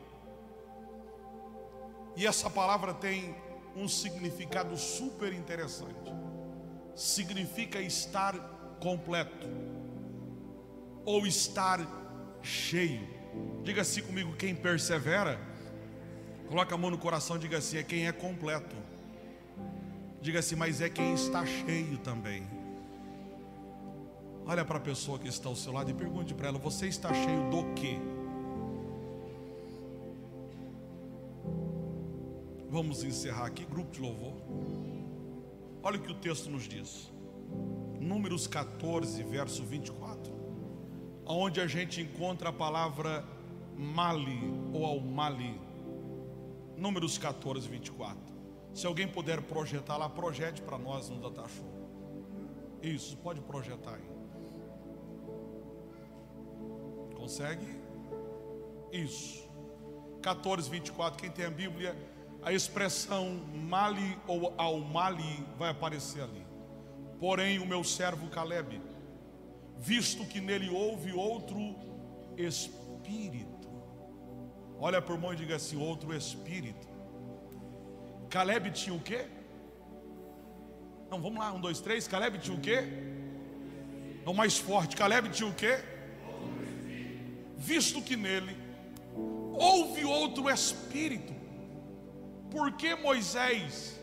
E 2.16 2.26
essa 2.26 2.48
palavra 2.48 2.94
tem 2.94 3.34
um 3.76 3.88
significado 3.88 4.76
super 4.76 5.32
interessante. 5.32 6.12
Significa 6.94 7.80
estar 7.80 8.38
completo 8.80 9.48
ou 11.04 11.26
estar 11.26 11.80
cheio. 12.42 13.08
Diga-se 13.62 14.00
comigo, 14.02 14.36
quem 14.36 14.54
persevera 14.54 15.54
Coloca 16.48 16.74
a 16.74 16.78
mão 16.78 16.90
no 16.90 16.98
coração 16.98 17.38
diga 17.38 17.58
assim: 17.58 17.78
é 17.78 17.82
quem 17.82 18.06
é 18.06 18.12
completo. 18.12 18.76
Diga 20.20 20.38
assim, 20.38 20.56
mas 20.56 20.80
é 20.80 20.88
quem 20.88 21.14
está 21.14 21.44
cheio 21.44 21.98
também. 21.98 22.46
Olha 24.46 24.64
para 24.64 24.76
a 24.76 24.80
pessoa 24.80 25.18
que 25.18 25.28
está 25.28 25.48
ao 25.48 25.56
seu 25.56 25.72
lado 25.72 25.90
e 25.90 25.94
pergunte 25.94 26.34
para 26.34 26.48
ela: 26.48 26.58
você 26.58 26.86
está 26.86 27.12
cheio 27.12 27.50
do 27.50 27.74
quê? 27.74 27.98
Vamos 32.74 33.04
encerrar 33.04 33.46
aqui, 33.46 33.64
grupo 33.64 33.92
de 33.92 34.00
louvor. 34.00 34.32
Olha 35.80 35.96
o 35.96 36.02
que 36.02 36.10
o 36.10 36.14
texto 36.16 36.50
nos 36.50 36.64
diz. 36.64 37.08
Números 38.00 38.48
14, 38.48 39.22
verso 39.22 39.62
24. 39.62 40.32
Onde 41.24 41.60
a 41.60 41.68
gente 41.68 42.00
encontra 42.00 42.48
a 42.48 42.52
palavra 42.52 43.24
mali 43.76 44.40
ou 44.72 44.84
ao 44.84 44.98
mali 44.98 45.56
Números 46.76 47.16
14, 47.16 47.68
24. 47.68 48.18
Se 48.74 48.88
alguém 48.88 49.06
puder 49.06 49.40
projetar 49.42 49.96
lá, 49.96 50.08
projete 50.08 50.60
para 50.60 50.76
nós 50.76 51.08
no 51.08 51.20
Data 51.20 51.48
Show. 51.48 51.72
Isso, 52.82 53.16
pode 53.18 53.40
projetar 53.40 53.94
aí. 53.94 54.10
Consegue? 57.14 57.68
Isso. 58.90 59.48
14, 60.20 60.68
24. 60.68 61.22
Quem 61.22 61.30
tem 61.30 61.44
a 61.44 61.50
Bíblia, 61.50 61.96
a 62.44 62.52
expressão 62.52 63.42
mali 63.54 64.18
ou 64.26 64.54
ao 64.56 64.78
mali 64.80 65.44
vai 65.58 65.70
aparecer 65.70 66.22
ali. 66.22 66.46
Porém, 67.18 67.58
o 67.58 67.66
meu 67.66 67.82
servo 67.82 68.28
Caleb, 68.28 68.80
visto 69.78 70.24
que 70.26 70.40
nele 70.40 70.68
houve 70.68 71.12
outro 71.12 71.74
espírito 72.36 73.54
Olha 74.78 75.00
por 75.00 75.18
mão 75.18 75.32
e 75.32 75.36
diga 75.36 75.56
assim: 75.56 75.76
outro 75.76 76.14
espírito. 76.14 76.86
Caleb 78.28 78.70
tinha 78.70 78.94
o 78.94 79.00
quê? 79.00 79.26
Não, 81.10 81.20
vamos 81.20 81.38
lá, 81.38 81.52
um, 81.52 81.60
dois, 81.60 81.80
três. 81.80 82.08
Caleb 82.08 82.38
tinha 82.38 82.56
o 82.56 82.60
quê? 82.60 82.84
Não 84.24 84.34
mais 84.34 84.58
forte. 84.58 84.96
Caleb 84.96 85.28
tinha 85.30 85.48
o 85.48 85.54
quê? 85.54 85.78
Visto 87.56 88.02
que 88.02 88.16
nele 88.16 88.56
houve 89.52 90.04
outro 90.04 90.50
espírito. 90.50 91.33
Por 92.54 92.70
que 92.70 92.94
Moisés, 92.94 94.00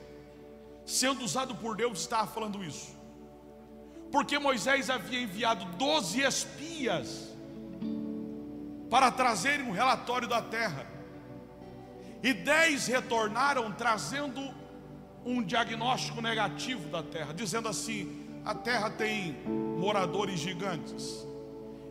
sendo 0.86 1.24
usado 1.24 1.56
por 1.56 1.74
Deus, 1.78 2.02
estava 2.02 2.28
falando 2.28 2.62
isso? 2.62 2.94
Porque 4.12 4.38
Moisés 4.38 4.90
havia 4.90 5.22
enviado 5.22 5.64
doze 5.78 6.20
espias 6.20 7.34
para 8.90 9.10
trazerem 9.10 9.66
um 9.66 9.72
relatório 9.72 10.28
da 10.28 10.42
terra. 10.42 10.86
E 12.22 12.34
dez 12.34 12.88
retornaram 12.88 13.72
trazendo 13.72 14.42
um 15.26 15.42
diagnóstico 15.42 16.20
negativo 16.20 16.90
da 16.90 17.02
terra, 17.02 17.34
dizendo 17.34 17.70
assim: 17.70 18.28
a 18.44 18.54
terra 18.54 18.90
tem 18.90 19.32
moradores 19.80 20.42
gigantes, 20.42 21.26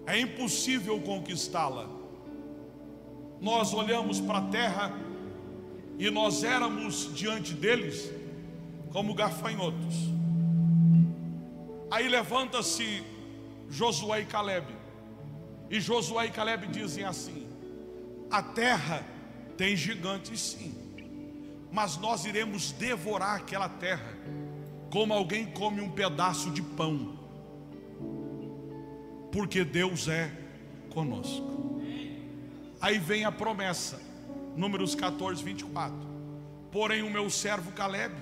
é 0.07 0.21
impossível 0.21 1.01
conquistá-la. 1.01 1.89
Nós 3.41 3.73
olhamos 3.73 4.21
para 4.21 4.39
a 4.41 4.49
terra 4.49 5.10
e 6.01 6.11
nós 6.11 6.43
éramos 6.43 7.15
diante 7.15 7.53
deles 7.53 8.11
como 8.91 9.13
gafanhotos. 9.13 9.97
Aí 11.91 12.09
levanta-se 12.09 13.05
Josué 13.69 14.23
e 14.23 14.25
Caleb 14.25 14.67
e 15.69 15.79
Josué 15.79 16.27
e 16.27 16.31
Caleb 16.31 16.69
dizem 16.69 17.05
assim: 17.05 17.47
a 18.31 18.43
terra 18.43 19.05
tem 19.59 19.77
gigantes 19.77 20.41
sim, 20.41 20.75
mas 21.71 21.99
nós 21.99 22.25
iremos 22.25 22.73
devorar 22.73 23.37
aquela 23.37 23.69
terra, 23.69 24.17
como 24.91 25.13
alguém 25.13 25.45
come 25.53 25.83
um 25.83 25.91
pedaço 25.91 26.51
de 26.51 26.63
pão, 26.63 27.19
porque 29.31 29.65
Deus 29.65 30.09
é 30.09 30.33
conosco. 30.89 31.79
Aí 32.81 32.99
vem 32.99 33.27
a 33.27 33.31
promessa, 33.31 34.01
Números 34.57 34.95
14, 34.95 35.43
24. 35.43 35.97
Porém, 36.71 37.03
o 37.03 37.11
meu 37.11 37.29
servo 37.31 37.73
Caleb, 37.73 38.15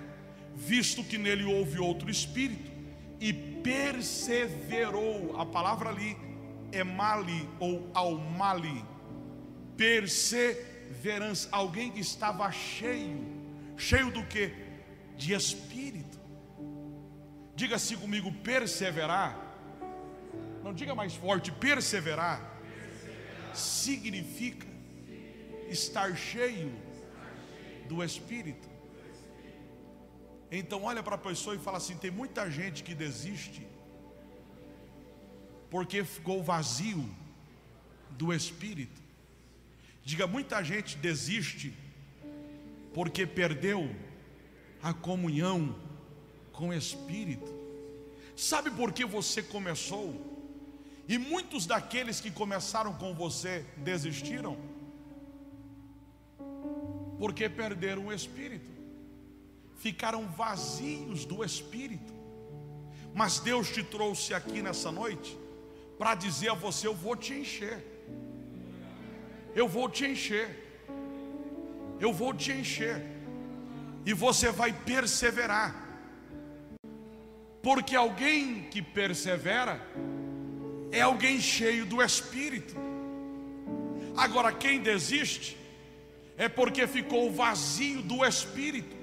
visto 0.55 1.05
que 1.05 1.19
nele 1.19 1.45
houve 1.45 1.79
outro 1.79 2.11
espírito, 2.11 2.71
e 3.21 3.33
perseverou. 3.33 5.41
A 5.41 5.45
palavra 5.45 5.91
ali 5.91 6.17
é 6.73 6.85
mali 6.85 7.49
ou 7.59 7.91
almali. 7.95 8.85
Perseverança. 9.77 11.49
Alguém 11.51 11.91
que 11.91 12.01
estava 12.01 12.51
cheio. 12.51 13.27
Cheio 13.77 14.11
do 14.11 14.25
que? 14.25 14.53
De 15.17 15.33
espírito. 15.33 16.19
Diga 17.55 17.77
assim 17.77 17.97
comigo: 17.97 18.33
perseverar. 18.33 19.47
Não 20.63 20.73
diga 20.73 20.95
mais 20.95 21.15
forte, 21.15 21.51
perseverar. 21.51 22.61
perseverar. 22.63 23.57
Significa 23.57 24.68
estar 25.69 26.17
cheio 26.17 26.73
do 27.89 28.03
Espírito. 28.03 28.69
Então 30.51 30.85
olha 30.85 31.03
para 31.03 31.15
a 31.15 31.19
pessoa 31.19 31.55
e 31.55 31.59
fala 31.59 31.79
assim: 31.79 31.97
tem 31.97 32.11
muita 32.11 32.51
gente 32.51 32.83
que 32.83 32.95
desiste 32.95 33.67
porque 35.71 36.03
ficou 36.05 36.43
vazio 36.43 37.09
do 38.11 38.33
Espírito. 38.33 39.01
Diga, 40.05 40.27
muita 40.27 40.63
gente 40.65 40.97
desiste 40.97 41.75
porque 42.95 43.27
perdeu 43.27 43.95
a 44.83 44.95
comunhão 44.95 45.77
com 46.53 46.69
o 46.69 46.75
Espírito. 46.75 47.55
Sabe 48.35 48.71
por 48.71 48.93
que 48.93 49.05
você 49.05 49.43
começou? 49.43 50.25
E 51.07 51.19
muitos 51.19 51.67
daqueles 51.67 52.21
que 52.21 52.31
começaram 52.31 52.95
com 52.95 53.15
você 53.15 53.65
desistiram? 53.77 54.57
Porque 57.19 57.49
perderam 57.49 58.07
o 58.07 58.13
Espírito, 58.13 58.71
ficaram 59.77 60.27
vazios 60.29 61.25
do 61.25 61.45
Espírito. 61.45 62.13
Mas 63.15 63.41
Deus 63.41 63.71
te 63.71 63.83
trouxe 63.83 64.33
aqui 64.33 64.63
nessa 64.63 64.93
noite 64.93 65.37
para 65.99 66.15
dizer 66.15 66.51
a 66.51 66.55
você: 66.55 66.87
Eu 66.87 66.95
vou 66.95 67.17
te 67.17 67.35
encher. 67.35 67.85
Eu 69.55 69.69
vou 69.69 69.89
te 69.89 70.07
encher. 70.07 70.49
Eu 71.99 72.13
vou 72.13 72.33
te 72.33 72.53
encher. 72.53 73.05
E 74.07 74.13
você 74.13 74.51
vai 74.51 74.73
perseverar. 74.73 75.89
Porque 77.61 77.97
alguém 77.97 78.69
que 78.71 78.81
persevera 78.81 79.81
é 80.93 81.01
alguém 81.01 81.41
cheio 81.41 81.85
do 81.85 82.03
Espírito. 82.03 82.75
Agora, 84.17 84.53
quem 84.53 84.81
desiste 84.81 85.57
é 86.39 86.49
porque 86.49 86.87
ficou 86.87 87.33
vazio 87.33 88.01
do 88.01 88.25
Espírito. 88.25 88.97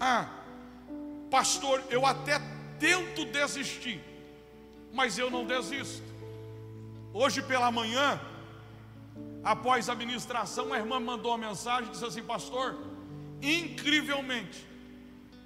Ah, 0.00 0.26
pastor, 1.30 1.84
eu 1.90 2.06
até 2.06 2.40
tento 2.80 3.26
desistir, 3.26 4.00
mas 4.90 5.18
eu 5.18 5.30
não 5.30 5.44
desisto. 5.44 6.02
Hoje 7.12 7.42
pela 7.42 7.70
manhã, 7.70 8.18
após 9.44 9.90
a 9.90 9.94
ministração, 9.94 10.72
a 10.72 10.78
irmã 10.78 10.98
mandou 10.98 11.32
uma 11.32 11.48
mensagem 11.48 11.88
e 11.88 11.92
disse 11.92 12.04
assim: 12.06 12.22
Pastor, 12.22 12.78
incrivelmente, 13.42 14.66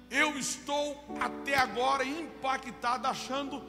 eu 0.09 0.37
estou 0.37 1.03
até 1.19 1.57
agora 1.57 2.05
impactado, 2.05 3.07
achando 3.07 3.61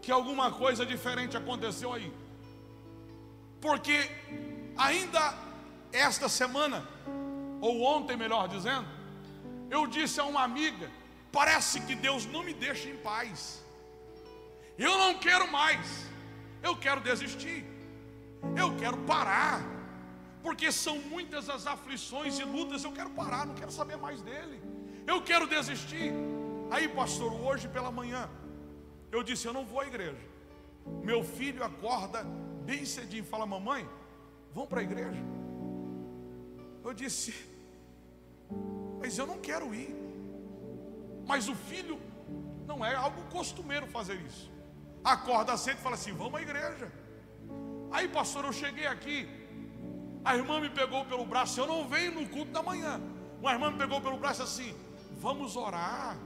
que 0.00 0.10
alguma 0.10 0.50
coisa 0.50 0.86
diferente 0.86 1.36
aconteceu 1.36 1.92
aí, 1.92 2.10
porque 3.60 4.10
ainda 4.78 5.49
esta 5.92 6.28
semana, 6.28 6.86
ou 7.60 7.82
ontem, 7.82 8.16
melhor 8.16 8.48
dizendo, 8.48 8.86
eu 9.70 9.86
disse 9.86 10.20
a 10.20 10.24
uma 10.24 10.42
amiga: 10.42 10.90
parece 11.32 11.80
que 11.80 11.94
Deus 11.94 12.26
não 12.26 12.42
me 12.42 12.52
deixa 12.52 12.88
em 12.88 12.96
paz. 12.96 13.62
Eu 14.78 14.98
não 14.98 15.18
quero 15.18 15.50
mais. 15.50 16.06
Eu 16.62 16.76
quero 16.76 17.00
desistir. 17.00 17.64
Eu 18.56 18.76
quero 18.76 18.96
parar. 18.98 19.60
Porque 20.42 20.72
são 20.72 20.98
muitas 20.98 21.50
as 21.50 21.66
aflições 21.66 22.38
e 22.38 22.44
lutas. 22.44 22.82
Eu 22.82 22.92
quero 22.92 23.10
parar, 23.10 23.46
não 23.46 23.54
quero 23.54 23.70
saber 23.70 23.96
mais 23.96 24.22
dele. 24.22 24.60
Eu 25.06 25.22
quero 25.22 25.46
desistir. 25.46 26.12
Aí, 26.70 26.88
pastor, 26.88 27.32
hoje 27.32 27.68
pela 27.68 27.90
manhã, 27.90 28.28
eu 29.12 29.22
disse: 29.22 29.46
Eu 29.46 29.52
não 29.52 29.64
vou 29.64 29.80
à 29.80 29.86
igreja. 29.86 30.30
Meu 31.02 31.22
filho 31.22 31.62
acorda 31.62 32.24
bem 32.64 32.84
cedinho 32.84 33.22
e 33.22 33.26
fala: 33.26 33.44
Mamãe, 33.44 33.88
vamos 34.54 34.68
para 34.68 34.80
a 34.80 34.82
igreja. 34.82 35.39
Eu 36.84 36.94
disse: 36.94 37.34
Mas 39.00 39.18
eu 39.18 39.26
não 39.26 39.38
quero 39.38 39.74
ir. 39.74 39.94
Mas 41.26 41.48
o 41.48 41.54
filho 41.54 42.00
não 42.66 42.84
é 42.84 42.94
algo 42.94 43.22
costumeiro 43.30 43.86
fazer 43.86 44.16
isso 44.28 44.50
acorda 45.04 45.56
cedo 45.56 45.78
e 45.78 45.82
fala 45.82 45.94
assim: 45.94 46.12
vamos 46.12 46.34
à 46.34 46.42
igreja. 46.42 46.92
Aí, 47.90 48.08
pastor, 48.08 48.44
eu 48.44 48.52
cheguei 48.52 48.86
aqui, 48.86 49.28
a 50.24 50.36
irmã 50.36 50.60
me 50.60 50.70
pegou 50.70 51.04
pelo 51.04 51.24
braço, 51.24 51.58
eu 51.60 51.66
não 51.66 51.88
venho 51.88 52.12
no 52.12 52.28
culto 52.28 52.52
da 52.52 52.62
manhã. 52.62 53.00
Uma 53.40 53.52
irmã 53.52 53.70
me 53.70 53.78
pegou 53.78 54.00
pelo 54.00 54.18
braço 54.18 54.42
assim: 54.42 54.74
vamos 55.18 55.56
orar. 55.56 56.16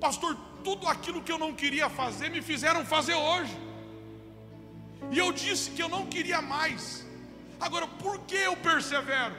Pastor, 0.00 0.36
tudo 0.62 0.86
aquilo 0.86 1.22
que 1.22 1.32
eu 1.32 1.38
não 1.38 1.54
queria 1.54 1.88
fazer, 1.88 2.28
me 2.28 2.42
fizeram 2.42 2.84
fazer 2.84 3.14
hoje. 3.14 3.56
E 5.10 5.18
eu 5.18 5.32
disse 5.32 5.70
que 5.70 5.82
eu 5.82 5.88
não 5.88 6.06
queria 6.06 6.42
mais. 6.42 7.05
Agora, 7.60 7.86
por 7.86 8.20
que 8.20 8.36
eu 8.36 8.56
persevero? 8.56 9.34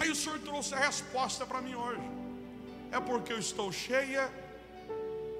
Aí 0.00 0.10
o 0.10 0.14
Senhor 0.16 0.38
trouxe 0.40 0.74
a 0.74 0.78
resposta 0.78 1.44
para 1.44 1.60
mim 1.60 1.74
hoje. 1.74 2.00
É 2.90 3.00
porque 3.00 3.32
eu 3.32 3.38
estou 3.38 3.70
cheia 3.70 4.30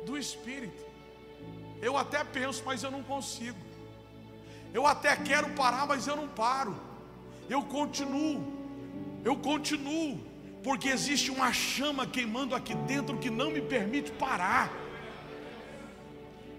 do 0.05 0.19
Espírito. 0.19 0.83
Eu 1.81 1.97
até 1.97 2.23
penso, 2.25 2.63
mas 2.67 2.83
eu 2.83 2.91
não 2.91 3.03
consigo. 3.03 3.59
Eu 4.75 4.87
até 4.87 5.17
quero 5.17 5.51
parar, 5.51 5.87
mas 5.87 6.07
eu 6.07 6.17
não 6.17 6.29
paro. 6.29 6.77
Eu 7.49 7.63
continuo. 7.63 8.53
Eu 9.25 9.37
continuo. 9.37 10.21
Porque 10.63 10.89
existe 10.89 11.31
uma 11.31 11.53
chama 11.53 12.07
queimando 12.07 12.55
aqui 12.55 12.75
dentro 12.75 13.17
que 13.17 13.31
não 13.31 13.51
me 13.51 13.61
permite 13.61 14.11
parar. 14.11 14.71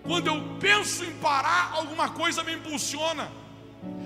Quando 0.04 0.28
eu 0.28 0.58
penso 0.60 1.04
em 1.04 1.14
parar, 1.20 1.74
alguma 1.74 2.10
coisa 2.10 2.44
me 2.44 2.54
impulsiona. 2.54 3.30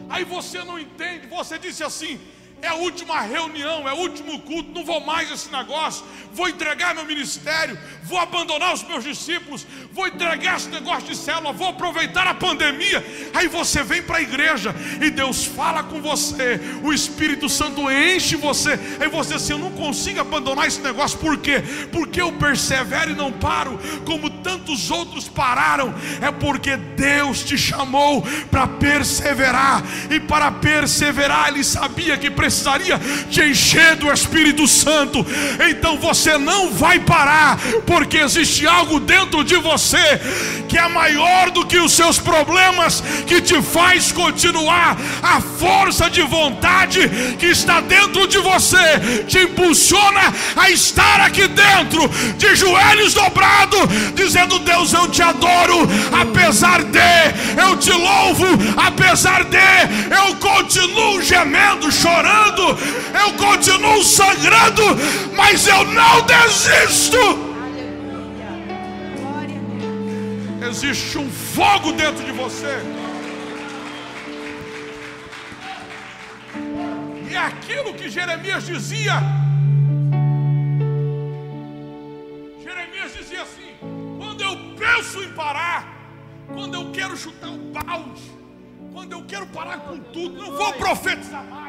Aí 0.10 0.24
você 0.24 0.64
não 0.64 0.80
entende, 0.80 1.28
você 1.28 1.58
disse 1.58 1.84
assim: 1.84 2.20
é 2.64 2.70
a 2.70 2.76
última 2.76 3.20
reunião, 3.20 3.88
é 3.88 3.94
o 3.94 3.98
último 3.98 4.40
culto, 4.40 4.72
não 4.74 4.86
vou 4.86 5.02
mais 5.02 5.30
esse 5.30 5.52
negócio, 5.52 6.06
vou 6.32 6.48
entregar 6.48 6.96
meu 6.96 7.06
ministério, 7.06 7.78
vou 8.04 8.18
abandonar 8.18 8.74
os 8.74 8.82
meus 8.84 9.04
discípulos, 9.04 9.68
vou 9.92 10.08
entregar 10.08 10.56
esse 10.56 10.70
negócio 10.70 11.10
de 11.10 11.16
célula, 11.16 11.52
vou 11.52 11.68
aproveitar 11.68 12.26
a 12.26 12.34
pandemia. 12.34 13.06
Aí 13.34 13.50
você 13.50 13.84
vem 13.84 14.02
para 14.02 14.20
a 14.20 14.22
igreja 14.22 14.74
e 15.02 15.10
Deus 15.10 15.44
fala 15.44 15.84
com 15.84 16.02
você, 16.02 16.58
o 16.82 16.94
Espírito 16.94 17.50
Santo 17.50 17.92
enche 17.92 18.38
você, 18.38 18.80
aí 18.98 19.10
você 19.10 19.34
assim, 19.34 19.52
eu 19.52 19.60
não 19.60 19.72
consigo 19.74 20.22
abandonar 20.22 20.66
esse 20.66 20.80
negócio, 20.80 21.20
por 21.20 21.38
quê? 21.40 21.62
Porque 21.92 22.22
eu 22.22 22.32
persevero 22.32 23.12
e 23.12 23.16
não 23.16 23.30
paro, 23.30 23.78
como 24.06 24.30
tantos 24.30 24.90
outros 24.90 25.28
pararam, 25.28 25.94
é 26.22 26.32
porque 26.32 26.78
Deus 26.78 27.44
te 27.44 27.58
chamou 27.58 28.24
para 28.50 28.68
perseverar, 28.68 29.84
e 30.10 30.18
para 30.22 30.50
perseverar, 30.50 31.50
Ele 31.50 31.64
sabia 31.64 32.18
que 32.18 32.32
precisava 32.32 32.53
precisaria 32.54 33.02
te 33.32 33.42
encher 33.42 33.96
do 33.96 34.12
Espírito 34.12 34.68
Santo. 34.68 35.26
Então 35.70 35.98
você 35.98 36.38
não 36.38 36.70
vai 36.70 37.00
parar, 37.00 37.58
porque 37.88 38.18
existe 38.18 38.68
algo 38.68 39.00
dentro 39.00 39.44
de 39.44 39.56
você 39.56 40.22
que 40.70 40.78
é 40.78 40.88
maior 40.88 41.52
do 41.52 41.66
que 41.66 41.78
os 41.78 41.92
seus 41.92 42.20
problemas, 42.20 43.04
que 43.28 43.42
te 43.42 43.62
faz 43.62 44.12
continuar. 44.12 44.98
A 45.22 45.40
força 45.42 46.10
de 46.10 46.22
vontade 46.22 47.00
que 47.40 47.48
está 47.48 47.82
dentro 47.82 48.28
de 48.28 48.38
você 48.40 49.24
te 49.28 49.40
impulsiona 49.40 50.34
a 50.56 50.70
estar 50.70 51.22
aqui 51.22 51.48
dentro, 51.48 52.10
de 52.38 52.56
joelhos 52.56 53.14
dobrados, 53.14 53.82
dizendo: 54.16 54.60
Deus, 54.60 54.94
eu 54.94 55.08
te 55.10 55.22
adoro, 55.22 55.88
apesar 56.12 56.84
de, 56.84 57.00
eu 57.62 57.78
te 57.78 57.92
louvo, 57.92 58.46
apesar 58.78 59.44
de, 59.44 59.58
eu 60.16 60.36
continuo 60.84 61.22
gemendo, 61.22 61.92
chorando 61.92 62.78
eu 63.24 63.34
continuo 63.38 64.04
sangrando, 64.04 64.84
mas 65.36 65.66
eu 65.68 65.86
não 65.86 66.22
desisto. 66.26 67.18
Existe 70.70 71.18
um 71.18 71.30
fogo 71.30 71.94
dentro 71.94 72.24
de 72.24 72.32
você. 72.32 72.82
E 77.30 77.36
é 77.36 77.38
aquilo 77.38 77.94
que 77.94 78.10
Jeremias 78.10 78.66
dizia. 78.66 79.22
Jeremias 82.62 83.14
dizia 83.18 83.44
assim: 83.44 83.72
quando 84.18 84.42
eu 84.42 84.58
penso 84.78 85.24
em 85.24 85.30
parar, 85.30 85.88
quando 86.54 86.74
eu 86.74 86.92
quero 86.92 87.16
chutar 87.16 87.50
o 87.50 87.58
balde, 87.58 88.43
quando 88.94 89.12
eu 89.12 89.26
quero 89.26 89.48
parar 89.48 89.80
com 89.80 90.00
tudo, 90.00 90.38
não 90.38 90.56
vou 90.56 90.74
profetizar 90.74 91.44
mais 91.46 91.64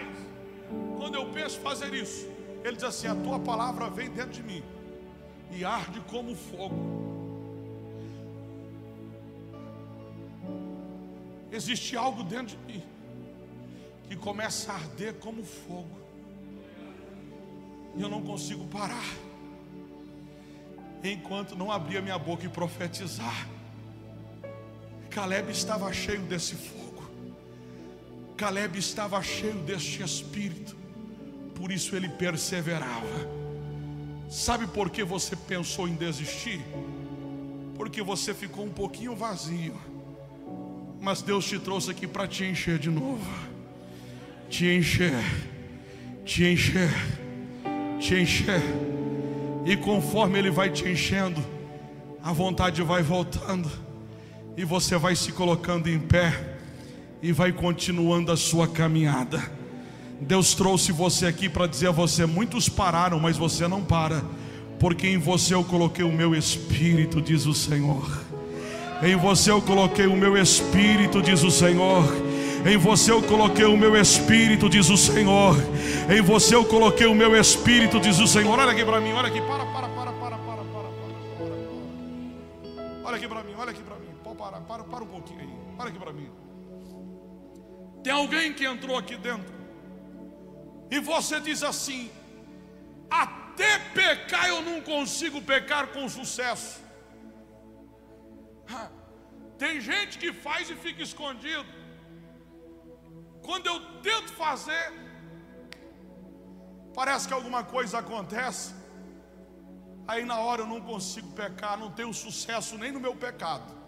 quando 1.04 1.16
eu 1.16 1.26
penso 1.32 1.58
fazer 1.60 1.92
isso, 1.92 2.26
Ele 2.64 2.76
diz 2.76 2.84
assim: 2.84 3.06
A 3.06 3.14
tua 3.14 3.38
palavra 3.38 3.90
vem 3.90 4.08
dentro 4.10 4.32
de 4.32 4.42
mim 4.42 4.62
e 5.50 5.64
arde 5.64 6.00
como 6.10 6.34
fogo. 6.34 6.74
Existe 11.52 11.96
algo 11.96 12.24
dentro 12.24 12.56
de 12.56 12.72
mim 12.72 12.82
que 14.08 14.16
começa 14.16 14.72
a 14.72 14.76
arder 14.76 15.14
como 15.14 15.44
fogo, 15.44 15.98
e 17.94 18.02
eu 18.02 18.08
não 18.08 18.22
consigo 18.22 18.66
parar, 18.66 19.04
enquanto 21.02 21.54
não 21.54 21.70
abrir 21.70 21.98
a 21.98 22.02
minha 22.02 22.18
boca 22.18 22.44
e 22.44 22.48
profetizar. 22.48 23.46
Caleb 25.10 25.52
estava 25.52 25.92
cheio 25.92 26.22
desse 26.22 26.54
fogo, 26.54 26.83
Caleb 28.36 28.78
estava 28.78 29.22
cheio 29.22 29.54
deste 29.60 30.02
espírito, 30.02 30.76
por 31.54 31.70
isso 31.70 31.94
ele 31.94 32.08
perseverava. 32.08 33.28
Sabe 34.28 34.66
por 34.66 34.90
que 34.90 35.04
você 35.04 35.36
pensou 35.36 35.86
em 35.86 35.94
desistir? 35.94 36.60
Porque 37.76 38.02
você 38.02 38.34
ficou 38.34 38.64
um 38.64 38.70
pouquinho 38.70 39.14
vazio, 39.14 39.76
mas 41.00 41.22
Deus 41.22 41.44
te 41.44 41.58
trouxe 41.58 41.90
aqui 41.90 42.06
para 42.06 42.26
te 42.26 42.44
encher 42.44 42.78
de 42.78 42.90
novo, 42.90 43.24
te 44.48 44.66
encher, 44.66 45.22
te 46.24 46.44
encher, 46.44 46.90
te 48.00 48.14
encher, 48.16 48.62
e 49.64 49.76
conforme 49.76 50.38
Ele 50.38 50.50
vai 50.50 50.70
te 50.70 50.88
enchendo, 50.88 51.44
a 52.22 52.32
vontade 52.32 52.82
vai 52.82 53.02
voltando. 53.02 53.70
E 54.56 54.64
você 54.64 54.96
vai 54.96 55.16
se 55.16 55.32
colocando 55.32 55.88
em 55.88 55.98
pé 55.98 56.53
e 57.24 57.32
vai 57.32 57.50
continuando 57.50 58.30
a 58.30 58.36
sua 58.36 58.68
caminhada. 58.68 59.42
Deus 60.20 60.54
trouxe 60.54 60.92
você 60.92 61.24
aqui 61.24 61.48
para 61.48 61.66
dizer 61.66 61.88
a 61.88 61.90
você: 61.90 62.26
muitos 62.26 62.68
pararam, 62.68 63.18
mas 63.18 63.38
você 63.38 63.66
não 63.66 63.82
para, 63.82 64.22
porque 64.78 65.08
em 65.08 65.16
você 65.16 65.54
eu 65.54 65.64
coloquei 65.64 66.04
o 66.04 66.12
meu 66.12 66.34
espírito, 66.34 67.22
diz 67.22 67.46
o 67.46 67.54
Senhor. 67.54 68.06
Em 69.02 69.16
você 69.16 69.50
eu 69.50 69.62
coloquei 69.62 70.06
o 70.06 70.14
meu 70.14 70.36
espírito, 70.36 71.22
diz 71.22 71.42
o 71.42 71.50
Senhor. 71.50 72.04
Em 72.66 72.76
você 72.76 73.10
eu 73.10 73.22
coloquei 73.22 73.64
o 73.64 73.76
meu 73.76 73.96
espírito, 73.96 74.68
diz 74.68 74.90
o 74.90 74.96
Senhor. 74.96 75.56
Em 76.14 76.20
você 76.20 76.54
eu 76.54 76.64
coloquei 76.66 77.06
o 77.06 77.14
meu 77.14 77.34
espírito, 77.34 77.98
diz 77.98 78.18
o 78.18 78.26
Senhor. 78.26 78.58
Olha 78.58 78.72
aqui 78.72 78.84
para 78.84 79.00
mim, 79.00 79.12
olha 79.12 79.28
aqui, 79.28 79.40
para, 79.40 79.64
para, 79.64 79.88
para, 79.88 80.12
para, 80.12 80.12
para, 80.12 80.36
para, 80.36 80.62
para. 80.68 80.90
Olha 83.02 83.16
aqui 83.16 83.26
para 83.26 83.42
mim, 83.42 83.54
olha 83.56 83.70
aqui 83.70 83.82
para 83.82 83.96
mim 83.96 84.04
para, 84.34 84.60
para, 84.60 84.84
para 84.84 85.04
um 85.04 85.06
pouquinho 85.06 85.40
aí. 85.40 85.48
Para 85.76 85.88
aqui 85.88 85.98
para 85.98 86.12
mim. 86.12 86.28
Tem 88.04 88.12
alguém 88.12 88.52
que 88.52 88.64
entrou 88.72 88.96
aqui 89.02 89.16
dentro. 89.16 89.52
E 90.94 91.00
você 91.10 91.36
diz 91.48 91.62
assim: 91.72 92.02
até 93.10 93.72
pecar 94.00 94.46
eu 94.48 94.60
não 94.68 94.78
consigo 94.92 95.40
pecar 95.52 95.84
com 95.94 96.08
sucesso. 96.18 96.72
Tem 99.62 99.80
gente 99.80 100.18
que 100.22 100.30
faz 100.46 100.68
e 100.68 100.76
fica 100.84 101.02
escondido. 101.02 101.70
Quando 103.46 103.66
eu 103.72 103.78
tento 104.08 104.32
fazer, 104.44 104.84
parece 106.94 107.26
que 107.28 107.34
alguma 107.34 107.62
coisa 107.76 107.98
acontece. 107.98 108.74
Aí 110.06 110.24
na 110.30 110.38
hora 110.38 110.62
eu 110.62 110.66
não 110.66 110.80
consigo 110.80 111.30
pecar, 111.32 111.78
não 111.78 111.90
tenho 111.90 112.12
sucesso 112.12 112.76
nem 112.76 112.92
no 112.92 113.00
meu 113.00 113.14
pecado. 113.26 113.83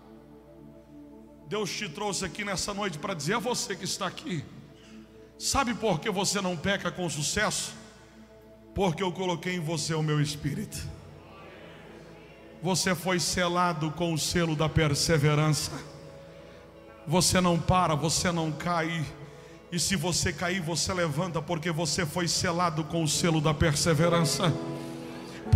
Deus 1.46 1.70
te 1.70 1.88
trouxe 1.88 2.24
aqui 2.24 2.44
nessa 2.44 2.74
noite 2.74 2.98
para 2.98 3.14
dizer 3.14 3.34
a 3.34 3.38
você 3.38 3.76
que 3.76 3.84
está 3.84 4.06
aqui: 4.06 4.44
sabe 5.38 5.74
por 5.74 6.00
que 6.00 6.10
você 6.10 6.40
não 6.40 6.56
peca 6.56 6.90
com 6.90 7.08
sucesso? 7.08 7.72
Porque 8.74 9.02
eu 9.02 9.12
coloquei 9.12 9.54
em 9.54 9.60
você 9.60 9.94
o 9.94 10.02
meu 10.02 10.20
espírito. 10.20 10.76
Você 12.62 12.94
foi 12.94 13.20
selado 13.20 13.90
com 13.92 14.12
o 14.12 14.18
selo 14.18 14.56
da 14.56 14.68
perseverança. 14.68 15.70
Você 17.06 17.40
não 17.40 17.58
para, 17.58 17.94
você 17.94 18.32
não 18.32 18.50
cai. 18.50 19.06
E 19.70 19.78
se 19.78 19.94
você 19.94 20.32
cair, 20.32 20.60
você 20.60 20.92
levanta, 20.92 21.40
porque 21.40 21.70
você 21.70 22.04
foi 22.04 22.26
selado 22.26 22.82
com 22.84 23.04
o 23.04 23.08
selo 23.08 23.40
da 23.40 23.54
perseverança. 23.54 24.52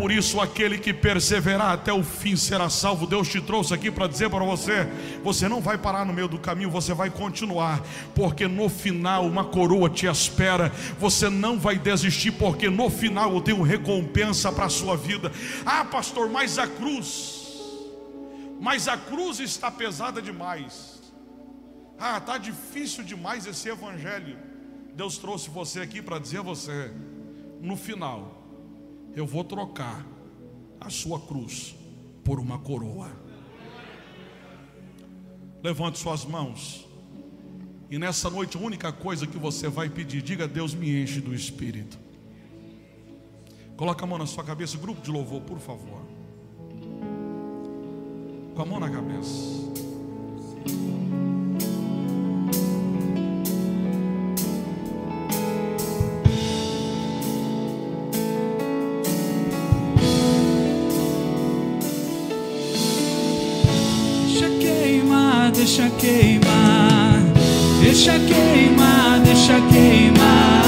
Por 0.01 0.11
isso, 0.11 0.41
aquele 0.41 0.79
que 0.79 0.95
perseverar 0.95 1.73
até 1.73 1.93
o 1.93 2.03
fim 2.03 2.35
será 2.35 2.71
salvo. 2.71 3.07
Deus 3.07 3.29
te 3.29 3.39
trouxe 3.39 3.75
aqui 3.75 3.91
para 3.91 4.07
dizer 4.07 4.31
para 4.31 4.43
você: 4.43 4.89
você 5.23 5.47
não 5.47 5.61
vai 5.61 5.77
parar 5.77 6.07
no 6.07 6.13
meio 6.15 6.27
do 6.27 6.39
caminho, 6.39 6.71
você 6.71 6.95
vai 6.95 7.11
continuar, 7.11 7.83
porque 8.15 8.49
no 8.49 8.71
final 8.71 9.27
uma 9.27 9.45
coroa 9.45 9.91
te 9.91 10.07
espera. 10.07 10.73
Você 10.99 11.29
não 11.29 11.59
vai 11.59 11.79
desistir, 11.79 12.31
porque 12.31 12.71
no 12.71 12.89
final 12.89 13.35
eu 13.35 13.43
tenho 13.43 13.61
recompensa 13.61 14.51
para 14.51 14.65
a 14.65 14.71
sua 14.71 14.97
vida. 14.97 15.31
Ah, 15.67 15.85
pastor, 15.85 16.31
mas 16.31 16.59
a 16.59 16.67
cruz, 16.67 17.69
mas 18.59 18.89
a 18.89 18.97
cruz 18.97 19.39
está 19.39 19.71
pesada 19.71 20.23
demais. 20.23 20.99
Ah, 21.99 22.17
está 22.17 22.39
difícil 22.39 23.05
demais 23.05 23.47
esse 23.47 23.69
evangelho. 23.69 24.39
Deus 24.95 25.19
trouxe 25.19 25.51
você 25.51 25.81
aqui 25.83 26.01
para 26.01 26.19
dizer 26.19 26.39
a 26.39 26.43
você: 26.43 26.91
no 27.61 27.77
final 27.77 28.40
eu 29.15 29.27
vou 29.27 29.45
trocar 29.45 30.07
a 30.81 30.89
sua 30.91 31.21
cruz 31.21 31.75
por 32.25 32.39
uma 32.39 32.59
coroa. 32.59 33.11
Levante 35.63 35.99
suas 35.99 36.25
mãos. 36.25 36.87
E 37.91 37.99
nessa 37.99 38.31
noite, 38.31 38.57
a 38.57 38.61
única 38.61 38.93
coisa 38.93 39.27
que 39.27 39.37
você 39.37 39.69
vai 39.69 39.89
pedir, 39.89 40.23
diga: 40.23 40.47
Deus 40.47 40.75
me 40.75 41.03
enche 41.03 41.21
do 41.21 41.35
Espírito. 41.35 41.99
Coloca 43.77 44.05
a 44.05 44.07
mão 44.07 44.19
na 44.19 44.27
sua 44.27 44.45
cabeça, 44.45 44.79
grupo 44.79 45.01
de 45.01 45.11
louvor, 45.11 45.41
por 45.43 45.59
favor. 45.59 46.03
Com 48.55 48.63
a 48.63 48.67
mão 48.67 48.79
na 48.79 48.91
cabeça. 48.91 49.71
Deixa 65.61 65.91
queimar, 65.99 67.21
deixa 67.83 68.13
queimar, 68.19 69.21
deixa 69.23 69.61
queimar, 69.71 70.60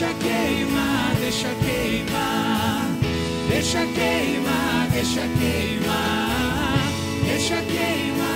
deixa 0.00 0.14
queimar, 0.14 1.14
deixa 1.20 1.48
queimar, 1.56 2.86
deixa 3.50 3.86
queimar, 3.86 4.88
deixa 4.90 5.20
queimar, 5.38 6.92
deixa 7.26 7.56
queimar. 7.56 8.29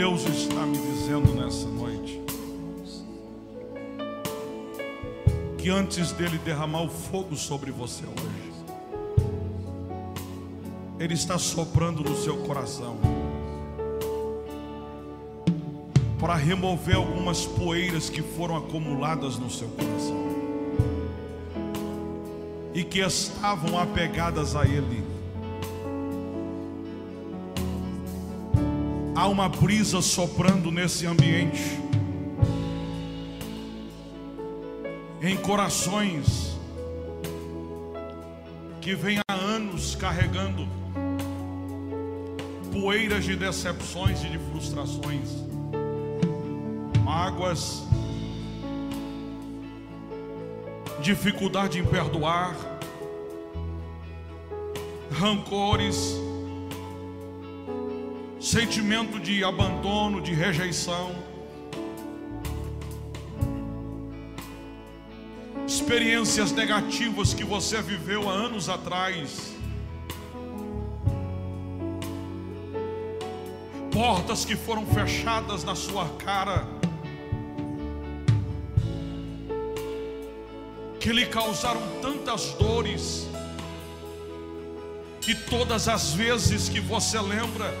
Deus 0.00 0.22
está 0.22 0.64
me 0.64 0.78
dizendo 0.78 1.34
nessa 1.34 1.68
noite 1.68 2.22
que 5.58 5.68
antes 5.68 6.10
dele 6.12 6.38
derramar 6.38 6.84
o 6.84 6.88
fogo 6.88 7.36
sobre 7.36 7.70
você 7.70 8.04
hoje, 8.06 8.64
ele 10.98 11.12
está 11.12 11.36
soprando 11.36 12.02
no 12.02 12.16
seu 12.16 12.38
coração 12.38 12.96
para 16.18 16.34
remover 16.34 16.96
algumas 16.96 17.44
poeiras 17.44 18.08
que 18.08 18.22
foram 18.22 18.56
acumuladas 18.56 19.36
no 19.36 19.50
seu 19.50 19.68
coração 19.68 20.16
e 22.72 22.82
que 22.84 23.00
estavam 23.00 23.78
apegadas 23.78 24.56
a 24.56 24.64
ele. 24.64 24.99
Uma 29.30 29.48
brisa 29.48 30.02
soprando 30.02 30.72
nesse 30.72 31.06
ambiente. 31.06 31.62
Em 35.22 35.36
corações 35.36 36.58
que 38.80 38.94
vêm 38.94 39.18
há 39.28 39.34
anos 39.34 39.94
carregando 39.94 40.66
poeiras 42.72 43.24
de 43.24 43.36
decepções 43.36 44.24
e 44.24 44.28
de 44.28 44.38
frustrações, 44.38 45.30
mágoas, 47.04 47.84
dificuldade 51.00 51.78
em 51.78 51.84
perdoar, 51.84 52.56
rancores, 55.12 56.16
sentimento 58.50 59.20
de 59.20 59.44
abandono, 59.44 60.20
de 60.20 60.34
rejeição, 60.34 61.14
experiências 65.64 66.50
negativas 66.50 67.32
que 67.32 67.44
você 67.44 67.80
viveu 67.80 68.28
há 68.28 68.32
anos 68.32 68.68
atrás, 68.68 69.54
portas 73.92 74.44
que 74.44 74.56
foram 74.56 74.84
fechadas 74.84 75.62
na 75.62 75.76
sua 75.76 76.08
cara, 76.18 76.66
que 80.98 81.12
lhe 81.12 81.26
causaram 81.26 81.82
tantas 82.02 82.52
dores, 82.54 83.28
e 85.28 85.36
todas 85.36 85.86
as 85.86 86.14
vezes 86.14 86.68
que 86.68 86.80
você 86.80 87.20
lembra, 87.20 87.72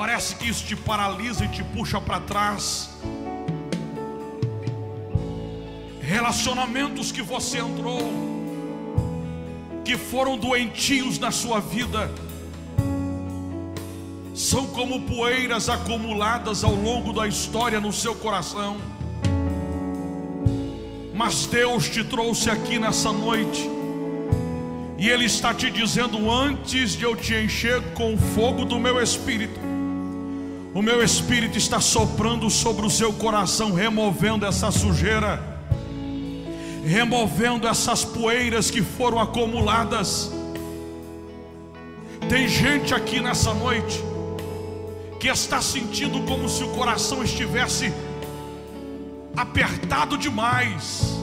Parece 0.00 0.34
que 0.36 0.48
isso 0.48 0.64
te 0.64 0.74
paralisa 0.74 1.44
e 1.44 1.48
te 1.48 1.62
puxa 1.62 2.00
para 2.00 2.18
trás. 2.20 2.88
Relacionamentos 6.00 7.12
que 7.12 7.20
você 7.20 7.58
entrou, 7.58 8.10
que 9.84 9.98
foram 9.98 10.38
doentios 10.38 11.18
na 11.18 11.30
sua 11.30 11.60
vida, 11.60 12.10
são 14.34 14.68
como 14.68 15.02
poeiras 15.02 15.68
acumuladas 15.68 16.64
ao 16.64 16.74
longo 16.74 17.12
da 17.12 17.28
história 17.28 17.78
no 17.78 17.92
seu 17.92 18.14
coração. 18.14 18.78
Mas 21.12 21.44
Deus 21.44 21.90
te 21.90 22.02
trouxe 22.02 22.48
aqui 22.48 22.78
nessa 22.78 23.12
noite, 23.12 23.68
e 24.96 25.10
Ele 25.10 25.26
está 25.26 25.52
te 25.52 25.70
dizendo: 25.70 26.30
antes 26.30 26.92
de 26.92 27.04
eu 27.04 27.14
te 27.14 27.34
encher 27.34 27.82
com 27.92 28.14
o 28.14 28.16
fogo 28.16 28.64
do 28.64 28.80
meu 28.80 28.98
espírito, 28.98 29.68
o 30.72 30.80
meu 30.80 31.02
espírito 31.02 31.58
está 31.58 31.80
soprando 31.80 32.48
sobre 32.48 32.86
o 32.86 32.90
seu 32.90 33.12
coração, 33.12 33.72
removendo 33.72 34.46
essa 34.46 34.70
sujeira, 34.70 35.42
removendo 36.84 37.66
essas 37.66 38.04
poeiras 38.04 38.70
que 38.70 38.82
foram 38.82 39.18
acumuladas. 39.18 40.32
Tem 42.28 42.46
gente 42.48 42.94
aqui 42.94 43.20
nessa 43.20 43.52
noite 43.52 44.00
que 45.18 45.28
está 45.28 45.60
sentindo 45.60 46.22
como 46.22 46.48
se 46.48 46.62
o 46.62 46.68
coração 46.68 47.22
estivesse 47.24 47.92
apertado 49.36 50.16
demais. 50.16 51.18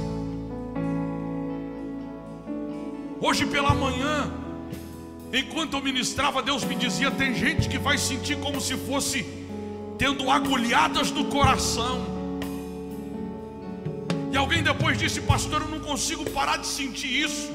Hoje 3.21 3.45
pela 3.45 3.73
manhã, 3.73 4.31
enquanto 5.33 5.73
eu 5.75 5.81
ministrava, 5.81 6.41
Deus 6.41 6.63
me 6.63 6.75
dizia: 6.75 7.11
tem 7.11 7.33
gente 7.35 7.67
que 7.67 7.77
vai 7.77 7.97
sentir 7.97 8.37
como 8.37 8.59
se 8.61 8.75
fosse 8.75 9.25
tendo 9.97 10.29
agulhadas 10.29 11.11
no 11.11 11.25
coração. 11.25 12.17
E 14.31 14.37
alguém 14.37 14.61
depois 14.61 14.97
disse, 14.97 15.21
pastor, 15.21 15.61
eu 15.61 15.67
não 15.67 15.79
consigo 15.79 16.29
parar 16.29 16.57
de 16.57 16.67
sentir 16.67 17.23
isso. 17.23 17.49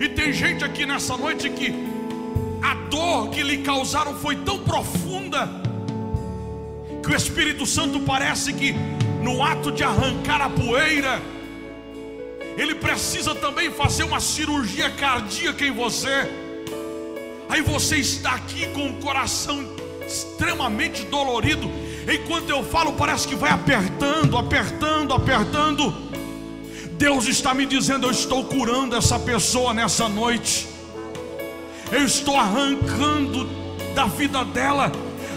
E 0.00 0.08
tem 0.08 0.32
gente 0.32 0.64
aqui 0.64 0.86
nessa 0.86 1.16
noite 1.16 1.50
que 1.50 1.74
a 2.62 2.74
dor 2.88 3.30
que 3.30 3.42
lhe 3.42 3.58
causaram 3.58 4.14
foi 4.14 4.36
tão 4.36 4.58
profunda 4.60 5.48
que 7.02 7.10
o 7.10 7.14
Espírito 7.14 7.66
Santo 7.66 8.00
parece 8.00 8.52
que 8.52 8.74
no 9.22 9.42
ato 9.42 9.70
de 9.72 9.82
arrancar 9.82 10.40
a 10.40 10.48
poeira, 10.48 11.20
ele 12.56 12.74
precisa 12.74 13.34
também 13.34 13.70
fazer 13.70 14.04
uma 14.04 14.20
cirurgia 14.20 14.90
cardíaca 14.90 15.64
em 15.64 15.72
você 15.72 16.28
Aí 17.48 17.62
você 17.62 17.96
está 17.96 18.32
aqui 18.32 18.66
com 18.68 18.88
o 18.88 18.94
coração 18.94 19.64
extremamente 20.06 21.04
dolorido. 21.04 21.70
Enquanto 22.12 22.50
eu 22.50 22.62
falo, 22.64 22.92
parece 22.92 23.26
que 23.26 23.34
vai 23.34 23.50
apertando, 23.50 24.36
apertando, 24.36 25.14
apertando. 25.14 25.94
Deus 26.92 27.26
está 27.26 27.54
me 27.54 27.64
dizendo: 27.64 28.06
Eu 28.06 28.10
estou 28.10 28.44
curando 28.44 28.96
essa 28.96 29.18
pessoa 29.18 29.72
nessa 29.72 30.08
noite. 30.08 30.68
Eu 31.90 32.04
estou 32.04 32.36
arrancando 32.36 33.48
da 33.94 34.06
vida 34.06 34.44
dela 34.44 34.90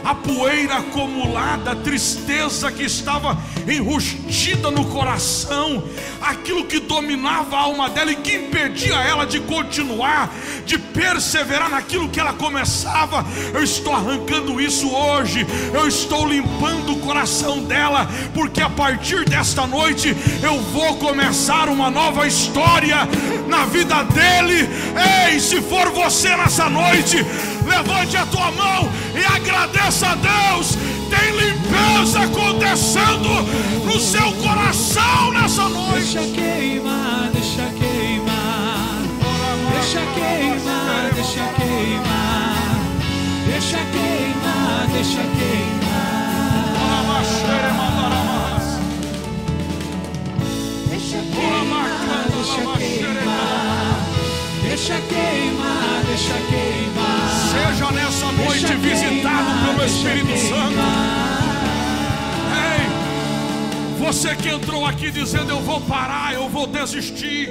a 0.10 0.15
poeira 0.15 0.77
acumulada, 0.77 1.72
a 1.72 1.76
tristeza 1.76 2.72
que 2.72 2.81
estava 2.81 3.38
enrustida 3.68 4.72
no 4.72 4.86
coração, 4.86 5.84
aquilo 6.19 6.65
que 6.65 6.80
dominava 6.80 7.56
a 7.56 7.60
alma 7.60 7.91
dela 7.91 8.11
e 8.11 8.15
que 8.15 8.36
impedia 8.36 8.95
ela 8.95 9.23
de 9.27 9.40
continuar, 9.41 10.34
de 10.65 10.80
perseverar 10.80 11.69
naquilo 11.69 12.10
que 12.10 12.19
ela 12.19 12.34
começava. 12.34 13.23
Eu 13.53 13.61
estou 13.61 13.94
arrancando 13.94 14.60
isso 14.60 14.90
hoje, 14.90 15.45
eu 15.72 15.88
estou 15.88 16.27
limpando 16.27 16.94
o 16.94 16.99
coração 17.02 17.64
dela, 17.65 18.10
porque 18.34 18.61
a 18.61 18.69
partir 18.69 19.26
desta 19.26 19.68
noite 19.68 20.18
eu 20.41 20.60
vou 20.60 20.95
começar 20.95 21.69
uma 21.69 21.91
nova 21.91 22.26
história 22.26 23.07
na 23.48 23.65
vida 23.65 24.03
dele. 24.06 24.68
Ei, 25.30 25.40
se 25.40 25.61
for 25.61 25.91
você 25.91 26.36
nessa 26.36 26.68
noite, 26.68 27.18
levante 27.68 28.18
a 28.18 28.26
tua 28.26 28.52
mão 28.52 28.90
e 29.14 29.23
agradeça 29.23 29.98
a 30.03 30.15
Deus. 30.15 30.77
Tem 31.09 31.31
limpeza 31.31 32.21
acontecendo 32.21 33.30
no 33.85 33.99
seu 33.99 34.31
coração 34.34 35.31
nessa 35.31 35.67
noite. 35.67 36.17
Deixa 36.17 36.21
queimar, 36.21 37.30
deixa 37.34 37.65
queimar. 37.77 39.01
Deixa 39.73 39.99
queimar, 40.13 41.11
deixa 41.13 41.45
queimar. 41.57 42.80
Deixa 43.45 43.77
queimar, 43.77 44.88
deixa 44.93 45.21
queimar. 45.21 45.80
Deixa 50.89 51.17
queimar, 51.17 52.26
deixa 52.34 52.61
queimar. 52.77 53.49
Deixa 54.61 55.01
queimar, 55.01 56.03
deixa 56.07 56.34
queimar. 56.49 57.09
Seja 57.69 57.91
nessa 57.91 58.31
noite 58.31 58.73
visitado 58.77 59.51
pelo 59.63 59.85
Espírito 59.85 60.35
Santo. 60.39 60.79
Ei, 62.65 63.99
você 63.99 64.35
que 64.35 64.49
entrou 64.49 64.83
aqui 64.87 65.11
dizendo 65.11 65.51
eu 65.51 65.59
vou 65.59 65.79
parar, 65.81 66.33
eu 66.33 66.49
vou 66.49 66.65
desistir. 66.65 67.47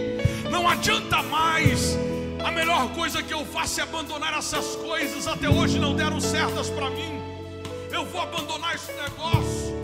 Não 0.50 0.68
adianta 0.68 1.22
mais. 1.22 1.96
A 2.44 2.50
melhor 2.50 2.88
coisa 2.94 3.22
que 3.22 3.32
eu 3.32 3.44
faço 3.46 3.78
é 3.78 3.84
abandonar 3.84 4.36
essas 4.36 4.74
coisas. 4.74 5.28
Até 5.28 5.48
hoje 5.48 5.78
não 5.78 5.94
deram 5.94 6.20
certas 6.20 6.68
para 6.68 6.90
mim. 6.90 7.22
Eu 7.92 8.04
vou 8.04 8.20
abandonar 8.20 8.74
esse 8.74 8.92
negócio. 8.94 9.77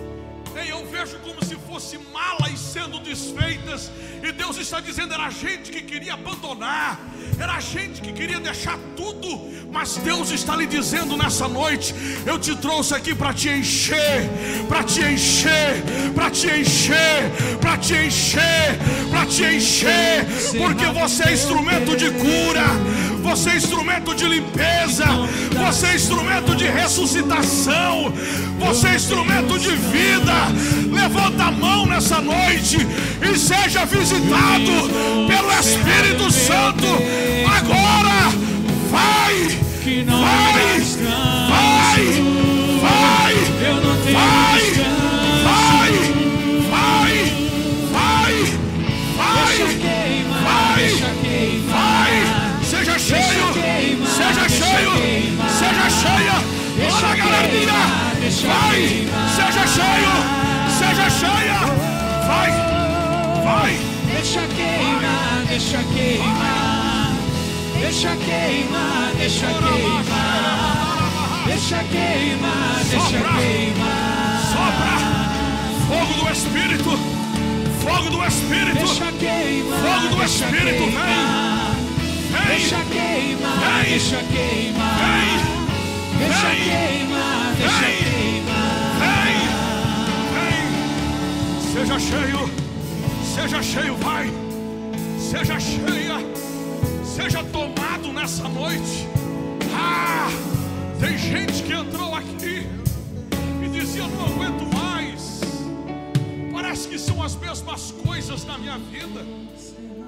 Amém. 0.55 0.69
Eu 0.69 0.87
vejo 0.87 1.19
como 1.19 1.45
se 1.45 1.57
fosse 1.57 1.99
malas 2.13 2.59
sendo 2.61 3.01
desfeitas. 3.01 3.91
E 4.23 4.31
Deus 4.31 4.57
está 4.57 4.79
dizendo: 4.79 5.13
era 5.13 5.29
gente 5.29 5.71
que 5.73 5.83
queria 5.83 6.15
abandonar, 6.15 7.01
era 7.39 7.59
gente 7.61 8.01
que 8.01 8.13
queria 8.13 8.39
deixar 8.39 8.79
tudo. 8.97 9.29
Mas 9.73 9.97
Deus 9.97 10.31
está 10.31 10.55
lhe 10.55 10.67
dizendo 10.67 11.17
nessa 11.17 11.49
noite: 11.49 11.93
eu 12.25 12.39
te 12.39 12.55
trouxe 12.57 12.95
aqui 12.95 13.15
para 13.15 13.35
te 13.35 13.49
encher, 13.51 14.31
para 14.69 14.85
te 14.85 15.01
encher, 15.03 15.83
para 16.15 16.31
te 16.31 16.47
encher, 16.47 17.59
para 17.61 17.77
te 17.77 17.95
encher, 17.95 18.79
para 19.11 19.27
te 19.27 19.43
encher, 19.43 20.27
porque 20.57 20.87
você 20.87 21.25
é 21.25 21.33
instrumento 21.33 21.97
de 21.97 22.11
cura, 22.13 22.67
você 23.25 23.51
é 23.51 23.57
instrumento 23.57 24.15
de 24.15 24.29
limpeza, 24.29 25.07
você 25.57 25.87
é 25.87 25.95
instrumento 25.95 26.55
de 26.55 26.67
ressuscitação, 26.67 28.13
você 28.59 28.89
é 28.89 28.95
instrumento 28.97 29.59
de 29.59 29.71
vida. 29.71 30.35
Levanta 30.93 31.45
a 31.45 31.51
mão 31.51 31.87
nessa 31.87 32.21
noite 32.21 32.77
e 33.23 33.39
seja 33.39 33.87
visitado 33.87 34.91
pelo 35.27 35.51
Espírito 35.59 36.31
Santo. 36.31 36.87
Agora, 37.47 38.31
vai, 38.91 39.59
vai, 40.05 40.83
vai, 41.49 42.05
vai, 42.83 43.35
vai, 44.13 44.54
vai, 58.47 59.09
seja 59.35 59.67
cheio, 59.67 60.15
seja 60.79 61.11
cheia, 61.11 61.59
vai, 62.27 62.51
vai, 63.43 63.79
Deixa 64.07 64.41
queimar, 64.57 65.45
deixa 65.49 65.79
queimar. 65.95 67.13
Deixa 67.81 68.17
queimar, 68.17 69.13
deixa 69.19 69.47
queimar. 69.47 71.45
Deixa 71.47 71.85
queimar, 71.85 72.85
deixa 72.89 73.21
queimar. 73.39 74.41
sopra, 74.53 74.95
fogo 75.89 76.15
do 76.25 76.33
Espírito, 76.33 76.99
fogo 77.83 78.11
do 78.11 78.25
Espírito, 78.25 78.79
Deixa 78.79 79.13
queimar, 79.13 79.79
Fogo 79.81 80.15
do 80.17 80.23
Espírito, 80.25 80.85
vem. 80.85 82.47
Deixa 82.47 82.77
queimar, 82.91 83.59
Vem. 83.59 83.91
deixa 83.91 84.17
queimar. 84.17 84.97
vem, 84.99 86.27
Deixa 86.27 86.49
queimar, 86.49 87.55
deixa 87.59 87.79
queimar. 87.79 88.04
Seja 91.75 91.99
cheio, 91.99 92.39
seja 93.35 93.61
cheio, 93.61 93.97
vai, 93.97 94.31
seja 95.19 95.59
cheia, 95.59 96.19
seja 97.05 97.43
tomado 97.43 98.13
nessa 98.13 98.49
noite. 98.49 99.09
Ah, 99.77 100.29
tem 101.01 101.19
gente 101.19 101.65
que 101.65 101.73
entrou 101.73 102.15
aqui 102.15 102.69
e 103.61 103.69
dizia: 103.69 104.07
não 104.07 104.25
aguento 104.25 104.73
mais. 104.73 105.41
Parece 106.53 106.87
que 106.87 106.97
são 106.97 107.21
as 107.21 107.35
mesmas 107.35 107.91
coisas 107.91 108.45
na 108.45 108.57
minha 108.57 108.79
vida, 108.79 109.27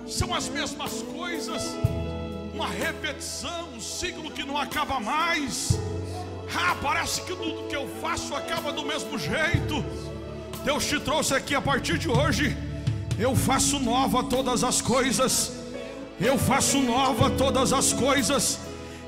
são 0.06 0.32
as 0.32 0.48
mesmas 0.48 1.02
coisas, 1.02 1.64
uma 2.54 2.68
repetição, 2.68 3.70
um 3.74 3.80
ciclo 3.80 4.30
que 4.30 4.44
não 4.44 4.56
acaba 4.56 5.00
mais. 5.00 5.76
Ah, 6.54 6.76
parece 6.80 7.22
que 7.22 7.34
tudo 7.34 7.66
que 7.66 7.74
eu 7.74 7.88
faço 8.00 8.36
acaba 8.36 8.70
do 8.70 8.84
mesmo 8.84 9.18
jeito. 9.18 9.84
Deus 10.66 10.84
te 10.84 10.98
trouxe 10.98 11.32
aqui 11.32 11.54
a 11.54 11.60
partir 11.62 11.96
de 11.96 12.08
hoje. 12.08 12.56
Eu 13.16 13.36
faço 13.36 13.78
nova 13.78 14.24
todas 14.24 14.64
as 14.64 14.82
coisas. 14.82 15.52
Eu 16.20 16.36
faço 16.36 16.80
nova 16.80 17.30
todas 17.30 17.72
as 17.72 17.92
coisas. 17.92 18.58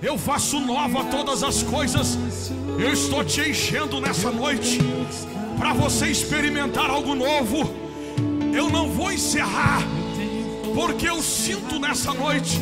Eu 0.01 0.17
faço 0.17 0.61
nova 0.61 1.03
todas 1.07 1.43
as 1.43 1.65
coisas. 1.65 2.17
Eu 2.79 2.93
estou 2.93 3.25
te 3.25 3.41
enchendo 3.41 4.01
nessa 4.01 4.31
noite 4.31 4.79
para 5.59 5.73
você 5.73 6.07
experimentar 6.07 6.89
algo 6.89 7.17
novo. 7.17 7.69
Eu 8.55 8.71
não 8.71 8.89
vou 8.91 9.11
encerrar, 9.11 9.83
porque 10.77 11.09
eu 11.09 11.21
sinto 11.21 11.81
nessa 11.81 12.15
noite 12.15 12.57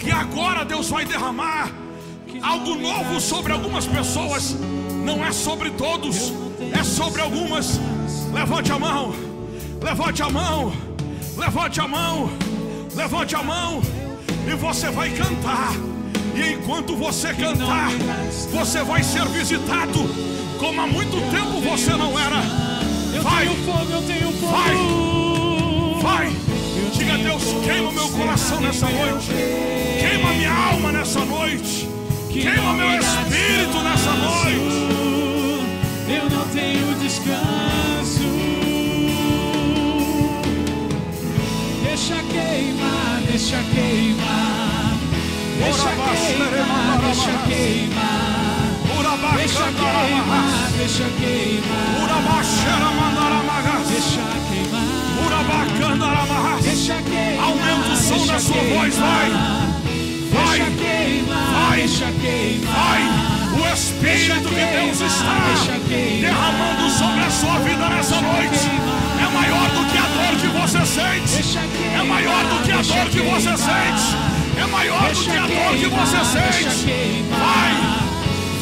que 0.00 0.10
agora 0.10 0.64
Deus 0.64 0.88
vai 0.88 1.04
derramar 1.04 1.70
algo 2.42 2.76
novo 2.76 3.20
sobre 3.20 3.52
algumas 3.52 3.86
pessoas. 3.86 4.56
Não 5.04 5.22
é 5.22 5.32
sobre 5.32 5.70
todos, 5.72 6.32
é 6.72 6.82
sobre 6.82 7.20
algumas. 7.20 7.78
Levante 8.32 8.72
a 8.72 8.78
mão, 8.78 9.14
levante 9.82 10.22
a 10.22 10.28
mão, 10.28 10.72
levante 11.36 11.80
a 11.80 11.88
mão, 11.88 12.30
levante 12.94 13.34
a 13.34 13.42
mão, 13.42 13.82
e 14.46 14.54
você 14.54 14.90
vai 14.90 15.10
cantar. 15.10 15.72
E 16.34 16.52
enquanto 16.52 16.94
você 16.96 17.32
cantar, 17.32 17.90
você 18.52 18.82
vai 18.82 19.02
ser 19.02 19.24
visitado 19.26 19.98
como 20.58 20.80
há 20.80 20.86
muito 20.86 21.16
tempo 21.30 21.60
você 21.60 21.92
não 21.92 22.18
era. 22.18 22.40
Vai. 23.22 23.46
Vai. 23.46 24.76
vai, 26.02 26.36
diga 26.92 27.14
a 27.14 27.16
Deus: 27.16 27.42
queima 27.64 27.88
o 27.88 27.92
meu 27.92 28.08
coração 28.10 28.60
nessa 28.60 28.86
noite, 28.88 29.30
queima 30.00 30.32
minha 30.34 30.52
alma 30.52 30.92
nessa 30.92 31.24
noite, 31.24 31.88
queima 32.30 32.74
meu 32.74 32.98
espírito 32.98 33.82
nessa 33.82 34.12
noite. 34.12 34.96
Eu 36.08 36.30
não 36.30 36.46
tenho 36.48 36.94
descanso. 37.00 37.65
Deixa 43.36 43.62
queimar. 43.74 44.96
Deixa 45.58 45.90
queimar, 45.90 46.98
deixa 47.04 47.32
queimar. 47.46 48.56
Deixa 49.36 49.64
queimar, 49.76 50.70
deixa 50.72 51.04
queimar. 51.20 51.66
Deixa 51.66 52.64
queimar. 52.80 53.10
Deixa 56.64 56.94
queimar. 56.94 57.44
Aumenta 57.44 57.90
o 57.90 57.96
som 57.96 58.26
da 58.26 58.38
sua 58.40 58.56
voz, 58.56 58.96
vai. 58.96 59.30
Vai. 60.32 60.58
Deixa 60.58 60.70
queimar, 60.70 61.70
Vai. 61.70 61.86
Vai, 62.72 63.02
o 63.60 63.74
Espírito 63.74 64.48
de 64.48 64.64
Deus 64.64 65.00
está 65.00 65.36
derramando 66.20 66.90
sobre 66.90 67.24
a 67.24 67.30
sua 67.30 67.58
vida 67.58 67.88
nessa 67.90 68.18
noite. 68.18 68.95
É 69.36 69.38
maior 69.38 69.68
do 69.68 69.84
que 69.84 69.98
a 69.98 70.06
dor 70.06 70.34
que 70.40 70.46
você 70.48 70.86
sente. 70.86 71.58
É 71.94 72.02
maior 72.02 72.44
do 72.46 72.62
que 72.62 72.72
a 72.72 72.82
dor 72.82 73.10
que 73.10 73.20
você 73.20 73.56
sente. 73.56 74.16
É 74.58 74.66
maior 74.66 75.12
do 75.12 75.20
que 75.20 75.36
a 75.36 75.46
dor 75.46 75.76
que 75.76 75.86
você 75.86 76.24
sente. 76.24 77.24
Vai, 77.30 77.72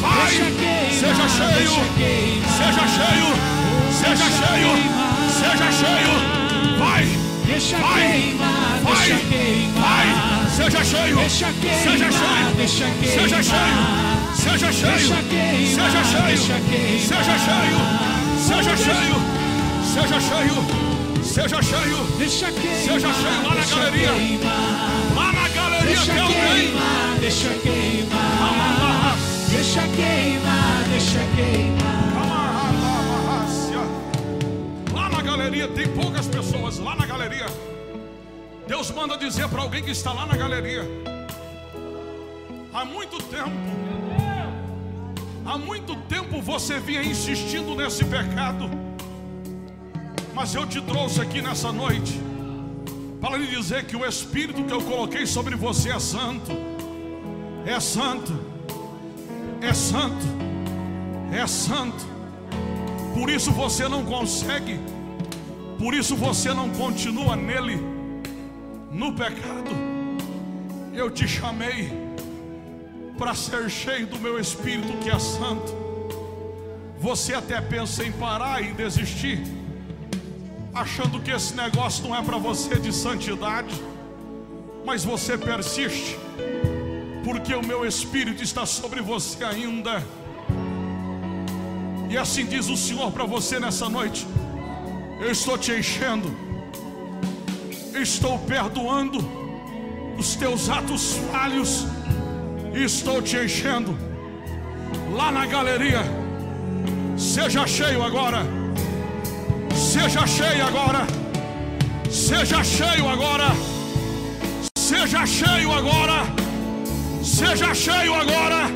vai, 0.01 0.31
seja 0.91 1.29
cheio, 1.29 1.71
seja 2.57 2.85
cheio, 2.95 3.29
seja 3.91 4.27
cheio, 4.29 4.71
seja 5.31 5.71
cheio. 5.71 6.15
Vai, 6.77 7.05
vai, 7.79 8.35
vai, 8.83 9.09
vai, 9.79 10.07
seja 10.49 10.83
cheio, 10.83 11.29
seja 11.29 11.51
cheio, 12.11 12.55
deixa 12.57 12.85
seja 13.03 13.41
cheio, 13.43 13.79
seja 14.35 14.71
cheio, 14.73 15.09
seja 15.67 16.03
cheio, 16.03 16.37
seja 16.99 17.35
cheio, 17.39 17.79
seja 18.37 18.75
cheio, 18.77 19.44
seja 19.95 20.19
cheio, 20.19 21.23
seja 21.23 21.61
cheio, 21.61 21.97
Deixa 22.17 22.51
queimar, 22.51 22.75
Seja 22.83 23.13
cheio 23.13 23.43
lá 23.43 23.55
na 23.55 23.65
galeria. 23.65 24.13
queimar. 24.13 25.15
lá 25.15 25.33
na 25.33 25.47
galeria 25.49 26.01
tem 26.05 26.19
alguém. 26.19 26.37
queimar, 26.61 27.17
deixa 27.19 27.49
queimar. 27.49 28.41
Amarra, 28.49 29.15
Deixa 29.49 29.81
queimar, 29.81 30.83
deixa 30.89 31.19
queimar. 31.35 32.23
amarra, 32.23 33.45
Lá 34.93 35.09
na 35.09 35.21
galeria 35.21 35.67
tem 35.69 35.87
poucas 35.87 36.27
pessoas, 36.27 36.77
lá 36.79 36.95
na 36.95 37.05
galeria. 37.05 37.45
Deus 38.67 38.91
manda 38.91 39.17
dizer 39.17 39.47
para 39.47 39.61
alguém 39.61 39.83
que 39.83 39.91
está 39.91 40.11
lá 40.11 40.25
na 40.25 40.35
galeria. 40.35 40.83
Há 42.73 42.83
muito 42.83 43.17
tempo, 43.23 43.51
há 45.45 45.57
muito 45.57 45.95
tempo 46.09 46.41
você 46.41 46.79
vinha 46.79 47.01
insistindo 47.03 47.73
nesse 47.75 48.03
pecado. 48.03 48.69
Mas 50.35 50.53
eu 50.53 50.67
te 50.67 50.81
trouxe 50.81 51.21
aqui 51.21 51.41
nessa 51.41 51.71
noite 51.71 52.19
para 53.21 53.37
lhe 53.37 53.47
dizer 53.47 53.85
que 53.85 53.95
o 53.95 54.05
Espírito 54.05 54.65
que 54.65 54.73
eu 54.73 54.81
coloquei 54.81 55.25
sobre 55.25 55.55
você 55.55 55.89
é 55.89 55.99
santo, 55.99 56.51
é 57.65 57.79
santo, 57.79 58.37
é 59.61 59.73
santo, 59.73 60.25
é 61.31 61.47
santo. 61.47 62.05
Por 63.13 63.29
isso 63.29 63.49
você 63.49 63.87
não 63.87 64.03
consegue, 64.03 64.77
por 65.79 65.93
isso 65.93 66.17
você 66.17 66.53
não 66.53 66.69
continua 66.69 67.37
nele, 67.37 67.79
no 68.91 69.13
pecado. 69.13 69.71
Eu 70.93 71.09
te 71.09 71.25
chamei 71.29 71.89
para 73.17 73.33
ser 73.33 73.69
cheio 73.69 74.05
do 74.05 74.19
meu 74.19 74.37
Espírito 74.37 74.97
que 74.97 75.09
é 75.09 75.17
santo. 75.17 75.73
Você 76.99 77.33
até 77.33 77.61
pensa 77.61 78.03
em 78.03 78.11
parar 78.11 78.61
e 78.61 78.73
desistir, 78.73 79.41
achando 80.75 81.21
que 81.21 81.31
esse 81.31 81.55
negócio 81.55 82.03
não 82.03 82.13
é 82.13 82.21
para 82.21 82.37
você 82.37 82.75
de 82.75 82.91
santidade, 82.91 83.73
mas 84.85 85.05
você 85.05 85.37
persiste, 85.37 86.19
porque 87.23 87.55
o 87.55 87.65
meu 87.65 87.85
espírito 87.85 88.43
está 88.43 88.65
sobre 88.65 89.01
você 89.01 89.41
ainda. 89.45 90.03
E 92.09 92.17
assim 92.17 92.45
diz 92.45 92.67
o 92.67 92.75
Senhor 92.75 93.09
para 93.11 93.23
você 93.23 93.57
nessa 93.57 93.87
noite: 93.87 94.27
Eu 95.21 95.31
estou 95.31 95.57
te 95.57 95.71
enchendo, 95.71 96.35
estou 97.99 98.37
perdoando 98.39 99.19
os 100.17 100.35
teus 100.35 100.69
atos 100.69 101.13
falhos, 101.31 101.85
estou 102.73 103.21
te 103.21 103.37
enchendo. 103.37 103.97
Lá 105.13 105.31
na 105.31 105.45
galeria, 105.45 106.01
seja 107.17 107.65
cheio 107.65 108.03
agora, 108.03 108.45
seja 109.95 110.27
cheio 110.27 110.67
agora, 110.67 111.07
seja 112.11 112.61
cheio 112.65 113.07
agora, 113.07 113.55
seja 114.77 115.25
cheio 115.25 115.71
agora, 115.71 116.25
seja 117.23 117.73
cheio 117.73 118.13
agora, 118.13 118.69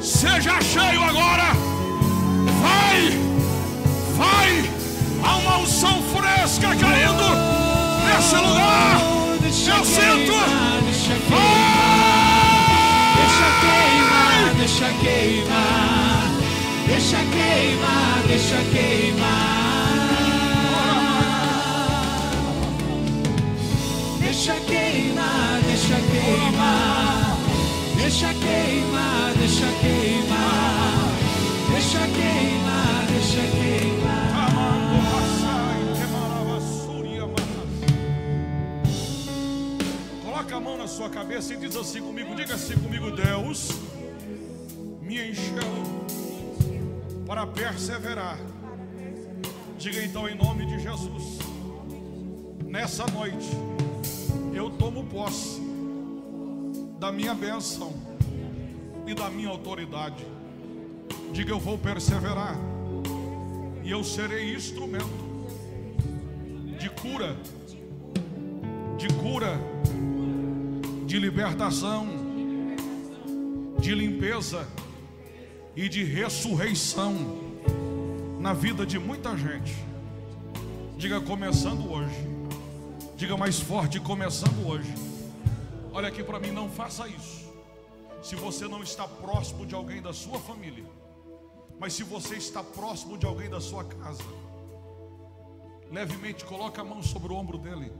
seja 0.00 0.58
cheio 0.62 1.02
agora. 1.04 1.52
Vai, 2.62 3.18
vai, 4.16 4.70
há 5.22 5.36
uma 5.36 5.58
unção 5.58 6.02
fresca 6.04 6.74
caindo 6.74 7.28
nesse 8.06 8.36
lugar. 8.36 8.98
Eu 9.44 9.84
sinto. 9.84 10.32
Vai! 11.28 11.50
deixa 13.20 13.48
queimar, 13.60 14.54
deixa 14.56 14.88
queimar, 15.02 16.30
deixa 16.86 17.16
queimar, 17.16 18.22
deixa 18.26 18.56
queimar. 18.72 19.59
Deixa 24.40 24.58
queimar, 24.60 25.60
deixa 25.66 25.96
queimar, 26.00 27.36
deixa 27.94 28.32
queimar, 28.32 29.34
deixa 29.36 29.66
queimar, 29.82 31.12
deixa 31.70 31.98
queimar, 32.08 33.06
deixa 33.06 33.42
queimar. 33.50 34.30
Coloca 40.24 40.56
a 40.56 40.60
mão 40.60 40.78
na 40.78 40.88
sua 40.88 41.10
cabeça 41.10 41.52
e 41.52 41.58
diz 41.58 41.76
assim 41.76 42.00
comigo, 42.00 42.34
diga 42.34 42.54
assim 42.54 42.78
comigo, 42.78 43.10
Deus 43.10 43.68
me 45.02 45.32
encheu 45.32 45.52
para 47.26 47.46
perseverar. 47.46 48.38
Diga 49.76 50.02
então 50.02 50.26
em 50.26 50.34
nome 50.34 50.64
de 50.64 50.80
Jesus. 50.80 51.40
Nessa 52.64 53.06
noite 53.08 53.50
eu 54.52 54.70
tomo 54.70 55.04
posse 55.04 55.60
da 56.98 57.10
minha 57.10 57.34
bênção 57.34 57.92
e 59.06 59.14
da 59.14 59.30
minha 59.30 59.48
autoridade. 59.48 60.24
Diga 61.32 61.52
eu 61.52 61.58
vou 61.58 61.78
perseverar 61.78 62.56
e 63.82 63.90
eu 63.90 64.04
serei 64.04 64.54
instrumento 64.54 65.30
de 66.78 66.90
cura, 66.90 67.36
de 68.96 69.08
cura, 69.14 69.58
de 71.06 71.18
libertação, 71.18 72.06
de 73.78 73.94
limpeza 73.94 74.66
e 75.74 75.88
de 75.88 76.04
ressurreição 76.04 77.14
na 78.38 78.52
vida 78.52 78.84
de 78.84 78.98
muita 78.98 79.36
gente. 79.36 79.74
Diga 80.96 81.20
começando 81.20 81.90
hoje. 81.90 82.29
Diga 83.20 83.36
mais 83.36 83.60
forte 83.60 84.00
começando 84.00 84.66
hoje. 84.66 84.94
Olha 85.92 86.08
aqui 86.08 86.24
para 86.24 86.40
mim, 86.40 86.52
não 86.52 86.70
faça 86.70 87.06
isso. 87.06 87.52
Se 88.22 88.34
você 88.34 88.66
não 88.66 88.82
está 88.82 89.06
próximo 89.06 89.66
de 89.66 89.74
alguém 89.74 90.00
da 90.00 90.10
sua 90.10 90.38
família, 90.38 90.86
mas 91.78 91.92
se 91.92 92.02
você 92.02 92.36
está 92.36 92.64
próximo 92.64 93.18
de 93.18 93.26
alguém 93.26 93.50
da 93.50 93.60
sua 93.60 93.84
casa, 93.84 94.24
levemente 95.92 96.46
coloca 96.46 96.80
a 96.80 96.84
mão 96.84 97.02
sobre 97.02 97.30
o 97.30 97.36
ombro 97.36 97.58
dele. 97.58 97.92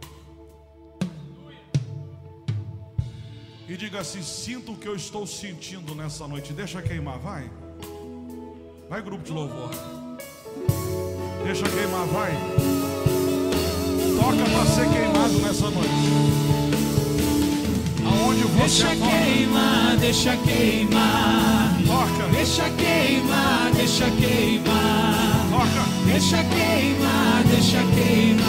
E 3.68 3.76
diga 3.76 4.00
assim: 4.00 4.22
sinto 4.22 4.72
o 4.72 4.76
que 4.78 4.88
eu 4.88 4.96
estou 4.96 5.26
sentindo 5.26 5.94
nessa 5.94 6.26
noite. 6.26 6.54
Deixa 6.54 6.80
queimar, 6.80 7.18
vai. 7.18 7.50
Vai, 8.88 9.02
grupo 9.02 9.22
de 9.22 9.32
louvor. 9.32 9.68
Deixa 11.44 11.68
queimar, 11.68 12.06
vai. 12.06 12.99
Toca 14.20 14.44
para 14.50 14.66
ser 14.66 14.86
queimado 14.90 15.38
nessa 15.40 15.70
noite. 15.70 15.88
Aonde 18.04 18.42
você 18.42 18.60
Deixa 18.60 18.96
toca, 18.96 19.10
queimar, 19.10 19.96
deixa 19.98 20.36
queimar, 20.36 21.80
toca, 21.86 22.28
deixa 22.30 22.70
queimar, 22.70 23.70
deixa 23.74 24.10
queimar, 24.10 25.46
toca. 25.50 25.84
deixa 26.04 26.44
queimar, 26.44 27.44
deixa 27.48 27.82
queimar, 27.94 28.44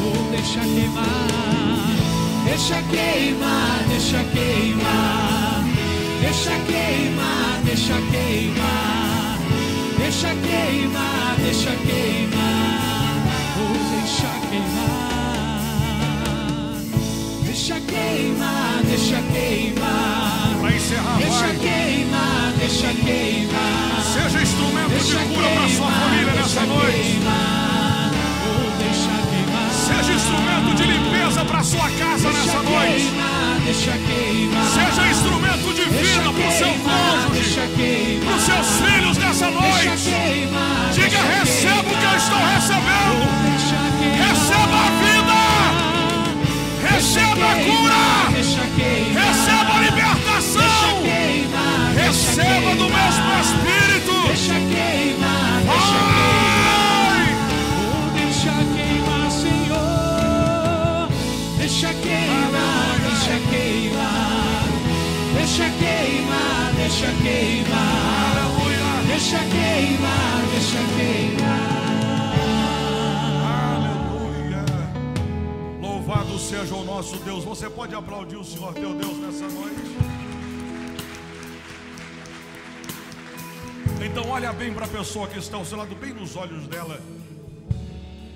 oh, 0.00 0.30
deixa 0.30 0.60
queimar, 0.60 1.38
deixa 2.44 2.82
queimar, 2.82 3.84
deixa 3.88 4.24
queimar, 4.32 5.64
deixa 6.20 6.50
queimar, 6.66 7.60
deixa 7.64 8.00
queimar, 8.12 9.38
deixa 9.98 10.28
queimar, 10.28 11.36
deixa 11.42 11.70
queimar, 11.84 12.77
deixa 14.18 14.40
queimar. 14.48 14.98
Deixa 17.44 17.80
queimar, 17.80 18.80
deixa 18.84 19.22
queimar. 19.32 20.56
Para 20.60 20.74
encerrar, 20.74 21.18
Deixa 21.18 21.46
vai. 21.46 21.56
queimar, 21.56 22.52
deixa 22.58 22.88
queimar. 22.94 24.02
Seja 24.12 24.42
instrumento 24.42 24.88
Deixa 24.88 25.18
de 25.18 25.34
cura 25.34 25.48
para 25.48 25.68
sua 25.68 25.90
família 25.90 26.32
nessa 26.34 26.60
noite. 26.62 26.92
queimar. 26.92 28.10
Queimar. 29.30 29.70
Seja 29.70 30.12
instrumento 30.12 30.74
de 30.74 30.82
limpeza 30.84 31.44
para 31.44 31.62
sua 31.62 31.90
casa 31.90 32.32
nessa 32.32 32.62
noite. 32.62 33.12
queimar. 34.06 34.66
Seja 34.66 35.08
instrumento 35.10 35.74
de 35.74 35.84
vida 35.84 36.32
para 36.32 36.48
o 36.48 36.52
seu 36.52 36.72
cônjuge, 36.84 38.20
para 38.24 38.34
os 38.34 38.42
seus 38.42 38.66
filhos 38.80 39.18
nessa 39.18 39.50
noite. 39.50 40.10
Diga: 40.92 41.18
receba 41.38 41.80
o 41.80 41.98
que 41.98 42.04
eu 42.04 42.16
estou 42.16 42.38
recebendo. 42.38 43.67
Receba 44.16 44.78
a 44.78 44.90
vida. 45.02 45.42
Receba 46.88 47.46
a 47.46 47.56
cura. 47.56 48.04
Receba 49.12 49.72
a 49.74 49.80
libertação. 49.80 50.88
Receba 51.94 52.70
do 52.74 52.88
mesmo 52.88 53.28
Espírito. 53.40 54.14
Deixa 54.28 54.54
queimar, 54.54 55.62
deixa 55.68 55.98
queimar. 56.16 57.18
Deixa 58.14 58.52
queimar, 58.74 59.30
Senhor. 59.30 61.08
Deixa 61.58 61.90
queimar, 61.94 62.90
deixa 63.02 63.36
queimar. 63.50 64.64
Deixa 65.34 65.66
queimar, 65.70 66.72
deixa 66.76 67.10
queimar. 67.22 68.18
Deixa 69.06 69.38
queimar, 69.38 70.42
deixa 70.52 70.78
queimar. 70.96 71.47
Seja 76.48 76.74
o 76.74 76.84
nosso 76.84 77.16
Deus. 77.18 77.44
Você 77.44 77.68
pode 77.68 77.94
aplaudir 77.94 78.36
o 78.36 78.44
Senhor 78.44 78.72
teu 78.72 78.94
Deus 78.94 79.18
nessa 79.18 79.48
noite? 79.48 79.82
Então 84.04 84.30
olha 84.30 84.52
bem 84.52 84.72
para 84.72 84.86
a 84.86 84.88
pessoa 84.88 85.26
que 85.28 85.38
está 85.38 85.56
ao 85.58 85.64
seu 85.64 85.76
lado, 85.76 85.94
bem 85.94 86.14
nos 86.14 86.36
olhos 86.36 86.66
dela. 86.66 86.98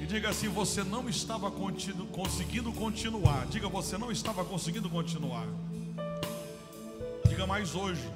E 0.01 0.05
diga 0.05 0.29
assim: 0.29 0.49
você 0.49 0.85
não 0.85 1.09
estava 1.09 1.51
continu- 1.51 2.07
conseguindo 2.07 2.71
continuar. 2.73 3.47
Diga, 3.47 3.69
você 3.69 3.97
não 3.97 4.13
estava 4.13 4.45
conseguindo 4.45 4.91
continuar. 4.91 5.47
Diga 7.29 7.47
mais 7.47 7.75
hoje. 7.75 8.07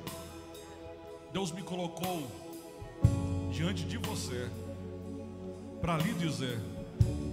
Deus 1.32 1.50
me 1.52 1.62
colocou 1.62 2.26
diante 3.50 3.84
de 3.84 3.96
você 3.96 4.50
para 5.80 5.96
lhe 5.96 6.12
dizer: 6.14 6.60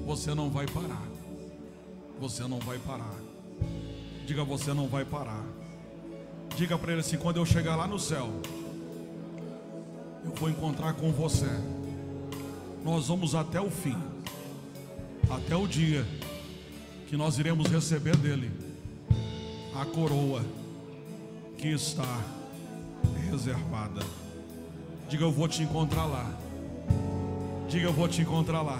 você 0.06 0.34
não 0.34 0.50
vai 0.50 0.66
parar. 0.68 1.13
Você 2.20 2.48
não 2.48 2.60
vai 2.60 2.78
parar. 2.80 3.16
Diga, 4.26 4.44
você 4.44 4.74
não 4.74 4.88
vai 4.88 5.04
parar. 5.06 5.44
Diga 6.56 6.78
para 6.78 6.92
ele 6.92 7.02
assim: 7.02 7.18
quando 7.18 7.38
eu 7.38 7.46
chegar 7.46 7.76
lá 7.76 7.88
no 7.88 8.00
céu, 8.00 8.30
eu 10.24 10.32
vou 10.32 10.50
encontrar 10.50 10.94
com 10.94 11.12
você. 11.12 11.50
Nós 12.84 13.08
vamos 13.08 13.36
até 13.36 13.60
o 13.62 13.70
fim, 13.70 13.98
até 15.30 15.56
o 15.56 15.68
dia 15.68 16.06
que 17.08 17.16
nós 17.16 17.38
iremos 17.38 17.68
receber 17.68 18.16
dele 18.18 18.52
a 19.76 19.86
coroa 19.86 20.44
que 21.58 21.70
está 21.70 22.22
reservada 23.30 24.02
Diga, 25.14 25.26
eu 25.26 25.32
vou 25.32 25.48
te 25.48 25.62
encontrar 25.62 26.06
lá. 26.06 26.28
Diga, 27.70 27.86
eu 27.86 27.94
vou 27.94 28.08
te 28.08 28.24
encontrar 28.24 28.64
lá. 28.64 28.80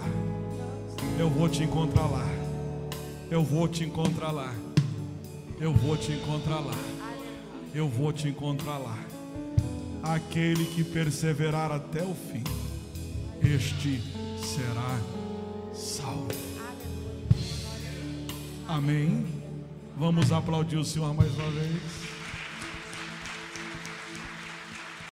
Eu 1.16 1.30
vou 1.30 1.48
te 1.48 1.62
encontrar 1.62 2.06
lá. 2.06 2.26
Eu 3.34 3.42
vou 3.42 3.66
te 3.66 3.82
encontrar 3.82 4.30
lá. 4.30 4.54
Eu 5.60 5.74
vou 5.74 5.96
te 5.96 6.12
encontrar 6.12 6.60
lá. 6.60 6.74
Eu 7.74 7.88
vou 7.88 8.12
te 8.12 8.28
encontrar 8.28 8.78
lá. 8.78 8.96
Aquele 10.04 10.64
que 10.66 10.84
perseverar 10.84 11.72
até 11.72 12.04
o 12.04 12.14
fim, 12.14 12.44
este 13.42 14.00
será 14.40 15.00
salvo. 15.74 16.28
Amém. 18.68 19.26
Vamos 19.96 20.30
aplaudir 20.30 20.76
o 20.76 20.84
Senhor 20.84 21.12
mais 21.12 21.34
uma 21.34 21.50
vez. 21.50 22.13